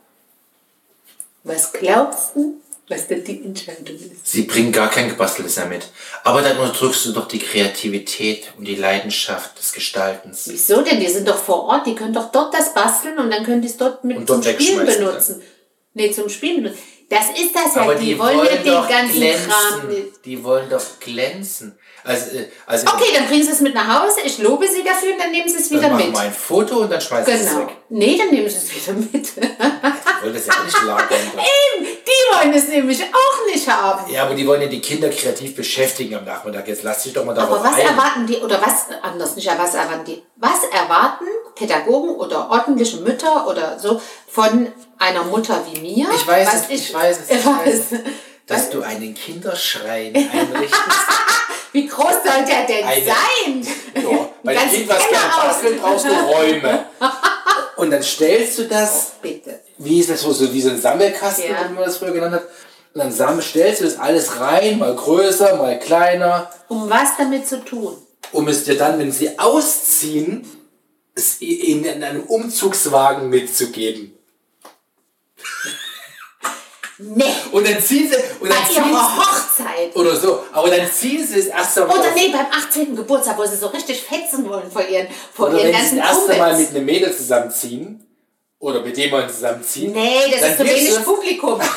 Was 1.42 1.72
glaubst 1.72 2.34
du, 2.34 2.60
was 2.88 3.06
denn 3.06 3.22
die 3.24 3.44
Entscheidung 3.44 3.96
ist? 3.96 4.26
Sie 4.26 4.42
bringen 4.42 4.72
gar 4.72 4.90
kein 4.90 5.08
Gebasteltes 5.08 5.56
mehr 5.56 5.66
mit. 5.66 5.86
Aber 6.22 6.40
dann 6.40 6.58
unterdrückst 6.58 7.06
du 7.06 7.12
doch 7.12 7.28
die 7.28 7.38
Kreativität 7.38 8.52
und 8.56 8.64
die 8.64 8.76
Leidenschaft 8.76 9.58
des 9.58 9.72
Gestaltens. 9.72 10.44
Wieso 10.48 10.80
denn? 10.80 11.00
Die 11.00 11.08
sind 11.08 11.28
doch 11.28 11.36
vor 11.36 11.64
Ort, 11.64 11.86
die 11.86 11.94
können 11.94 12.14
doch 12.14 12.30
dort 12.32 12.54
das 12.54 12.72
basteln 12.72 13.18
und 13.18 13.30
dann 13.30 13.44
können 13.44 13.60
die 13.60 13.68
es 13.68 13.76
dort 13.76 14.04
mit 14.04 14.16
dort 14.28 14.44
zum 14.44 14.52
Spielen 14.52 14.86
benutzen. 14.86 15.42
Nee, 15.92 16.10
zum 16.10 16.28
Spielen 16.28 16.62
benutzen. 16.62 16.82
Das 17.10 17.30
ist 17.38 17.54
das 17.54 17.74
ja, 17.74 17.82
Aber 17.82 17.94
die, 17.94 18.06
die 18.06 18.18
wollen 18.18 18.38
ja 18.38 18.56
den 18.56 18.88
ganzen 18.88 18.88
Kram. 18.88 19.88
glänzen. 19.90 20.12
Die 20.24 20.42
wollen 20.42 20.70
doch 20.70 20.82
glänzen. 21.00 21.78
Also, 22.04 22.36
äh, 22.36 22.48
also 22.66 22.86
Okay, 22.86 23.12
dann 23.14 23.26
bringen 23.28 23.42
sie 23.42 23.50
es 23.52 23.60
mit 23.60 23.74
nach 23.74 24.02
Hause, 24.02 24.20
ich 24.24 24.38
lobe 24.38 24.66
sie 24.68 24.82
dafür 24.84 25.12
und 25.14 25.18
dann 25.20 25.30
nehmen 25.30 25.48
sie 25.48 25.56
es 25.56 25.70
wieder 25.70 25.82
dann 25.82 25.92
machen 25.92 26.06
mit. 26.08 26.14
wir 26.14 26.20
ein 26.20 26.32
Foto 26.34 26.76
und 26.80 26.92
dann 26.92 27.00
schmeißen 27.00 27.26
sie 27.38 27.44
es 27.44 27.48
Genau. 27.50 27.60
weg. 27.66 27.76
Nee, 27.88 28.18
dann 28.18 28.28
nehmen 28.30 28.48
sie 28.48 28.56
es 28.58 28.74
wieder 28.88 28.98
mit. 28.98 29.12
Die 29.36 29.40
wollen 30.22 30.34
das 30.34 30.46
ja 30.46 30.52
auch 30.52 30.64
nicht 30.64 30.82
lagern. 30.84 31.08
Eben, 31.78 31.86
die 31.86 32.36
wollen 32.36 32.52
es 32.54 32.68
nämlich 32.68 33.02
auch 33.02 33.46
nicht 33.54 33.68
haben. 33.68 34.12
ja, 34.12 34.24
aber 34.24 34.34
die 34.34 34.46
wollen 34.46 34.60
ja 34.62 34.68
die 34.68 34.80
Kinder 34.82 35.08
kreativ 35.08 35.54
beschäftigen 35.56 36.14
am 36.16 36.24
Nachmittag. 36.24 36.68
Jetzt 36.68 36.82
lass 36.82 37.02
dich 37.04 37.12
doch 37.14 37.24
mal 37.24 37.34
darauf 37.34 37.58
Aber 37.60 37.68
was 37.70 37.74
ein. 37.76 37.86
erwarten 37.86 38.26
die, 38.26 38.36
oder 38.36 38.60
was, 38.60 38.86
anders 39.02 39.36
nicht, 39.36 39.46
was 39.56 39.74
erwarten 39.74 40.04
die, 40.06 40.22
was 40.36 40.64
erwarten 40.72 41.24
Pädagogen 41.54 42.16
oder 42.16 42.50
ordentliche 42.50 42.98
Mütter 42.98 43.46
oder 43.48 43.78
so 43.78 44.00
von 44.28 44.70
einer 44.98 45.24
Mutter 45.24 45.62
wie 45.72 45.80
mir? 45.80 46.06
Ich 46.14 46.26
weiß 46.26 46.48
es, 46.54 46.62
ich 46.68 46.92
weiß 46.92 47.18
es, 47.28 47.30
ich 47.38 47.46
weiß. 47.46 47.64
weiß 47.92 48.00
Dass 48.46 48.68
du 48.70 48.82
einen 48.82 49.14
Kinderschrein 49.14 50.14
einrichtest. 50.14 50.74
Wie 51.74 51.86
groß 51.88 52.06
soll 52.24 52.44
der 52.48 52.66
denn 52.68 52.84
Eine- 52.84 53.04
sein? 53.04 53.66
Ja, 54.02 54.28
bei 54.44 54.52
dem 54.54 54.60
Ganz 54.60 54.72
Kind, 54.72 54.88
was 54.88 54.98
Keller 54.98 55.10
gerne 55.10 55.34
aus. 55.34 55.42
bastelt, 55.48 55.82
brauchst 55.82 56.04
du 56.06 56.10
Räume. 56.10 56.86
Und 57.76 57.90
dann 57.90 58.02
stellst 58.02 58.58
du 58.58 58.64
das 58.68 59.12
Bitte. 59.20 59.60
wie 59.78 59.98
ist 59.98 60.08
das 60.08 60.20
so, 60.20 60.32
so 60.32 60.52
wie 60.54 60.60
so 60.62 60.70
ein 60.70 60.80
Sammelkasten, 60.80 61.50
Ja. 61.50 61.68
wie 61.68 61.74
man 61.74 61.82
das 61.84 61.96
früher 61.98 62.12
genannt 62.12 62.34
hat. 62.36 62.44
Und 62.94 63.00
dann 63.00 63.10
sammel, 63.12 63.42
stellst 63.42 63.80
du 63.80 63.86
das 63.86 63.98
alles 63.98 64.38
rein, 64.38 64.78
mal 64.78 64.94
größer, 64.94 65.56
mal 65.56 65.78
kleiner, 65.80 66.48
Um 66.68 66.88
was 66.88 67.16
damit 67.18 67.46
zu 67.48 67.64
tun? 67.64 67.96
um 68.30 68.46
es 68.48 68.62
dir 68.64 68.76
dann, 68.78 68.98
wenn 69.00 69.10
sie 69.12 69.36
ausziehen, 69.38 70.46
es 71.16 71.40
ihnen 71.40 71.84
in 71.84 72.04
einem 72.04 72.22
Umzugswagen 72.22 73.28
mitzugeben. 73.28 74.13
Nee, 76.98 77.24
Und 77.50 77.66
dann 77.68 77.82
ziehen 77.82 78.08
sie, 78.08 78.16
und 78.40 78.48
bei 78.48 78.54
dann 78.54 78.66
ziehen 78.66 78.76
ihrer 78.76 78.86
sie, 78.86 79.18
Hochzeit. 79.20 79.96
oder 79.96 80.14
so, 80.16 80.44
aber 80.52 80.68
dann 80.70 80.88
ziehen 80.90 81.26
sie 81.26 81.40
es 81.40 81.46
erst 81.46 81.78
einmal 81.78 81.98
Oder 81.98 82.08
auf- 82.08 82.14
nee, 82.14 82.28
beim 82.28 82.46
18. 82.56 82.94
Geburtstag, 82.94 83.36
wo 83.36 83.44
sie 83.44 83.56
so 83.56 83.66
richtig 83.66 84.00
fetzen 84.02 84.48
wollen 84.48 84.70
vor 84.70 84.82
ihren, 84.86 85.08
vor 85.34 85.48
oder 85.48 85.58
ihren 85.58 85.72
wenn 85.72 85.84
sie 85.84 85.96
ganzen 85.96 85.98
das 85.98 86.08
erste 86.28 86.34
Mal 86.36 86.56
mit 86.58 86.70
einem 86.70 86.84
Mädel 86.84 87.16
zusammenziehen, 87.16 88.00
oder 88.60 88.80
mit 88.80 88.96
dem 88.96 89.10
man 89.10 89.28
zusammenziehen. 89.28 89.92
Nee, 89.92 90.20
das 90.30 90.40
dann 90.40 90.50
ist 90.52 90.56
zu 90.58 90.64
wenig 90.64 91.04
Publikum. 91.04 91.60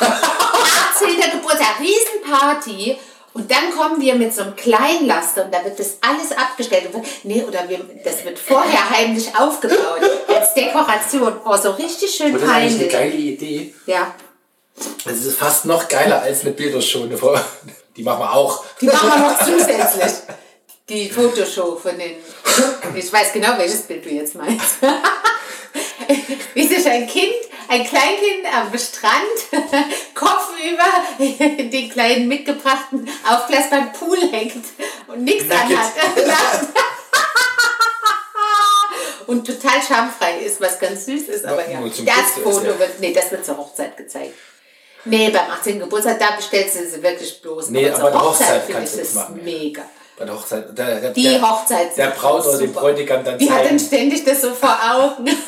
18. 0.94 1.30
Geburtstag, 1.32 1.80
Riesenparty. 1.80 2.96
Und 3.34 3.50
dann 3.50 3.70
kommen 3.76 4.00
wir 4.00 4.14
mit 4.14 4.34
so 4.34 4.42
einem 4.42 4.56
Kleinlaster 4.56 5.44
und 5.44 5.54
da 5.54 5.62
wird 5.64 5.78
das 5.78 5.98
alles 6.00 6.32
abgestellt. 6.32 6.88
Nee, 7.24 7.44
oder 7.46 7.68
wir, 7.68 7.78
das 8.02 8.24
wird 8.24 8.38
vorher 8.38 8.90
heimlich 8.90 9.28
aufgebaut 9.38 10.00
als 10.34 10.54
Dekoration. 10.54 11.34
Oh, 11.44 11.56
so 11.56 11.72
richtig 11.72 12.10
schön 12.14 12.34
Und 12.34 12.40
das 12.42 12.42
ist 12.42 12.48
eine 12.48 12.68
peinlich. 12.70 12.92
geile 12.92 13.14
Idee. 13.14 13.74
Ja, 13.86 14.12
Das 15.04 15.24
ist 15.24 15.38
fast 15.38 15.64
noch 15.64 15.88
geiler 15.88 16.22
als 16.22 16.42
eine 16.42 16.50
Bildershow. 16.52 17.06
Die 17.96 18.02
machen 18.04 18.20
wir 18.20 18.32
auch. 18.32 18.64
die 18.80 18.86
machen 18.86 19.08
wir 19.08 19.28
noch 19.28 19.38
zusätzlich. 19.44 20.12
Die 20.88 21.10
Fotoshow 21.10 21.76
von 21.76 21.98
den. 21.98 22.16
Ich 22.94 23.12
weiß 23.12 23.32
genau, 23.32 23.58
welches 23.58 23.82
Bild 23.82 24.04
du 24.04 24.10
jetzt 24.10 24.36
meinst. 24.36 24.76
Wie 26.54 26.66
sich 26.66 26.88
ein 26.88 27.06
Kind, 27.08 27.34
ein 27.68 27.84
Kleinkind 27.84 28.46
am 28.54 28.78
Strand, 28.78 29.66
kopfüber 30.14 30.84
in 31.18 31.70
den 31.70 31.90
kleinen 31.90 32.28
mitgebrachten 32.28 33.08
Aufglas 33.28 33.68
beim 33.68 33.92
Pool 33.92 34.18
hängt 34.30 34.64
und 35.08 35.24
nichts 35.24 35.50
anhat. 35.50 35.92
und 39.26 39.46
total 39.46 39.82
schamfrei 39.86 40.38
ist, 40.38 40.60
was 40.60 40.78
ganz 40.78 41.04
süß 41.04 41.28
ist. 41.28 41.44
Aber 41.44 41.68
ja, 41.68 41.80
das 41.82 42.42
Foto 42.42 42.78
wird, 42.78 43.00
nee, 43.00 43.12
das 43.12 43.30
wird 43.30 43.44
zur 43.44 43.58
Hochzeit 43.58 43.96
gezeigt. 43.96 44.34
Nee, 45.04 45.30
beim 45.30 45.50
18. 45.50 45.78
Geburtstag, 45.78 46.18
da 46.18 46.36
bestellst 46.36 46.76
du 46.76 46.86
sie 46.88 47.02
wirklich 47.02 47.40
bloß. 47.40 47.70
Nee, 47.70 47.90
zur 47.90 48.00
aber 48.00 48.10
die 48.10 48.18
Hochzeit 48.18 48.62
finde 48.62 48.72
kannst 48.78 48.94
du 48.94 48.98
das 48.98 49.14
machen, 49.14 49.36
ja. 49.38 49.42
Mega. 49.44 49.82
Bei 50.18 50.24
der 50.24 50.34
Hochzeit. 50.34 50.76
Der, 50.76 51.00
der, 51.00 51.10
Die 51.12 51.22
der, 51.22 51.42
Hochzeit. 51.42 51.96
Der 51.96 52.06
Braut 52.08 52.44
oder 52.44 52.58
dem 52.58 52.68
super. 52.68 52.80
Bräutigam 52.80 53.24
dann 53.24 53.38
Die 53.38 53.50
hat 53.50 53.60
dann 53.60 53.78
zeigen. 53.78 53.80
ständig 53.80 54.24
das 54.24 54.42
so 54.42 54.52
vor 54.52 54.76
Augen. 54.92 55.28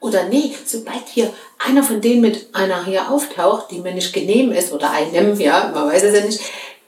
Oder 0.00 0.24
nee, 0.24 0.52
sobald 0.66 1.08
hier 1.08 1.32
einer 1.64 1.84
von 1.84 2.00
denen 2.00 2.20
mit 2.22 2.52
einer 2.54 2.84
hier 2.84 3.08
auftaucht, 3.08 3.70
die 3.70 3.78
mir 3.78 3.94
nicht 3.94 4.12
genehm 4.12 4.50
ist, 4.50 4.72
oder 4.72 4.90
einem, 4.90 5.38
ja, 5.40 5.70
man 5.72 5.86
weiß 5.88 6.02
es 6.02 6.18
ja 6.18 6.24
nicht, 6.24 6.40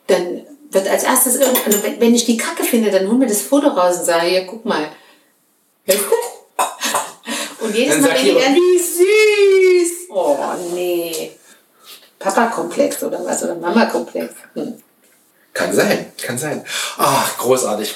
dann 0.08 0.44
wird 0.70 0.88
als 0.88 1.04
erstes 1.04 1.37
irgend, 1.37 1.84
wenn, 1.84 2.00
wenn 2.00 2.14
ich 2.14 2.24
die 2.24 2.37
Kacke 2.37 2.64
finde, 2.64 2.90
dann 2.90 3.06
hol 3.06 3.14
mir 3.14 3.28
das 3.28 3.42
Foto 3.42 3.68
raus 3.68 3.98
und 3.98 4.04
sage, 4.04 4.26
hier, 4.26 4.44
guck 4.46 4.64
mal. 4.64 4.88
Weißt 5.87 6.00
du? 6.00 6.34
Und 7.74 7.80
jedes 7.80 8.00
Mal, 8.00 8.10
aber, 8.10 8.40
dann, 8.40 8.54
wie 8.54 8.78
süß. 8.78 9.92
oh 10.10 10.37
nee, 10.72 11.32
Papa-Komplex 12.18 13.02
oder 13.02 13.24
was, 13.24 13.42
oder 13.42 13.56
Mama-Komplex. 13.56 14.34
Hm. 14.54 14.74
Kann 15.52 15.72
sein, 15.72 16.12
kann 16.22 16.38
sein. 16.38 16.64
Ach, 16.98 17.37
großartig. 17.38 17.94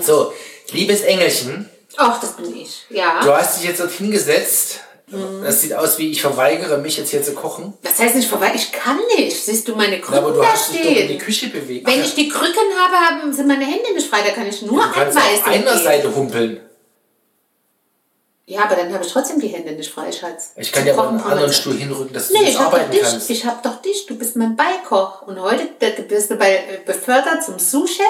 So, 0.00 0.32
liebes 0.72 1.02
Engelchen, 1.02 1.68
Ach, 1.96 2.20
das 2.20 2.32
bin 2.32 2.54
ich, 2.56 2.86
ja. 2.90 3.20
du 3.22 3.32
hast 3.34 3.58
dich 3.58 3.68
jetzt 3.68 3.80
dort 3.80 3.90
hingesetzt. 3.92 4.80
Mhm. 5.10 5.42
Das 5.42 5.62
sieht 5.62 5.72
aus 5.74 5.96
wie 5.98 6.10
ich 6.10 6.20
verweigere, 6.20 6.76
mich 6.78 6.98
jetzt 6.98 7.10
hier 7.10 7.22
zu 7.22 7.32
kochen. 7.32 7.72
Das 7.82 7.98
heißt 7.98 8.14
nicht 8.14 8.28
vorbei, 8.28 8.52
ich 8.54 8.72
kann 8.72 8.98
nicht. 9.16 9.42
Siehst 9.42 9.66
du 9.66 9.74
meine 9.74 10.00
Krücken 10.00 10.12
Na, 10.12 10.18
aber 10.18 10.32
du 10.32 10.40
da 10.42 10.52
hast 10.52 10.70
dich 10.70 10.82
doch 10.82 10.86
in 10.86 10.94
die 10.94 11.02
stehen? 11.04 11.18
Küche 11.18 11.48
bewegt. 11.48 11.86
Wenn 11.86 12.02
ich 12.02 12.14
die 12.14 12.28
Krücken 12.28 12.74
habe, 12.78 12.94
haben, 12.94 13.32
sind 13.32 13.48
meine 13.48 13.64
Hände 13.64 13.94
nicht 13.94 14.06
frei. 14.06 14.18
Da 14.22 14.32
kann 14.32 14.46
ich 14.46 14.60
nur 14.60 14.82
du 14.82 14.92
kannst 14.92 15.16
auf 15.16 15.46
einer. 15.46 15.78
Seite 15.78 16.14
humpeln. 16.14 16.60
Ja, 18.50 18.62
aber 18.64 18.76
dann 18.76 18.90
habe 18.94 19.04
ich 19.04 19.12
trotzdem 19.12 19.38
die 19.40 19.48
Hände 19.48 19.72
nicht 19.72 19.90
frei, 19.92 20.10
Schatz. 20.10 20.52
Ich 20.56 20.72
kann 20.72 20.82
aber 20.88 21.02
Kochen 21.02 21.20
einen 21.20 21.30
anderen 21.30 21.52
Stuhl 21.52 21.76
hinrücken, 21.76 22.14
dass 22.14 22.28
du 22.28 22.32
Nee, 22.32 22.46
habe 22.46 22.52
doch 22.54 22.60
arbeiten 22.72 22.90
dich. 22.92 23.02
kannst. 23.02 23.28
Ich 23.28 23.44
habe 23.44 23.58
doch 23.62 23.82
dich. 23.82 24.06
Du 24.06 24.16
bist 24.16 24.36
mein 24.36 24.56
Beikoch. 24.56 25.20
Und 25.26 25.38
heute 25.38 25.68
da 25.78 25.88
bist 26.08 26.30
du 26.30 26.36
bei, 26.36 26.54
äh, 26.56 26.78
befördert 26.86 27.44
zum 27.44 27.58
Sous-Chef 27.58 28.06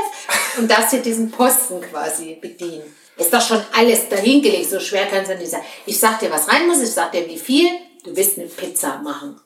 und 0.58 0.70
darfst 0.70 0.92
dir 0.92 1.00
diesen 1.02 1.32
Posten 1.32 1.80
quasi 1.80 2.38
bedienen. 2.40 2.82
Ist 3.16 3.34
doch 3.34 3.40
schon 3.44 3.60
alles 3.76 4.08
dahingelegt. 4.08 4.70
So 4.70 4.78
schwer 4.78 5.06
kann 5.06 5.22
es 5.24 5.28
ja 5.28 5.34
nicht 5.34 5.50
sein. 5.50 5.62
Ich 5.86 5.98
sag 5.98 6.20
dir, 6.20 6.30
was 6.30 6.48
rein 6.48 6.68
muss. 6.68 6.80
Ich 6.82 6.92
sag 6.92 7.10
dir, 7.10 7.26
wie 7.26 7.36
viel. 7.38 7.68
Du 8.04 8.14
wirst 8.14 8.38
eine 8.38 8.46
Pizza 8.46 8.98
machen. 9.02 9.40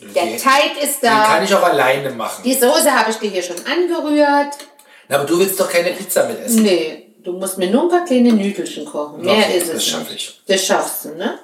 Der 0.00 0.24
Die- 0.26 0.36
Teig 0.36 0.82
ist 0.82 1.00
Den 1.00 1.10
kann 1.10 1.38
da. 1.38 1.44
ich 1.44 1.54
auch 1.54 1.62
alleine 1.62 2.10
machen. 2.10 2.42
Die 2.42 2.54
Soße 2.54 2.90
habe 2.92 3.12
ich 3.12 3.18
dir 3.18 3.30
hier 3.30 3.42
schon 3.44 3.56
angerührt. 3.64 4.56
Na, 5.08 5.16
aber 5.16 5.26
du 5.26 5.38
willst 5.38 5.60
doch 5.60 5.70
keine 5.70 5.90
Pizza 5.92 6.26
mit 6.26 6.40
essen. 6.40 6.62
Nee, 6.64 7.03
du 7.24 7.32
musst 7.32 7.58
mir 7.58 7.70
nur 7.70 7.82
ein 7.84 7.88
paar 7.88 8.04
kleine 8.04 8.32
Nüdelchen 8.32 8.84
kochen. 8.84 9.22
Mehr 9.22 9.34
Okay, 9.38 9.58
ist 9.58 9.66
es 9.68 9.72
das 9.74 9.86
schaff 9.86 10.10
nicht. 10.10 10.14
ich. 10.14 10.40
Das 10.46 10.64
schaffst 10.64 11.04
du, 11.06 11.08
ne? 11.16 11.38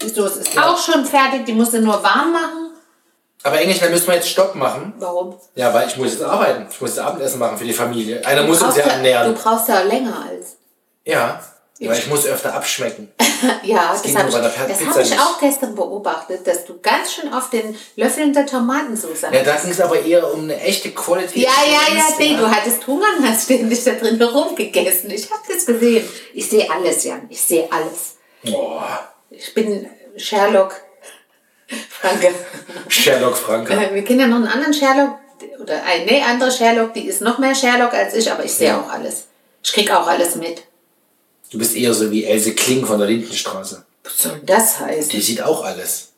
Die 0.00 0.08
Soße 0.08 0.40
ist 0.40 0.56
auch 0.58 0.78
schon 0.78 1.04
fertig, 1.04 1.44
die 1.44 1.52
musst 1.52 1.72
du 1.74 1.80
nur 1.80 2.02
warm 2.02 2.32
machen. 2.32 2.70
Aber 3.42 3.60
Englisch, 3.60 3.78
dann 3.80 3.90
müssen 3.90 4.06
wir 4.08 4.14
jetzt 4.14 4.28
Stopp 4.30 4.54
machen. 4.54 4.94
Warum? 4.98 5.34
Ja, 5.54 5.72
weil 5.74 5.88
ich 5.88 5.96
muss 5.96 6.12
jetzt 6.12 6.22
arbeiten. 6.22 6.66
Ich 6.70 6.80
muss 6.80 6.90
jetzt 6.90 6.98
Abendessen 7.00 7.38
machen 7.38 7.56
für 7.58 7.64
die 7.64 7.72
Familie. 7.72 8.24
Einer 8.26 8.42
muss 8.44 8.62
uns 8.62 8.76
ja 8.76 8.86
ja- 8.86 8.92
ernähren. 8.94 9.34
Du 9.34 9.40
brauchst 9.40 9.68
ja 9.68 9.80
länger 9.82 10.24
als. 10.28 10.56
Ja, 11.04 11.40
weil 11.80 11.98
ich 11.98 12.06
muss 12.08 12.26
öfter 12.26 12.54
abschmecken. 12.54 13.12
Ja, 13.62 13.92
das 13.92 14.02
geht 14.02 14.16
habe 14.18 14.28
ich, 14.28 14.34
das 14.34 14.84
hab 14.84 15.00
ich 15.00 15.12
auch 15.16 15.38
gestern 15.38 15.76
beobachtet, 15.76 16.44
dass 16.44 16.64
du 16.64 16.80
ganz 16.80 17.12
schön 17.12 17.32
auf 17.32 17.50
den 17.50 17.76
Löffeln 17.94 18.32
der 18.32 18.46
Tomatensauce 18.46 19.22
Ja, 19.30 19.44
da 19.44 19.54
ging 19.54 19.70
es 19.70 19.80
aber 19.80 20.02
eher 20.02 20.32
um 20.32 20.42
eine 20.42 20.60
echte 20.60 20.90
Qualität. 20.90 21.36
Ja, 21.44 21.50
ja, 21.64 21.94
ja, 21.96 22.02
nee, 22.18 22.34
du 22.36 22.50
hattest 22.50 22.84
Hunger 22.88 23.06
und 23.16 23.28
hast 23.28 23.44
ständig 23.44 23.84
da 23.84 23.92
drin 23.92 24.18
herumgegessen. 24.18 25.08
Ich 25.12 25.30
habe 25.30 25.42
das 25.48 25.64
gesehen. 25.66 26.04
Ich 26.34 26.50
sehe 26.50 26.68
alles, 26.68 27.04
Jan. 27.04 27.26
Ich 27.28 27.40
sehe 27.40 27.68
alles. 27.70 28.16
Boah, 28.42 29.08
Ich 29.30 29.54
bin 29.54 29.88
Sherlock 30.16 30.74
Franke. 31.88 32.34
Sherlock 32.88 33.36
Franke. 33.36 33.74
Äh, 33.74 33.94
Wir 33.94 34.04
kennen 34.04 34.20
ja 34.20 34.26
noch 34.26 34.36
einen 34.36 34.48
anderen 34.48 34.74
Sherlock, 34.74 35.10
oder 35.62 35.80
eine 35.84 36.24
andere 36.26 36.50
Sherlock, 36.50 36.92
die 36.94 37.06
ist 37.06 37.20
noch 37.20 37.38
mehr 37.38 37.54
Sherlock 37.54 37.94
als 37.94 38.14
ich, 38.14 38.30
aber 38.32 38.44
ich 38.44 38.52
sehe 38.54 38.68
Ja. 38.68 38.80
auch 38.80 38.90
alles. 38.90 39.26
Ich 39.62 39.72
krieg 39.72 39.90
auch 39.92 40.06
alles 40.08 40.34
mit. 40.34 40.62
Du 41.50 41.58
bist 41.58 41.74
eher 41.76 41.94
so 41.94 42.10
wie 42.10 42.24
Else 42.24 42.54
Kling 42.54 42.84
von 42.84 42.98
der 42.98 43.08
Lindenstraße. 43.08 43.84
Was 44.04 44.22
soll 44.22 44.32
denn 44.36 44.46
das 44.46 44.80
heißen? 44.80 45.10
Die 45.10 45.20
sieht 45.20 45.42
auch 45.42 45.64
alles. 45.64 46.12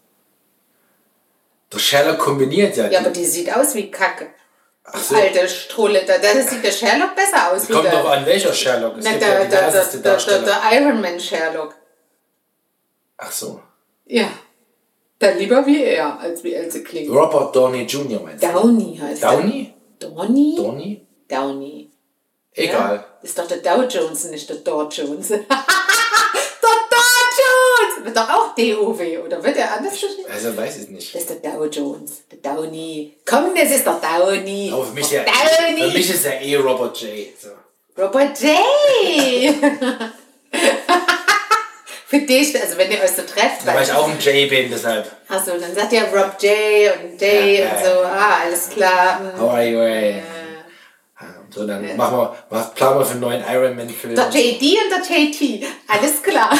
Der 1.72 1.78
Sherlock 1.78 2.18
kombiniert 2.18 2.76
ja. 2.76 2.88
Ja, 2.88 3.00
aber 3.00 3.10
die 3.10 3.24
sieht 3.24 3.52
aus 3.54 3.74
wie 3.74 3.90
Kacke. 3.90 4.28
Ach 4.84 4.98
so. 5.00 5.14
Alte 5.14 5.48
Strohlitter. 5.48 6.18
Da 6.18 6.42
sieht 6.42 6.64
der 6.64 6.72
Sherlock 6.72 7.14
besser 7.14 7.52
aus. 7.52 7.68
wie 7.68 7.72
Kommt 7.72 7.92
doch 7.92 8.10
an, 8.10 8.26
welcher 8.26 8.52
Sherlock. 8.52 8.98
Es 8.98 9.04
Na, 9.04 9.12
der, 9.12 9.18
der, 9.18 9.48
der, 9.48 9.70
der, 9.70 9.84
der, 9.84 10.00
Darsteller. 10.00 10.44
der 10.44 10.80
Iron 10.80 11.20
Sherlock. 11.20 11.74
Ach 13.18 13.30
so. 13.30 13.60
Ja. 14.06 14.28
Dann 15.20 15.38
lieber 15.38 15.64
wie 15.66 15.84
er, 15.84 16.18
als 16.18 16.42
wie 16.42 16.54
Else 16.54 16.82
Kling. 16.82 17.08
Robert 17.10 17.54
Downey 17.54 17.82
Jr. 17.82 18.20
meinst 18.20 18.42
du? 18.42 18.48
Downey 18.48 18.96
heißt 18.96 19.22
er. 19.22 19.30
Downey? 19.30 19.74
Downey? 20.00 20.54
Downey? 20.56 21.06
Downey. 21.28 21.79
Egal. 22.54 22.96
Ja, 22.96 23.04
ist 23.22 23.38
doch 23.38 23.46
der 23.46 23.58
Dow 23.58 23.82
Jones, 23.82 24.24
nicht 24.24 24.48
der 24.48 24.56
Dow 24.56 24.88
Jones. 24.90 25.28
der 25.28 25.38
Dow 25.38 25.46
Jones! 27.38 28.04
Wird 28.04 28.16
doch 28.16 28.28
auch 28.30 28.54
D-O-W, 28.54 29.18
oder 29.18 29.42
wird 29.44 29.56
er 29.56 29.72
anders 29.76 29.92
geschrieben? 29.92 30.28
Also 30.32 30.56
weiß 30.56 30.78
ich 30.78 30.88
nicht. 30.88 31.14
Das 31.14 31.22
ist 31.22 31.30
der 31.30 31.52
Dow 31.52 31.64
Jones, 31.66 32.22
der 32.30 32.38
Downey. 32.38 33.16
Komm, 33.24 33.54
das 33.54 33.70
ist 33.70 33.86
der 33.86 34.00
Downey. 34.00 34.70
Aber 34.72 34.84
für 34.84 34.94
mich, 34.94 35.10
ja, 35.10 35.22
Downey. 35.22 35.82
für 35.90 35.98
mich 35.98 36.10
ist 36.10 36.24
ja 36.24 36.32
eh 36.32 36.56
Robert 36.56 36.96
J. 37.00 37.28
So. 37.40 37.50
Robert 38.02 38.40
J. 38.40 38.50
Für 42.06 42.18
dich, 42.18 42.60
also 42.60 42.76
wenn 42.76 42.90
ihr 42.90 43.00
euch 43.00 43.10
so 43.12 43.22
trefft, 43.22 43.64
Weil 43.64 43.84
ich 43.84 43.92
auch 43.92 44.08
ein 44.08 44.18
J 44.18 44.48
bin, 44.50 44.68
deshalb. 44.68 45.08
Achso, 45.28 45.52
dann 45.56 45.72
sagt 45.72 45.92
ihr 45.92 46.02
Rob 46.02 46.34
J 46.40 46.90
und 47.04 47.20
J 47.22 47.60
Ja, 47.60 47.70
und 47.70 47.84
so, 47.84 47.90
ah, 48.02 48.38
alles 48.44 48.68
klar. 48.68 49.20
hm. 49.20 49.40
How 49.40 49.50
are 49.50 49.64
you, 49.64 49.78
ey? 49.78 50.20
So, 51.52 51.66
dann 51.66 51.96
machen 51.96 52.16
wir, 52.18 52.36
mach, 52.50 52.74
planen 52.74 52.98
wir 52.98 53.04
für 53.04 53.12
einen 53.12 53.20
neuen 53.20 53.44
Iron 53.48 53.76
Man-Film. 53.76 54.14
Der 54.14 54.28
JD 54.28 54.62
und 54.62 54.90
der 54.90 55.02
JT, 55.16 55.64
alles 55.88 56.22
klar. 56.22 56.52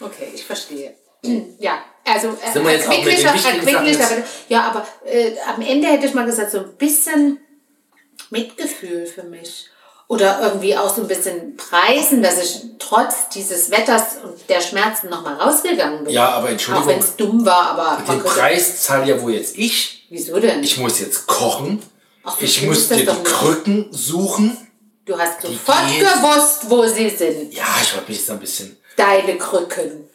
okay, 0.00 0.32
ich 0.34 0.44
verstehe. 0.44 0.94
Ja, 1.58 1.82
also 2.04 2.28
äh, 2.28 2.52
Sind 2.52 2.64
wir 2.64 2.72
jetzt 2.72 2.88
auch 2.88 2.90
mit 2.90 3.06
den 3.06 3.12
erquicklich, 3.12 3.34
wichtigen 3.34 3.66
erquicklich, 3.66 3.96
Sachen 3.96 4.16
aber, 4.18 4.26
ja, 4.48 4.62
aber 4.62 4.86
äh, 5.04 5.34
am 5.54 5.62
Ende 5.62 5.86
hätte 5.88 6.06
ich 6.06 6.14
mal 6.14 6.26
gesagt, 6.26 6.50
so 6.50 6.58
ein 6.58 6.72
bisschen 6.76 7.38
Mitgefühl 8.30 9.06
für 9.06 9.22
mich. 9.22 9.68
Oder 10.08 10.40
irgendwie 10.42 10.76
auch 10.76 10.94
so 10.94 11.02
ein 11.02 11.08
bisschen 11.08 11.56
preisen, 11.56 12.22
dass 12.22 12.42
ich 12.42 12.60
trotz 12.78 13.30
dieses 13.30 13.70
Wetters 13.70 14.16
und 14.22 14.48
der 14.50 14.60
Schmerzen 14.60 15.08
nochmal 15.08 15.34
rausgegangen 15.34 16.04
bin. 16.04 16.12
Ja, 16.12 16.30
aber 16.30 16.50
Entschuldigung. 16.50 16.86
Auch 16.86 16.92
wenn 16.92 16.98
es 16.98 17.16
dumm 17.16 17.46
war, 17.46 17.70
aber 17.70 18.02
Den 18.12 18.22
Preis 18.22 18.82
zahle 18.82 19.06
ja 19.06 19.22
wohl 19.22 19.32
jetzt 19.32 19.56
ich. 19.56 20.01
Wieso 20.12 20.38
denn? 20.38 20.62
Ich 20.62 20.76
muss 20.76 21.00
jetzt 21.00 21.26
kochen. 21.26 21.82
Ach, 22.22 22.36
ich 22.38 22.62
muss 22.64 22.88
dir 22.88 22.96
die 22.96 23.06
nicht. 23.06 23.24
Krücken 23.24 23.88
suchen. 23.92 24.54
Du 25.06 25.18
hast 25.18 25.40
sofort 25.40 25.88
geht. 25.88 26.00
gewusst, 26.00 26.68
wo 26.68 26.86
sie 26.86 27.08
sind. 27.08 27.54
Ja, 27.54 27.64
ich 27.82 27.96
habe 27.96 28.04
mich 28.06 28.22
so 28.22 28.34
ein 28.34 28.38
bisschen. 28.38 28.76
Deine 28.94 29.38
Krücken. 29.38 30.10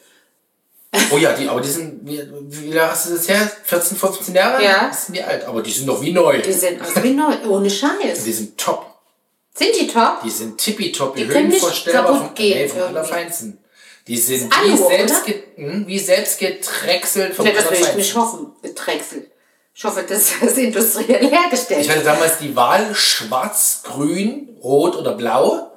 Oh 1.10 1.18
ja, 1.18 1.32
die, 1.32 1.48
aber 1.48 1.60
die 1.60 1.68
sind, 1.68 2.06
wie, 2.06 2.22
wie 2.48 2.70
lange 2.72 2.92
hast 2.92 3.08
du 3.08 3.14
das 3.14 3.28
her? 3.28 3.50
14, 3.64 3.96
15 3.96 4.34
Jahre? 4.36 4.62
Ja. 4.62 4.86
Das 4.86 5.06
sind 5.06 5.16
die 5.16 5.22
alt, 5.22 5.44
aber 5.44 5.62
die 5.62 5.72
sind 5.72 5.86
noch 5.86 6.00
wie 6.00 6.12
neu. 6.12 6.40
Die 6.42 6.52
sind 6.52 6.80
aus 6.80 7.02
wie 7.02 7.10
neu. 7.10 7.34
Ohne 7.48 7.68
Scheiß. 7.68 8.22
Die 8.24 8.32
sind 8.32 8.56
top. 8.56 8.86
Sind 9.52 9.74
die 9.80 9.88
top? 9.88 10.22
Die 10.22 10.30
sind 10.30 10.58
tippitopp, 10.58 11.16
die, 11.16 11.24
Die 11.24 11.28
höhenvorstellbar 11.28 12.18
vom, 12.18 12.34
gehen 12.34 12.58
nee, 12.58 12.68
vom. 12.68 12.82
Allerfeinsten. 12.82 13.58
Die 14.06 14.16
sind 14.16 14.54
wie, 14.64 14.76
selbst 14.76 15.16
oder? 15.16 15.24
ge, 15.24 15.42
hm, 15.56 15.86
wie 15.88 15.98
selbst 15.98 16.38
getrechselt 16.38 17.34
vom 17.34 17.44
Ne, 17.44 17.52
das 17.52 17.68
will 17.68 17.78
ich 17.80 17.94
nicht 17.94 18.14
hoffen. 18.14 18.52
Betrechselt. 18.62 19.32
Ich 19.78 19.84
hoffe, 19.84 20.02
das 20.02 20.32
ist 20.42 20.58
industriell 20.58 21.30
hergestellt. 21.30 21.82
Ich 21.82 21.88
hatte 21.90 22.02
damals 22.02 22.38
die 22.38 22.56
Wahl 22.56 22.92
schwarz, 22.96 23.82
grün, 23.84 24.48
rot 24.60 24.96
oder 24.96 25.12
blau. 25.12 25.70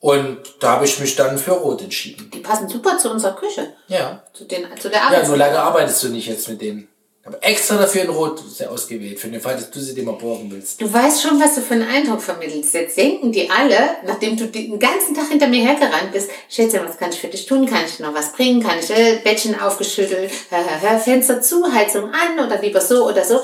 Und 0.00 0.38
da 0.60 0.72
habe 0.72 0.84
ich 0.84 0.98
mich 0.98 1.16
dann 1.16 1.38
für 1.38 1.52
rot 1.52 1.80
entschieden. 1.80 2.30
die 2.30 2.40
passen 2.40 2.68
super 2.68 2.98
zu 2.98 3.10
unserer 3.10 3.34
Küche. 3.34 3.72
Ja. 3.88 4.22
Zu, 4.34 4.44
den, 4.44 4.66
zu 4.78 4.90
der 4.90 4.98
Ja, 4.98 5.06
Arbeit. 5.06 5.28
nur 5.28 5.36
leider 5.38 5.62
arbeitest 5.62 6.02
du 6.02 6.08
nicht 6.08 6.26
jetzt 6.26 6.46
mit 6.50 6.60
denen. 6.60 6.88
Ich 7.24 7.26
habe 7.26 7.40
extra 7.44 7.76
dafür 7.76 8.02
in 8.02 8.10
Rot 8.10 8.42
sehr 8.50 8.68
ausgewählt, 8.68 9.20
für 9.20 9.28
den 9.28 9.40
Fall, 9.40 9.54
dass 9.54 9.70
du 9.70 9.78
sie 9.78 9.94
dir 9.94 10.02
mal 10.02 10.16
borgen 10.16 10.50
willst. 10.50 10.80
Du 10.80 10.92
weißt 10.92 11.22
schon, 11.22 11.40
was 11.40 11.54
du 11.54 11.60
für 11.60 11.74
einen 11.74 11.88
Eindruck 11.88 12.20
vermittelst. 12.20 12.74
Jetzt 12.74 12.96
denken 12.96 13.30
die 13.30 13.48
alle, 13.48 13.78
nachdem 14.04 14.36
du 14.36 14.46
den 14.48 14.76
ganzen 14.80 15.14
Tag 15.14 15.28
hinter 15.28 15.46
mir 15.46 15.64
hergerannt 15.64 16.10
bist, 16.12 16.28
Schätzchen, 16.48 16.80
was 16.84 16.98
kann 16.98 17.10
ich 17.10 17.20
für 17.20 17.28
dich 17.28 17.46
tun? 17.46 17.64
Kann 17.66 17.84
ich 17.86 18.00
noch 18.00 18.12
was 18.12 18.32
bringen? 18.32 18.60
Kann 18.60 18.80
ich 18.80 18.90
äh, 18.90 19.20
Bettchen 19.22 19.58
aufgeschüttelt, 19.60 20.32
äh, 20.50 20.98
Fenster 20.98 21.40
zu, 21.40 21.72
Heizung 21.72 22.10
an 22.10 22.44
oder 22.44 22.60
lieber 22.60 22.80
so 22.80 23.08
oder 23.08 23.24
so? 23.24 23.38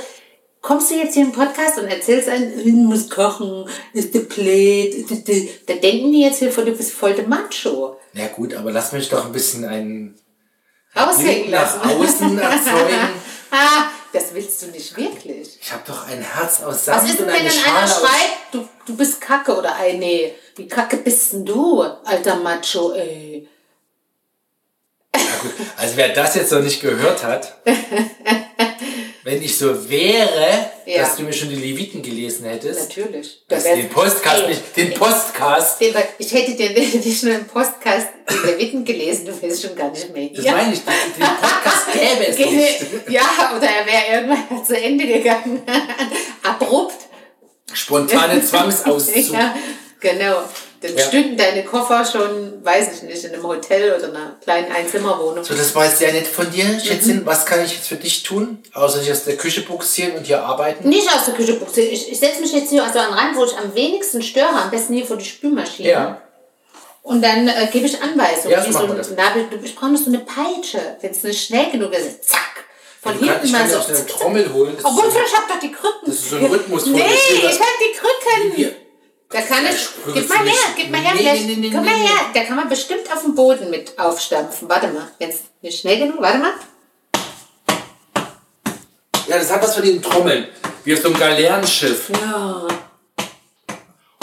Kommst 0.61 0.91
du 0.91 0.97
jetzt 0.97 1.15
hier 1.15 1.23
im 1.23 1.31
Podcast 1.31 1.79
und 1.79 1.87
erzählst 1.87 2.29
einen, 2.29 2.59
ich 2.59 2.73
muss 2.73 3.09
kochen, 3.09 3.65
ist 3.93 4.13
der 4.13 4.23
der- 4.23 5.49
da 5.67 5.75
denken 5.75 6.11
die 6.11 6.23
jetzt 6.23 6.41
hier, 6.41 6.51
du 6.51 6.73
bist 6.73 6.91
voll 6.93 7.15
der 7.15 7.29
Macho. 7.29 7.97
Na 8.13 8.27
gut, 8.27 8.55
aber 8.55 8.73
lass 8.73 8.91
mich 8.91 9.09
doch 9.09 9.25
ein 9.27 9.31
bisschen 9.33 9.65
einen 9.65 10.19
Raushängen 10.97 11.43
Blick 11.43 11.51
nach 11.53 11.85
lassen. 11.85 12.01
außen 12.03 12.39
erzeugen. 12.41 13.38
Ah, 13.51 13.89
das 14.13 14.35
willst 14.35 14.63
du 14.63 14.67
nicht 14.67 14.97
wirklich. 14.97 15.59
Ich 15.61 15.73
habe 15.73 15.83
doch 15.87 16.07
ein 16.07 16.21
Herz 16.21 16.61
aus 16.63 16.75
Was 16.75 16.85
Sand 16.85 17.09
ist 17.09 17.19
denn, 17.19 17.27
und 17.27 17.33
wenn 17.33 17.41
eine 17.41 17.51
einer 17.51 17.87
schreibt, 17.87 18.53
du, 18.53 18.69
du 18.87 18.97
bist 18.97 19.21
kacke 19.21 19.57
oder 19.57 19.75
ey, 19.81 19.97
nee, 19.97 20.35
wie 20.57 20.69
kacke 20.69 20.99
bist 20.99 21.33
denn 21.33 21.45
du, 21.45 21.83
alter 21.83 22.37
Macho, 22.37 22.93
ey. 22.93 23.49
Ja, 25.15 25.21
gut. 25.43 25.53
Also 25.77 25.97
wer 25.97 26.11
das 26.11 26.35
jetzt 26.35 26.53
noch 26.53 26.61
nicht 26.61 26.81
gehört 26.81 27.25
hat, 27.25 27.57
wenn 29.29 29.43
ich 29.43 29.59
so 29.59 29.91
wäre, 29.91 30.71
Ja. 30.87 31.03
dass 31.03 31.17
du 31.17 31.23
mir 31.23 31.33
schon 31.35 31.51
die 31.51 31.57
Leviten 31.57 32.03
gelesen 32.03 32.47
hättest, 32.47 32.89
Natürlich. 32.89 33.43
dass 33.47 33.63
Da 33.65 33.69
wär's- 33.69 33.77
den 33.79 33.89
Podcast 33.91 34.43
Ey, 34.43 34.49
nicht, 34.49 34.77
den 34.77 34.95
Postcast, 34.95 35.81
den- 35.83 35.95
Ich 36.19 36.33
hätte 36.33 36.55
dir 36.55 36.71
nicht 36.71 37.23
nur 37.25 37.35
im 37.35 37.47
Podcast 37.47 38.07
die 38.31 38.47
Leviten 38.47 38.85
gelesen, 38.87 39.27
du 39.27 39.43
wärst 39.43 39.63
schon 39.63 39.77
gar 39.77 39.91
nicht 39.91 40.11
mehr 40.15 40.31
das 40.31 40.43
hier. 40.43 40.53
meine 40.53 40.73
ich, 40.73 40.81
den 40.81 40.95
den 41.19 41.27
Podcast 41.27 41.93
gäbe 41.93 42.27
es 42.27 42.39
nicht. 42.39 43.11
Ja, 43.11 43.53
oder 43.55 43.69
er 43.69 43.85
wäre 43.87 44.23
irgendwann 44.23 44.65
zu 44.65 44.75
Ende 44.81 45.07
gegangen. 45.07 45.63
Abrupt. 46.43 46.95
Spontane 47.73 48.43
Zwangsauszug. 48.47 49.33
Ja, 49.33 49.55
genau. 50.01 50.37
Dann 50.81 50.97
Ja. 50.97 51.05
stünden 51.05 51.37
deine 51.37 51.65
Koffer 51.65 52.05
schon, 52.05 52.65
weiß 52.65 52.89
ich 52.95 53.03
nicht, 53.03 53.25
in 53.25 53.35
einem 53.35 53.43
Hotel 53.43 53.95
oder 53.99 54.09
einer 54.09 54.37
kleinen 54.43 54.71
Einzimmerwohnung. 54.71 55.43
So, 55.43 55.55
das 55.55 55.75
war 55.75 55.85
jetzt 55.87 55.99
sehr 55.99 56.13
nett 56.13 56.27
von 56.27 56.49
dir, 56.53 56.65
Mhm. 56.67 56.81
Schätzchen. 56.81 57.27
Was 57.27 57.45
kann 57.47 57.65
ich 57.65 57.73
jetzt 57.75 57.89
für 57.89 57.97
dich 57.97 58.23
tun? 58.23 58.63
Außer 58.75 59.01
dich 59.01 59.11
aus 59.11 59.25
der 59.25 59.37
Küche 59.37 59.63
buxieren 59.63 60.13
und 60.17 60.27
hier 60.27 60.41
arbeiten? 60.43 60.89
Nicht 60.89 61.09
aus 61.13 61.25
der 61.25 61.35
Küche 61.35 61.55
buchse. 61.55 61.81
Ich, 61.81 62.13
ich 62.13 62.19
setze 62.21 62.41
mich 62.41 62.53
jetzt 62.53 62.71
hier 62.71 62.85
also 62.85 62.99
an 63.01 63.07
den 63.11 63.15
Rand, 63.15 63.37
wo 63.37 63.45
ich 63.45 63.57
am 63.57 63.75
wenigsten 63.75 64.23
störe, 64.23 64.51
am 64.51 64.71
besten 64.71 64.95
hier 64.95 65.05
vor 65.05 65.17
die 65.17 65.25
Spülmaschine. 65.25 65.89
Ja. 65.89 66.23
Und 67.03 67.23
dann 67.23 67.49
äh, 67.49 67.69
gebe 67.73 67.87
ich 67.87 68.01
Anweisungen. 68.01 68.51
Ja, 68.51 68.63
so 68.63 68.71
machen 68.71 68.87
wir 68.89 68.93
ein 68.93 68.99
das. 68.99 69.11
Nabel, 69.13 69.47
du- 69.51 69.65
ich 69.65 69.75
brauche 69.75 69.91
noch 69.91 69.99
so 69.99 70.11
eine 70.11 70.19
Peitsche. 70.21 70.81
Wenn 71.01 71.11
es 71.11 71.23
nicht 71.25 71.45
schnell 71.47 71.71
genug 71.73 71.93
ist, 71.93 72.29
zack. 72.29 72.41
Von 73.03 73.15
Du 73.19 73.27
kannst, 73.27 73.33
hinten 73.43 73.47
ich 73.47 73.53
mal 73.53 73.69
so. 73.69 73.81
so 73.81 73.89
eine 73.97 74.07
Trommel 74.07 74.53
holen. 74.53 74.77
Obwohl, 74.83 75.11
so 75.11 75.19
ich 75.27 75.37
habe 75.37 75.47
doch 75.49 75.59
die 75.59 75.73
Krücken. 75.73 76.03
Das 76.07 76.15
ist 76.17 76.31
so 76.31 76.37
ein 76.37 76.45
Rhythmus 76.47 76.83
von 76.85 76.93
Nee, 76.93 77.01
ich 77.03 77.45
habe 77.45 77.79
die 77.81 77.97
Krücken. 77.99 78.53
Hier. 78.57 78.73
Da 79.31 79.43
kann 79.43 79.67
ich. 79.67 79.89
Gib 80.15 80.29
mal 80.29 80.39
her, 80.39 80.55
gib 80.77 80.91
mal 80.91 81.01
her. 81.01 81.13
Nee, 81.13 81.19
vielleicht- 81.21 81.47
nee, 81.47 81.57
nee, 81.57 81.71
Komm 81.71 81.85
mal 81.85 81.95
her. 81.95 82.17
Da 82.33 82.45
kann 82.45 82.57
man 82.57 82.69
bestimmt 82.69 83.13
auf 83.13 83.23
dem 83.23 83.35
Boden 83.35 83.69
mit 83.69 83.99
aufstampfen. 83.99 84.69
Warte 84.69 84.89
mal. 84.89 85.11
Wenn 85.19 85.29
es 85.31 85.41
nicht 85.61 85.81
schnell 85.81 85.99
genug. 85.99 86.21
Warte 86.21 86.39
mal. 86.39 86.53
Ja, 89.27 89.39
das 89.39 89.51
hat 89.53 89.63
was 89.63 89.75
von 89.75 89.85
den 89.85 90.01
Trommeln. 90.03 90.49
Wie 90.85 90.95
auf 90.95 91.01
so 91.03 91.09
einem 91.09 91.19
Galeerenschiff. 91.19 92.09
Ja. 92.11 92.67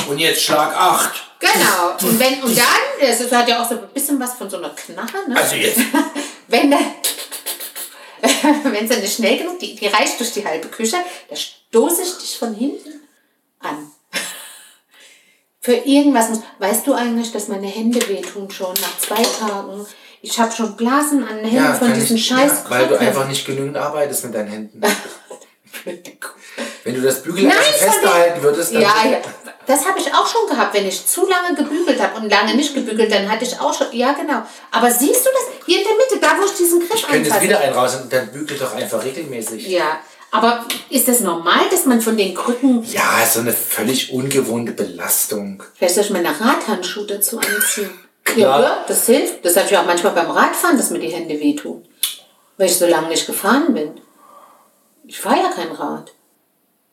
Und 0.08 0.18
jetzt 0.18 0.42
Schlag 0.42 0.76
8. 0.76 1.14
Genau. 1.40 1.92
Und 2.10 2.20
wenn 2.20 2.42
und 2.44 2.58
dann, 2.58 2.66
das 3.00 3.32
hat 3.32 3.48
ja 3.48 3.62
auch 3.62 3.70
so 3.70 3.76
ein 3.76 3.88
bisschen 3.94 4.20
was 4.20 4.34
von 4.34 4.50
so 4.50 4.58
einer 4.58 4.70
Knarre, 4.70 5.28
ne? 5.30 5.38
Also 5.38 5.56
jetzt. 5.56 5.80
wenn 6.48 6.72
dann, 6.72 6.86
wenn 8.64 8.84
es 8.86 8.90
dann 8.90 9.02
nicht 9.02 9.16
schnell 9.16 9.38
genug, 9.38 9.60
die, 9.60 9.76
die 9.76 9.88
reicht 9.88 10.20
durch 10.20 10.34
die 10.34 10.46
halbe 10.46 10.68
Küche, 10.70 10.98
da 11.30 11.36
stoße 11.36 12.02
ich 12.02 12.18
dich 12.18 12.38
von 12.38 12.56
hinten 12.56 13.02
an. 13.60 13.92
Für 15.66 15.74
irgendwas 15.74 16.30
muss. 16.30 16.42
Weißt 16.60 16.86
du 16.86 16.94
eigentlich, 16.94 17.32
dass 17.32 17.48
meine 17.48 17.66
Hände 17.66 18.00
wehtun 18.08 18.52
schon 18.52 18.72
nach 18.74 19.00
zwei 19.00 19.24
Tagen? 19.24 19.84
Ich 20.22 20.40
habe 20.40 20.52
schon 20.52 20.76
Blasen 20.76 21.28
an 21.28 21.38
den 21.38 21.48
Händen 21.48 21.74
von 21.74 21.88
kann 21.88 22.00
diesen 22.00 22.18
ich, 22.18 22.28
scheiß 22.28 22.66
ja, 22.66 22.70
Weil 22.70 22.88
du 22.88 23.00
einfach 23.00 23.28
nicht 23.28 23.48
genügend 23.48 23.76
arbeitest 23.76 24.26
mit 24.26 24.36
deinen 24.36 24.50
Händen. 24.50 24.82
Wenn 26.84 26.94
du 26.94 27.02
das 27.02 27.24
Bügeleisen 27.24 27.58
von 27.80 27.90
festhalten 27.90 28.44
würdest, 28.44 28.76
dann. 28.76 28.82
Ja, 28.84 28.94
ja. 29.10 29.18
Das 29.66 29.88
habe 29.88 29.98
ich 29.98 30.14
auch 30.14 30.28
schon 30.28 30.48
gehabt, 30.48 30.76
wenn 30.76 30.88
ich 30.88 31.04
zu 31.08 31.28
lange 31.28 31.56
gebügelt 31.56 32.00
habe 32.00 32.20
und 32.20 32.30
lange 32.30 32.54
nicht 32.54 32.76
gebügelt, 32.76 33.12
dann 33.12 33.28
hatte 33.28 33.46
ich 33.46 33.60
auch 33.60 33.74
schon. 33.74 33.88
Ja, 33.92 34.14
genau. 34.14 34.44
Aber 34.70 34.92
siehst 34.92 35.26
du 35.26 35.30
das? 35.32 35.66
Hier 35.66 35.80
in 35.80 35.84
der 35.84 35.96
Mitte, 35.98 36.20
da 36.22 36.40
wo 36.40 36.46
ich 36.46 36.54
diesen 36.54 36.80
Griff 36.82 36.94
Ich 36.94 37.08
könnte 37.08 37.28
jetzt 37.28 37.42
wieder 37.42 37.60
einen 37.60 37.74
raus 37.74 37.96
und 37.96 38.14
dann 38.14 38.28
bügel 38.28 38.56
doch 38.56 38.76
einfach 38.76 39.04
regelmäßig. 39.04 39.68
Ja. 39.68 40.00
Aber 40.36 40.66
ist 40.90 41.08
das 41.08 41.22
normal, 41.22 41.62
dass 41.72 41.86
man 41.86 42.02
von 42.02 42.18
den 42.18 42.36
Krücken. 42.36 42.84
Ja, 42.92 43.24
ist 43.24 43.36
so 43.36 43.40
eine 43.40 43.54
völlig 43.54 44.12
ungewohnte 44.12 44.74
Belastung. 44.74 45.64
Vielleicht 45.76 45.96
soll 45.96 46.04
ich 46.04 46.10
meine 46.10 46.30
Radhandschuhe 46.30 47.06
dazu 47.06 47.40
anziehen. 47.40 47.90
Klar. 48.26 48.62
Ja? 48.62 48.86
Das 48.86 49.06
hilft. 49.06 49.46
Das 49.46 49.56
habe 49.56 49.68
ich 49.70 49.78
auch 49.78 49.86
manchmal 49.86 50.14
beim 50.14 50.30
Radfahren, 50.30 50.76
dass 50.76 50.90
mir 50.90 51.00
die 51.00 51.08
Hände 51.08 51.40
wehtun. 51.40 51.86
Weil 52.58 52.68
ich 52.68 52.76
so 52.76 52.86
lange 52.86 53.08
nicht 53.08 53.26
gefahren 53.26 53.74
bin. 53.74 53.92
Ich 55.06 55.22
fahre 55.22 55.38
ja 55.38 55.52
kein 55.52 55.72
Rad. 55.72 56.12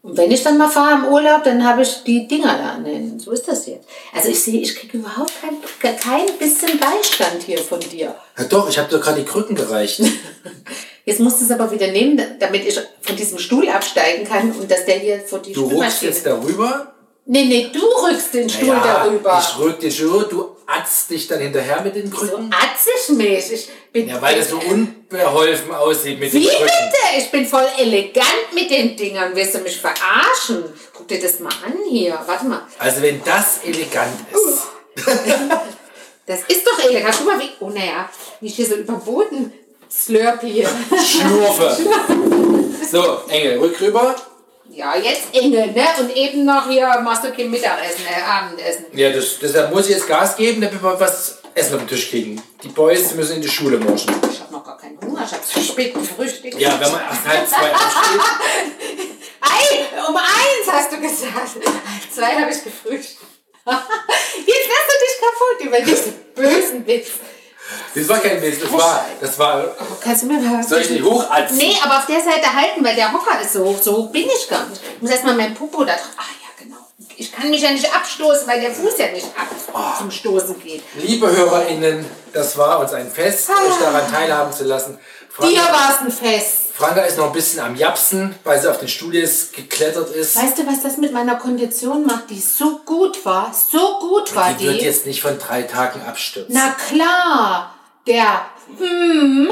Und 0.02 0.16
wenn 0.16 0.30
ich 0.30 0.44
dann 0.44 0.58
mal 0.58 0.68
fahre 0.68 0.94
im 0.94 1.12
Urlaub, 1.12 1.42
dann 1.42 1.66
habe 1.66 1.82
ich 1.82 2.04
die 2.04 2.28
Dinger 2.28 2.56
da 2.58 2.74
an 2.74 2.84
den. 2.84 3.18
So 3.18 3.32
ist 3.32 3.48
das 3.48 3.66
jetzt. 3.66 3.88
Also 4.14 4.28
ich 4.28 4.40
sehe, 4.40 4.60
ich 4.60 4.76
kriege 4.76 4.98
überhaupt 4.98 5.32
kein, 5.40 5.96
kein 5.98 6.38
bisschen 6.38 6.78
Beistand 6.78 7.42
hier 7.44 7.58
von 7.58 7.80
dir. 7.80 8.14
Ja, 8.38 8.44
doch, 8.44 8.68
ich 8.68 8.78
habe 8.78 8.88
dir 8.88 9.00
gerade 9.00 9.20
die 9.20 9.26
Krücken 9.26 9.56
gereicht. 9.56 10.00
Jetzt 11.04 11.20
musst 11.20 11.40
du 11.40 11.44
es 11.44 11.50
aber 11.50 11.70
wieder 11.70 11.88
nehmen, 11.88 12.20
damit 12.38 12.64
ich 12.66 12.78
von 13.00 13.16
diesem 13.16 13.38
Stuhl 13.38 13.68
absteigen 13.68 14.24
kann 14.26 14.52
und 14.52 14.70
dass 14.70 14.84
der 14.84 14.98
hier 14.98 15.20
vor 15.20 15.40
die 15.40 15.52
Du 15.52 15.66
Spülmaschine... 15.66 16.10
jetzt 16.12 16.24
darüber. 16.26 16.92
Nee, 17.24 17.44
nee, 17.44 17.70
du 17.72 17.80
rückst 17.80 18.34
den 18.34 18.48
Stuhl 18.50 18.68
Ja, 18.68 18.80
darüber. 19.04 19.40
Ich 19.40 19.58
rück 19.58 19.78
den 19.80 19.90
Stuhl, 19.92 20.26
du 20.28 20.56
atzt 20.66 21.10
dich 21.10 21.28
dann 21.28 21.40
hinterher 21.40 21.80
mit 21.82 21.94
den 21.94 22.10
So 22.10 22.16
Krücken. 22.16 22.50
atzig 22.52 23.16
mich. 23.16 23.52
Ich 23.52 23.68
bin, 23.92 24.08
Ja, 24.08 24.20
weil 24.20 24.36
das 24.38 24.50
so 24.50 24.58
unbeholfen 24.58 25.72
aussieht 25.72 26.18
mit 26.18 26.32
Wie 26.32 26.40
den 26.40 26.48
Krücken. 26.48 26.66
bitte? 26.66 27.18
Ich 27.18 27.30
bin 27.30 27.46
voll 27.46 27.66
elegant 27.78 28.52
mit 28.54 28.70
den 28.70 28.96
Dingern. 28.96 29.32
Willst 29.34 29.54
du 29.54 29.58
mich 29.58 29.76
verarschen? 29.80 30.64
Guck 30.92 31.06
dir 31.08 31.20
das 31.20 31.38
mal 31.40 31.52
an 31.64 31.74
hier. 31.88 32.18
Warte 32.26 32.44
mal. 32.46 32.62
Also 32.78 33.02
wenn 33.02 33.22
das 33.24 33.58
elegant 33.64 34.14
ist. 34.32 35.06
Das 36.24 36.38
ist 36.46 36.64
doch 36.64 36.78
elegant. 36.88 37.14
Guck 37.18 37.26
mal, 37.26 37.40
wie... 37.40 37.50
Oh, 37.58 37.68
naja. 37.68 38.08
Wie 38.40 38.46
ich 38.46 38.54
hier 38.54 38.64
so 38.66 38.76
über 38.76 39.04
den 39.92 40.14
Boden 40.14 40.38
slurpe 40.42 40.46
hier. 40.46 40.68
Schlurfe. 40.98 41.76
So, 42.90 43.22
Engel, 43.28 43.58
rück 43.58 43.80
rüber. 43.80 44.14
Ja, 44.70 44.96
jetzt 44.96 45.34
Engel, 45.34 45.72
ne? 45.72 45.84
Und 46.00 46.16
eben 46.16 46.44
noch 46.44 46.68
hier 46.68 46.86
machst 47.00 47.24
du 47.24 47.32
kein 47.32 47.50
Mittagessen, 47.50 48.06
äh, 48.08 48.22
Abendessen. 48.22 48.86
Ja, 48.94 49.10
das, 49.10 49.38
deshalb 49.40 49.72
muss 49.72 49.86
ich 49.86 49.96
jetzt 49.96 50.08
Gas 50.08 50.36
geben, 50.36 50.62
damit 50.62 50.82
wir 50.82 50.98
was 50.98 51.38
Essen 51.54 51.74
auf 51.74 51.80
den 51.80 51.88
Tisch 51.88 52.08
kriegen. 52.08 52.42
Die 52.62 52.68
Boys 52.68 53.14
müssen 53.14 53.36
in 53.36 53.42
die 53.42 53.48
Schule 53.48 53.78
morschen. 53.78 54.14
Ich 54.30 54.40
hab 54.40 54.50
noch 54.50 54.64
gar 54.64 54.78
keinen 54.78 54.98
Hunger. 55.00 55.24
Ich 55.26 55.32
hab 55.32 55.46
zu 55.46 55.60
spät 55.60 55.92
gefrühstigt. 55.92 56.58
Ja, 56.58 56.80
wenn 56.80 56.90
man 56.90 57.02
erst 57.02 57.28
halb 57.28 57.48
zwei 57.48 57.74
aufsteht. 57.74 58.20
Ei, 59.42 60.08
um 60.08 60.16
eins 60.16 60.72
hast 60.72 60.92
du 60.92 61.00
gesagt. 61.00 61.34
Halb 61.36 62.14
zwei 62.14 62.40
habe 62.40 62.50
ich 62.50 62.64
gefrühstückt. 62.64 63.20
Jetzt 63.66 64.68
lässt 64.68 64.88
du 64.88 64.96
dich 65.04 65.20
kaputt 65.20 65.66
über 65.66 65.80
diesen 65.80 66.14
bösen 66.34 66.86
Witz. 66.86 67.08
Das 67.94 68.08
war 68.08 68.18
kein 68.18 68.40
Witz, 68.40 68.60
das 68.60 68.72
war, 68.72 69.04
das 69.20 69.38
war, 69.38 69.64
Oh, 69.78 69.84
kannst 70.02 70.22
du 70.22 70.26
mir 70.26 70.40
mal 70.40 70.62
soll 70.62 70.80
ich 70.80 70.90
nicht 70.90 71.04
hochatzen? 71.04 71.56
Nee, 71.58 71.76
aber 71.84 71.98
auf 71.98 72.06
der 72.06 72.20
Seite 72.20 72.52
halten, 72.54 72.84
weil 72.84 72.94
der 72.94 73.12
Hocker 73.12 73.40
ist 73.40 73.52
so 73.52 73.64
hoch. 73.64 73.76
So 73.80 73.96
hoch 73.98 74.10
bin 74.10 74.26
ich 74.26 74.48
gar 74.48 74.66
nicht. 74.66 74.80
Ich 74.96 75.02
muss 75.02 75.10
erstmal 75.10 75.34
mein 75.34 75.54
Popo 75.54 75.84
da 75.84 75.92
drauf. 75.92 76.08
Ach 76.16 76.28
ja, 76.28 76.64
genau. 76.64 76.78
Ich 77.16 77.30
kann 77.32 77.50
mich 77.50 77.60
ja 77.60 77.70
nicht 77.70 77.94
abstoßen, 77.94 78.46
weil 78.46 78.60
der 78.60 78.72
Fuß 78.72 78.98
ja 78.98 79.08
nicht 79.08 79.26
ab 79.26 79.48
zum 79.98 80.10
Stoßen 80.10 80.58
geht. 80.60 80.82
Liebe 80.94 81.30
HörerInnen, 81.30 82.04
das 82.32 82.56
war 82.56 82.80
uns 82.80 82.92
ein 82.92 83.10
Fest, 83.10 83.50
euch 83.50 83.78
daran 83.78 84.10
teilhaben 84.10 84.52
zu 84.52 84.64
lassen. 84.64 84.98
Dir 85.40 85.60
Franka, 85.60 85.72
war 85.72 85.90
es 85.90 86.00
ein 86.00 86.12
Fest. 86.12 86.58
Franka 86.74 87.00
ist 87.02 87.16
noch 87.16 87.26
ein 87.26 87.32
bisschen 87.32 87.60
am 87.60 87.74
Japsen, 87.74 88.34
weil 88.44 88.60
sie 88.60 88.70
auf 88.70 88.78
den 88.78 88.88
Studios 88.88 89.48
geklettert 89.52 90.10
ist. 90.10 90.36
Weißt 90.36 90.58
du, 90.58 90.66
was 90.66 90.82
das 90.82 90.98
mit 90.98 91.12
meiner 91.12 91.36
Kondition 91.36 92.04
macht, 92.06 92.28
die 92.28 92.40
so 92.40 92.80
gut 92.84 93.24
war? 93.24 93.52
So 93.52 93.98
gut 93.98 94.34
war 94.34 94.52
Die 94.52 94.66
wird 94.66 94.82
jetzt 94.82 95.06
nicht 95.06 95.22
von 95.22 95.38
drei 95.38 95.62
Tagen 95.62 96.02
abstürzen. 96.02 96.54
Na 96.54 96.74
klar, 96.88 97.74
der 98.06 98.46
hm, 98.78 99.50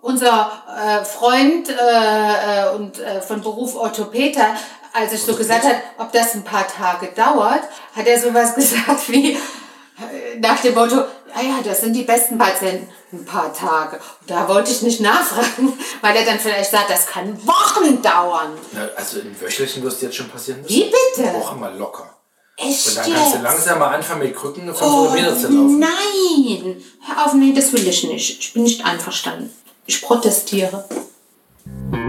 unser 0.00 0.62
äh, 0.68 1.04
Freund 1.04 1.68
äh, 1.68 1.72
äh, 1.72 2.74
und 2.74 2.98
äh, 2.98 3.20
von 3.20 3.40
Beruf 3.42 3.74
Orthopäder, 3.74 4.56
als 4.92 5.12
ich 5.12 5.22
so 5.22 5.34
gesagt 5.34 5.64
hat, 5.64 5.76
ob 5.98 6.12
das 6.12 6.34
ein 6.34 6.44
paar 6.44 6.66
Tage 6.66 7.08
dauert, 7.08 7.62
hat 7.94 8.06
er 8.06 8.18
sowas 8.18 8.54
gesagt 8.54 9.10
wie 9.10 9.32
äh, 9.32 10.38
nach 10.38 10.60
dem 10.60 10.74
Motto, 10.74 10.96
ja, 10.96 11.42
ja, 11.42 11.60
das 11.64 11.80
sind 11.80 11.92
die 11.92 12.04
besten 12.04 12.38
Patienten, 12.38 12.88
ein 13.12 13.24
paar 13.24 13.52
Tage. 13.52 13.96
Und 13.96 14.30
da 14.30 14.48
wollte 14.48 14.70
ich 14.70 14.82
nicht 14.82 15.00
nachfragen, 15.00 15.78
weil 16.00 16.16
er 16.16 16.24
dann 16.24 16.38
vielleicht 16.38 16.70
sagt, 16.70 16.90
das 16.90 17.06
kann 17.06 17.36
Wochen 17.46 18.00
dauern. 18.00 18.52
Na, 18.72 18.88
also 18.96 19.20
ein 19.20 19.36
Wöchelchen 19.40 19.82
wirst 19.82 20.00
du 20.00 20.06
jetzt 20.06 20.16
schon 20.16 20.28
passieren 20.28 20.62
müssen. 20.62 20.74
Wie 20.74 20.84
bitte? 20.84 21.34
Woche 21.34 21.56
mal 21.56 21.76
locker. 21.76 22.17
Echt 22.60 22.88
und 22.88 22.96
dann 22.96 23.12
kannst 23.12 23.34
du 23.36 23.42
langsam 23.42 23.78
mal 23.78 23.94
anfangen 23.94 24.22
mit 24.22 24.34
Krücken 24.34 24.64
5 24.64 24.82
oh, 24.82 25.06
Kilometer 25.12 25.36
zu 25.36 25.48
laufen. 25.48 25.76
Oh, 25.76 25.78
nein! 25.78 26.82
Hör 27.06 27.26
auf, 27.26 27.34
nein, 27.34 27.54
das 27.54 27.72
will 27.72 27.86
ich 27.86 28.02
nicht. 28.04 28.40
Ich 28.40 28.52
bin 28.52 28.64
nicht 28.64 28.84
einverstanden. 28.84 29.50
Ich 29.86 30.02
protestiere. 30.02 30.84
Hm. 31.92 32.07